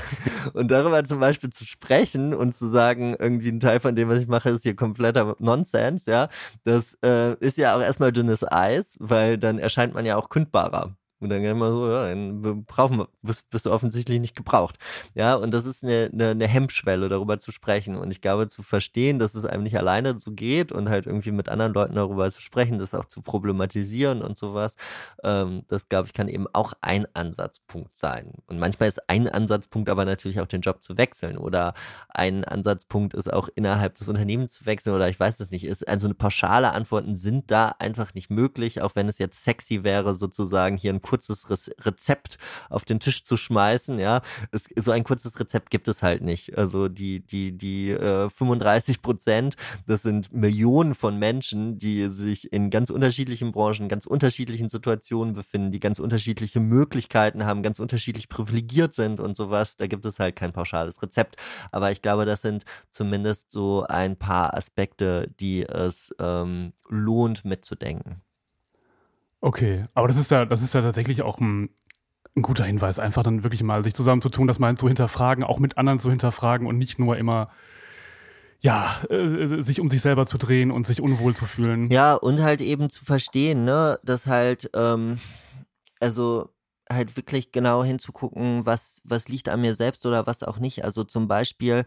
und 0.54 0.70
darüber 0.70 1.04
zum 1.04 1.20
Beispiel 1.20 1.50
zu 1.50 1.64
sprechen 1.64 2.34
und 2.34 2.54
zu 2.54 2.68
sagen, 2.68 3.16
irgendwie 3.18 3.50
ein 3.50 3.60
Teil 3.60 3.80
von 3.80 3.96
dem, 3.96 4.08
was 4.08 4.18
ich 4.18 4.28
mache, 4.28 4.50
ist 4.50 4.62
hier 4.62 4.76
kompletter 4.76 5.36
Nonsens, 5.38 6.06
ja, 6.06 6.28
das 6.64 6.96
äh, 7.04 7.34
ist 7.40 7.58
ja 7.58 7.76
auch 7.76 7.80
erstmal 7.80 8.12
dünnes 8.12 8.50
Eis, 8.50 8.96
weil 9.00 9.38
dann 9.38 9.58
erscheint 9.58 9.94
man 9.94 10.06
ja 10.06 10.16
auch 10.16 10.28
kündbarer. 10.28 10.94
Und 11.20 11.30
dann 11.30 11.42
immer 11.42 11.70
so, 11.72 11.90
ja, 11.90 12.08
dann 12.08 12.64
brauchen 12.64 12.98
wir, 12.98 13.08
bist, 13.22 13.50
bist, 13.50 13.66
du 13.66 13.72
offensichtlich 13.72 14.20
nicht 14.20 14.36
gebraucht. 14.36 14.78
Ja, 15.14 15.34
und 15.34 15.52
das 15.52 15.66
ist 15.66 15.82
eine, 15.82 16.10
eine, 16.12 16.30
eine 16.30 16.46
Hemmschwelle, 16.46 17.08
darüber 17.08 17.40
zu 17.40 17.50
sprechen. 17.50 17.96
Und 17.96 18.10
ich 18.12 18.20
glaube, 18.20 18.46
zu 18.46 18.62
verstehen, 18.62 19.18
dass 19.18 19.34
es 19.34 19.44
einem 19.44 19.64
nicht 19.64 19.76
alleine 19.76 20.18
so 20.18 20.30
geht 20.30 20.70
und 20.70 20.88
halt 20.88 21.06
irgendwie 21.06 21.32
mit 21.32 21.48
anderen 21.48 21.74
Leuten 21.74 21.94
darüber 21.94 22.30
zu 22.30 22.40
sprechen, 22.40 22.78
das 22.78 22.94
auch 22.94 23.06
zu 23.06 23.22
problematisieren 23.22 24.22
und 24.22 24.38
sowas, 24.38 24.76
ähm, 25.24 25.62
das 25.68 25.88
glaube 25.88 26.06
ich, 26.06 26.14
kann 26.14 26.28
eben 26.28 26.46
auch 26.52 26.72
ein 26.80 27.06
Ansatzpunkt 27.14 27.96
sein. 27.96 28.32
Und 28.46 28.58
manchmal 28.58 28.88
ist 28.88 29.08
ein 29.08 29.28
Ansatzpunkt 29.28 29.88
aber 29.88 30.04
natürlich 30.04 30.40
auch 30.40 30.46
den 30.46 30.60
Job 30.60 30.82
zu 30.82 30.96
wechseln 30.96 31.36
oder 31.36 31.74
ein 32.08 32.44
Ansatzpunkt 32.44 33.14
ist 33.14 33.32
auch 33.32 33.48
innerhalb 33.54 33.96
des 33.96 34.08
Unternehmens 34.08 34.52
zu 34.52 34.66
wechseln 34.66 34.94
oder 34.94 35.08
ich 35.08 35.18
weiß 35.18 35.40
es 35.40 35.50
nicht. 35.50 35.64
Ist, 35.64 35.86
also 35.88 36.06
eine 36.06 36.14
pauschale 36.14 36.72
Antworten 36.72 37.16
sind 37.16 37.50
da 37.50 37.74
einfach 37.78 38.14
nicht 38.14 38.30
möglich, 38.30 38.82
auch 38.82 38.94
wenn 38.94 39.08
es 39.08 39.18
jetzt 39.18 39.42
sexy 39.42 39.82
wäre, 39.82 40.14
sozusagen 40.14 40.76
hier 40.76 40.92
ein 40.92 41.00
kurzes 41.09 41.48
Rezept 41.50 42.36
auf 42.68 42.84
den 42.84 43.00
Tisch 43.00 43.24
zu 43.24 43.36
schmeißen, 43.36 43.98
ja. 43.98 44.20
Es, 44.52 44.68
so 44.76 44.90
ein 44.90 45.04
kurzes 45.04 45.40
Rezept 45.40 45.70
gibt 45.70 45.88
es 45.88 46.02
halt 46.02 46.22
nicht. 46.22 46.59
Also 46.59 46.88
die, 46.88 47.20
die, 47.20 47.56
die 47.56 47.90
äh, 47.90 48.28
35 48.28 49.00
Prozent, 49.00 49.56
das 49.86 50.02
sind 50.02 50.32
Millionen 50.32 50.94
von 50.94 51.18
Menschen, 51.18 51.78
die 51.78 52.11
sich 52.11 52.52
in 52.52 52.68
ganz 52.68 52.90
unterschiedlichen 52.90 53.52
Branchen, 53.52 53.88
ganz 53.88 54.04
unterschiedlichen 54.04 54.68
Situationen 54.68 55.32
befinden, 55.32 55.72
die 55.72 55.80
ganz 55.80 55.98
unterschiedliche 55.98 56.61
Möglichkeiten 56.61 57.46
haben, 57.46 57.62
ganz 57.62 57.78
unterschiedlich 57.78 58.28
privilegiert 58.28 58.92
sind 58.92 59.18
und 59.18 59.34
sowas. 59.34 59.76
Da 59.76 59.86
gibt 59.86 60.04
es 60.04 60.18
halt 60.18 60.36
kein 60.36 60.52
pauschales 60.52 61.00
Rezept. 61.02 61.36
Aber 61.72 61.90
ich 61.90 62.02
glaube, 62.02 62.26
das 62.26 62.42
sind 62.42 62.64
zumindest 62.90 63.50
so 63.50 63.86
ein 63.88 64.16
paar 64.16 64.54
Aspekte, 64.54 65.30
die 65.40 65.62
es 65.62 66.14
ähm, 66.18 66.74
lohnt 66.88 67.46
mitzudenken. 67.46 68.22
Okay, 69.41 69.84
aber 69.95 70.09
das 70.09 70.16
ist 70.16 70.30
ja, 70.30 70.45
das 70.45 70.62
ist 70.62 70.74
ja 70.74 70.82
tatsächlich 70.82 71.22
auch 71.22 71.39
ein, 71.39 71.70
ein 72.36 72.43
guter 72.43 72.64
Hinweis, 72.64 72.99
einfach 72.99 73.22
dann 73.22 73.45
wirklich 73.45 73.62
mal 73.62 73.84
sich 73.84 73.95
zusammenzutun, 73.95 74.47
das 74.47 74.59
mal 74.59 74.76
zu 74.76 74.89
hinterfragen, 74.89 75.45
auch 75.45 75.59
mit 75.59 75.78
anderen 75.78 75.99
zu 75.99 76.11
hinterfragen 76.11 76.66
und 76.66 76.78
nicht 76.78 76.99
nur 76.99 77.16
immer 77.16 77.51
ja, 78.61 79.01
äh, 79.09 79.62
sich 79.62 79.80
um 79.80 79.89
sich 79.89 80.01
selber 80.01 80.26
zu 80.26 80.36
drehen 80.36 80.70
und 80.70 80.86
sich 80.86 81.01
unwohl 81.01 81.34
zu 81.36 81.45
fühlen. 81.47 81.91
Ja, 81.91 82.14
und 82.14 82.43
halt 82.43 82.61
eben 82.61 82.91
zu 82.91 83.05
verstehen, 83.05 83.64
ne, 83.64 84.01
dass 84.03 84.26
halt, 84.26 84.70
ähm, 84.74 85.18
also 86.01 86.51
halt 86.91 87.16
wirklich 87.16 87.53
genau 87.53 87.84
hinzugucken, 87.84 88.66
was, 88.66 89.01
was 89.05 89.28
liegt 89.28 89.49
an 89.49 89.61
mir 89.61 89.74
selbst 89.74 90.05
oder 90.07 90.26
was 90.26 90.43
auch 90.43 90.59
nicht. 90.59 90.84
Also 90.84 91.05
zum 91.05 91.28
Beispiel 91.28 91.84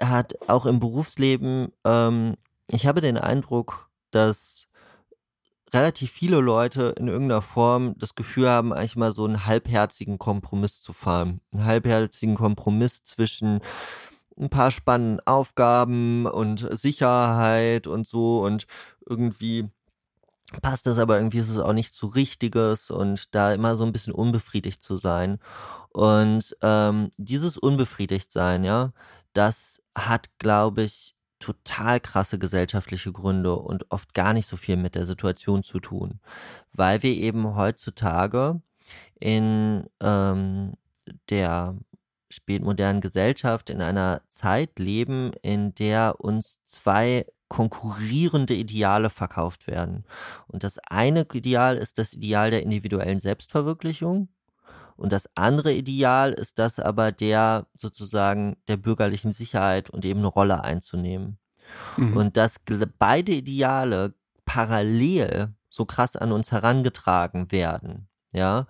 hat 0.00 0.34
auch 0.48 0.66
im 0.66 0.80
Berufsleben, 0.80 1.68
ähm, 1.84 2.34
ich 2.68 2.86
habe 2.86 3.00
den 3.00 3.16
Eindruck, 3.16 3.88
dass 4.10 4.65
relativ 5.72 6.10
viele 6.10 6.40
Leute 6.40 6.94
in 6.98 7.08
irgendeiner 7.08 7.42
Form 7.42 7.94
das 7.98 8.14
Gefühl 8.14 8.48
haben, 8.48 8.72
eigentlich 8.72 8.96
mal 8.96 9.12
so 9.12 9.24
einen 9.24 9.46
halbherzigen 9.46 10.18
Kompromiss 10.18 10.80
zu 10.80 10.92
fahren. 10.92 11.40
Einen 11.52 11.64
halbherzigen 11.64 12.36
Kompromiss 12.36 13.02
zwischen 13.04 13.60
ein 14.38 14.48
paar 14.48 14.70
spannenden 14.70 15.26
Aufgaben 15.26 16.26
und 16.26 16.68
Sicherheit 16.76 17.86
und 17.86 18.06
so 18.06 18.42
und 18.42 18.66
irgendwie 19.08 19.70
passt 20.62 20.86
das, 20.86 20.98
aber 20.98 21.16
irgendwie 21.16 21.38
ist 21.38 21.48
es 21.48 21.58
auch 21.58 21.72
nicht 21.72 21.94
so 21.94 22.06
richtiges 22.06 22.90
und 22.90 23.34
da 23.34 23.52
immer 23.52 23.76
so 23.76 23.84
ein 23.84 23.92
bisschen 23.92 24.12
unbefriedigt 24.12 24.82
zu 24.82 24.96
sein. 24.96 25.38
Und 25.90 26.56
ähm, 26.62 27.10
dieses 27.16 27.56
unbefriedigt 27.56 28.30
sein, 28.30 28.62
ja, 28.62 28.92
das 29.32 29.82
hat, 29.96 30.28
glaube 30.38 30.82
ich, 30.82 31.15
total 31.38 32.00
krasse 32.00 32.38
gesellschaftliche 32.38 33.12
Gründe 33.12 33.56
und 33.56 33.90
oft 33.90 34.14
gar 34.14 34.32
nicht 34.32 34.46
so 34.46 34.56
viel 34.56 34.76
mit 34.76 34.94
der 34.94 35.06
Situation 35.06 35.62
zu 35.62 35.80
tun, 35.80 36.20
weil 36.72 37.02
wir 37.02 37.12
eben 37.12 37.54
heutzutage 37.54 38.60
in 39.20 39.84
ähm, 40.00 40.74
der 41.30 41.76
spätmodernen 42.30 43.00
Gesellschaft 43.00 43.70
in 43.70 43.80
einer 43.80 44.22
Zeit 44.30 44.78
leben, 44.78 45.32
in 45.42 45.74
der 45.74 46.16
uns 46.18 46.58
zwei 46.64 47.26
konkurrierende 47.48 48.54
Ideale 48.54 49.10
verkauft 49.10 49.66
werden. 49.66 50.04
Und 50.48 50.64
das 50.64 50.78
eine 50.78 51.26
Ideal 51.32 51.76
ist 51.76 51.98
das 51.98 52.12
Ideal 52.12 52.50
der 52.50 52.62
individuellen 52.62 53.20
Selbstverwirklichung. 53.20 54.28
Und 54.96 55.12
das 55.12 55.28
andere 55.34 55.72
Ideal 55.72 56.32
ist 56.32 56.58
das 56.58 56.78
aber 56.78 57.12
der 57.12 57.66
sozusagen 57.74 58.56
der 58.68 58.76
bürgerlichen 58.76 59.32
Sicherheit 59.32 59.90
und 59.90 60.04
eben 60.04 60.20
eine 60.20 60.28
Rolle 60.28 60.62
einzunehmen. 60.62 61.38
Mhm. 61.96 62.16
Und 62.16 62.36
dass 62.36 62.60
beide 62.98 63.32
Ideale 63.32 64.14
parallel 64.44 65.54
so 65.68 65.84
krass 65.84 66.16
an 66.16 66.32
uns 66.32 66.52
herangetragen 66.52 67.52
werden, 67.52 68.08
ja, 68.32 68.66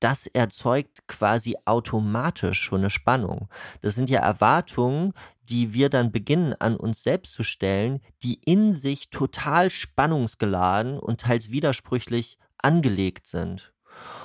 das 0.00 0.26
erzeugt 0.26 1.08
quasi 1.08 1.56
automatisch 1.64 2.60
schon 2.60 2.80
eine 2.80 2.90
Spannung. 2.90 3.48
Das 3.82 3.94
sind 3.94 4.10
ja 4.10 4.20
Erwartungen, 4.20 5.12
die 5.42 5.74
wir 5.74 5.88
dann 5.90 6.12
beginnen 6.12 6.54
an 6.58 6.76
uns 6.76 7.02
selbst 7.02 7.32
zu 7.32 7.42
stellen, 7.42 8.00
die 8.22 8.34
in 8.34 8.72
sich 8.72 9.10
total 9.10 9.70
spannungsgeladen 9.70 10.98
und 10.98 11.22
teils 11.22 11.50
widersprüchlich 11.50 12.38
angelegt 12.58 13.26
sind. 13.26 13.72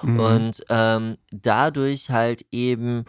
Mhm. 0.01 0.19
Und 0.19 0.65
ähm, 0.69 1.17
dadurch 1.31 2.09
halt 2.09 2.45
eben 2.51 3.05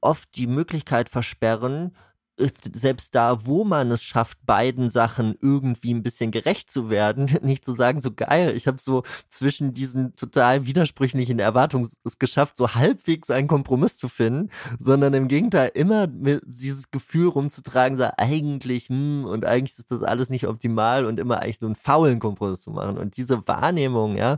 oft 0.00 0.34
die 0.36 0.46
Möglichkeit 0.46 1.08
versperren, 1.08 1.94
selbst 2.38 3.14
da, 3.14 3.46
wo 3.46 3.64
man 3.64 3.90
es 3.90 4.02
schafft, 4.02 4.44
beiden 4.44 4.90
Sachen 4.90 5.36
irgendwie 5.40 5.94
ein 5.94 6.02
bisschen 6.02 6.30
gerecht 6.30 6.70
zu 6.70 6.90
werden, 6.90 7.30
nicht 7.42 7.64
zu 7.64 7.74
sagen, 7.74 8.00
so 8.00 8.12
geil, 8.12 8.54
ich 8.54 8.66
habe 8.66 8.78
so 8.80 9.04
zwischen 9.28 9.72
diesen 9.72 10.14
total 10.16 10.66
widersprüchlichen 10.66 11.38
Erwartungen 11.38 11.90
es 12.04 12.18
geschafft, 12.18 12.56
so 12.58 12.74
halbwegs 12.74 13.30
einen 13.30 13.48
Kompromiss 13.48 13.96
zu 13.96 14.08
finden, 14.08 14.50
sondern 14.78 15.14
im 15.14 15.28
Gegenteil 15.28 15.70
immer 15.74 16.06
mit 16.06 16.42
dieses 16.46 16.90
Gefühl 16.90 17.28
rumzutragen, 17.28 17.96
so 17.96 18.06
eigentlich, 18.16 18.88
hm, 18.88 19.24
und 19.24 19.46
eigentlich 19.46 19.78
ist 19.78 19.90
das 19.90 20.02
alles 20.02 20.28
nicht 20.28 20.46
optimal 20.46 21.06
und 21.06 21.18
immer 21.18 21.40
eigentlich 21.40 21.58
so 21.58 21.66
einen 21.66 21.74
faulen 21.74 22.18
Kompromiss 22.18 22.62
zu 22.62 22.70
machen. 22.70 22.98
Und 22.98 23.16
diese 23.16 23.46
Wahrnehmung, 23.48 24.16
ja, 24.16 24.36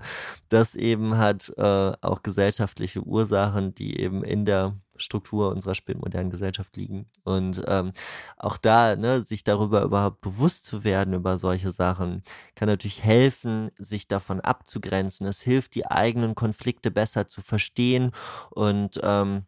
das 0.48 0.76
eben 0.76 1.18
hat 1.18 1.52
äh, 1.56 1.92
auch 2.00 2.22
gesellschaftliche 2.22 3.02
Ursachen, 3.02 3.74
die 3.74 3.98
eben 4.00 4.22
in 4.22 4.44
der 4.44 4.74
Struktur 4.98 5.50
unserer 5.50 5.74
spätmodernen 5.74 6.30
Gesellschaft 6.30 6.76
liegen. 6.76 7.06
Und 7.24 7.62
ähm, 7.66 7.92
auch 8.36 8.56
da, 8.56 8.96
ne, 8.96 9.22
sich 9.22 9.44
darüber 9.44 9.82
überhaupt 9.82 10.20
bewusst 10.20 10.66
zu 10.66 10.84
werden 10.84 11.14
über 11.14 11.38
solche 11.38 11.72
Sachen, 11.72 12.22
kann 12.54 12.68
natürlich 12.68 13.02
helfen, 13.02 13.70
sich 13.78 14.08
davon 14.08 14.40
abzugrenzen. 14.40 15.26
Es 15.26 15.40
hilft, 15.40 15.74
die 15.74 15.86
eigenen 15.86 16.34
Konflikte 16.34 16.90
besser 16.90 17.28
zu 17.28 17.40
verstehen 17.40 18.12
und 18.50 19.00
ähm, 19.02 19.46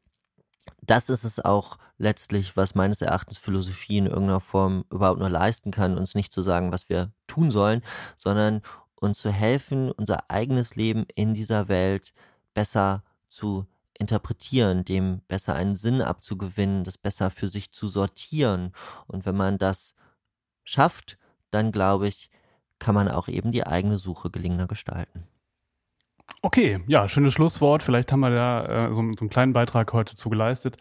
das 0.82 1.09
ist 1.09 1.24
es 1.24 1.38
auch 1.40 1.78
letztlich, 1.98 2.57
was 2.57 2.74
meines 2.74 3.01
Erachtens 3.03 3.38
Philosophie 3.38 3.98
in 3.98 4.07
irgendeiner 4.07 4.40
Form 4.40 4.84
überhaupt 4.90 5.20
nur 5.20 5.28
leisten 5.28 5.70
kann, 5.70 5.98
uns 5.98 6.14
nicht 6.14 6.32
zu 6.32 6.42
sagen, 6.42 6.72
was 6.72 6.88
wir 6.88 7.12
tun 7.26 7.51
sollen, 7.51 7.82
sondern 8.16 8.62
uns 8.94 9.18
zu 9.18 9.30
helfen, 9.30 9.90
unser 9.90 10.30
eigenes 10.30 10.76
Leben 10.76 11.07
in 11.14 11.34
dieser 11.34 11.68
Welt 11.68 12.12
besser 12.55 13.03
zu 13.28 13.66
interpretieren, 14.01 14.84
dem 14.84 15.20
besser 15.28 15.55
einen 15.55 15.76
Sinn 15.76 16.03
abzugewinnen, 16.03 16.84
das 16.84 16.98
besser 16.98 17.30
für 17.30 17.48
sich 17.48 17.70
zu 17.70 17.86
sortieren. 17.86 18.72
Und 19.07 19.26
wenn 19.26 19.36
man 19.36 19.59
das 19.59 19.94
schafft, 20.64 21.18
dann 21.51 21.70
glaube 21.70 22.09
ich, 22.09 22.30
kann 22.78 22.94
man 22.94 23.09
auch 23.09 23.28
eben 23.28 23.53
die 23.53 23.66
eigene 23.66 23.98
Suche 23.98 24.30
gelingender 24.30 24.66
gestalten. 24.66 25.28
Okay, 26.42 26.80
ja, 26.86 27.09
schönes 27.09 27.34
Schlusswort. 27.34 27.82
Vielleicht 27.82 28.12
haben 28.12 28.20
wir 28.20 28.30
da 28.30 28.88
äh, 28.88 28.88
so, 28.88 28.94
so, 28.94 29.01
einen 29.01 29.30
kleinen 29.30 29.53
Beitrag 29.53 29.92
heute 29.92 30.16
zu 30.16 30.30
geleistet. 30.30 30.76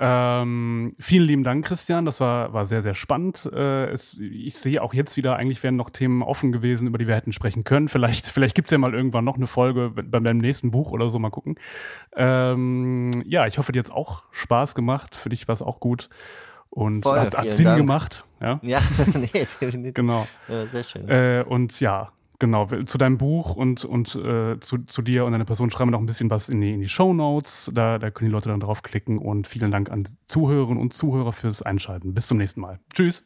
Ähm, 0.00 0.94
vielen 1.00 1.26
lieben 1.26 1.42
Dank, 1.42 1.64
Christian. 1.64 2.04
Das 2.04 2.20
war, 2.20 2.52
war 2.52 2.64
sehr, 2.64 2.82
sehr 2.82 2.94
spannend. 2.94 3.50
Äh, 3.52 3.86
es, 3.86 4.14
ich 4.18 4.56
sehe 4.56 4.80
auch 4.80 4.94
jetzt 4.94 5.16
wieder, 5.16 5.36
eigentlich 5.36 5.62
wären 5.62 5.74
noch 5.74 5.90
Themen 5.90 6.22
offen 6.22 6.52
gewesen, 6.52 6.86
über 6.86 6.98
die 6.98 7.08
wir 7.08 7.16
hätten 7.16 7.32
sprechen 7.32 7.64
können. 7.64 7.88
Vielleicht, 7.88 8.26
vielleicht 8.30 8.54
gibt's 8.54 8.70
ja 8.70 8.78
mal 8.78 8.94
irgendwann 8.94 9.24
noch 9.24 9.36
eine 9.36 9.48
Folge 9.48 9.90
bei 9.90 10.20
deinem 10.20 10.38
nächsten 10.38 10.70
Buch 10.70 10.92
oder 10.92 11.10
so. 11.10 11.18
Mal 11.18 11.30
gucken. 11.30 11.56
Ähm, 12.14 13.10
ja, 13.26 13.46
ich 13.46 13.58
hoffe, 13.58 13.72
dir 13.72 13.80
hat's 13.80 13.90
auch 13.90 14.22
Spaß 14.30 14.74
gemacht. 14.76 15.16
Für 15.16 15.30
dich 15.30 15.48
war 15.48 15.52
es 15.54 15.62
auch 15.62 15.80
gut. 15.80 16.08
Und 16.70 17.02
Voll, 17.02 17.18
hat, 17.18 17.36
hat 17.36 17.52
Sinn 17.52 17.64
Dank. 17.64 17.78
gemacht. 17.78 18.24
Ja, 18.40 18.60
ja 18.62 18.78
nee, 19.14 19.46
definitiv. 19.60 19.94
genau. 19.94 20.28
Ja, 20.48 20.66
sehr 20.66 20.84
schön. 20.84 21.08
Äh, 21.08 21.44
und 21.48 21.80
ja, 21.80 22.12
Genau, 22.40 22.66
zu 22.66 22.98
deinem 22.98 23.18
Buch 23.18 23.56
und, 23.56 23.84
und 23.84 24.14
äh, 24.14 24.60
zu, 24.60 24.78
zu 24.86 25.02
dir 25.02 25.24
und 25.24 25.32
deiner 25.32 25.44
Person 25.44 25.70
schreiben 25.70 25.90
wir 25.90 25.92
noch 25.92 26.00
ein 26.00 26.06
bisschen 26.06 26.30
was 26.30 26.48
in 26.48 26.60
die, 26.60 26.72
in 26.72 26.80
die 26.80 26.88
Show 26.88 27.12
Notes. 27.12 27.68
Da, 27.74 27.98
da 27.98 28.12
können 28.12 28.30
die 28.30 28.32
Leute 28.32 28.48
dann 28.48 28.60
draufklicken 28.60 29.18
und 29.18 29.48
vielen 29.48 29.72
Dank 29.72 29.90
an 29.90 30.06
Zuhörerinnen 30.28 30.80
und 30.80 30.94
Zuhörer 30.94 31.32
fürs 31.32 31.62
Einschalten. 31.62 32.14
Bis 32.14 32.28
zum 32.28 32.38
nächsten 32.38 32.60
Mal. 32.60 32.78
Tschüss. 32.94 33.24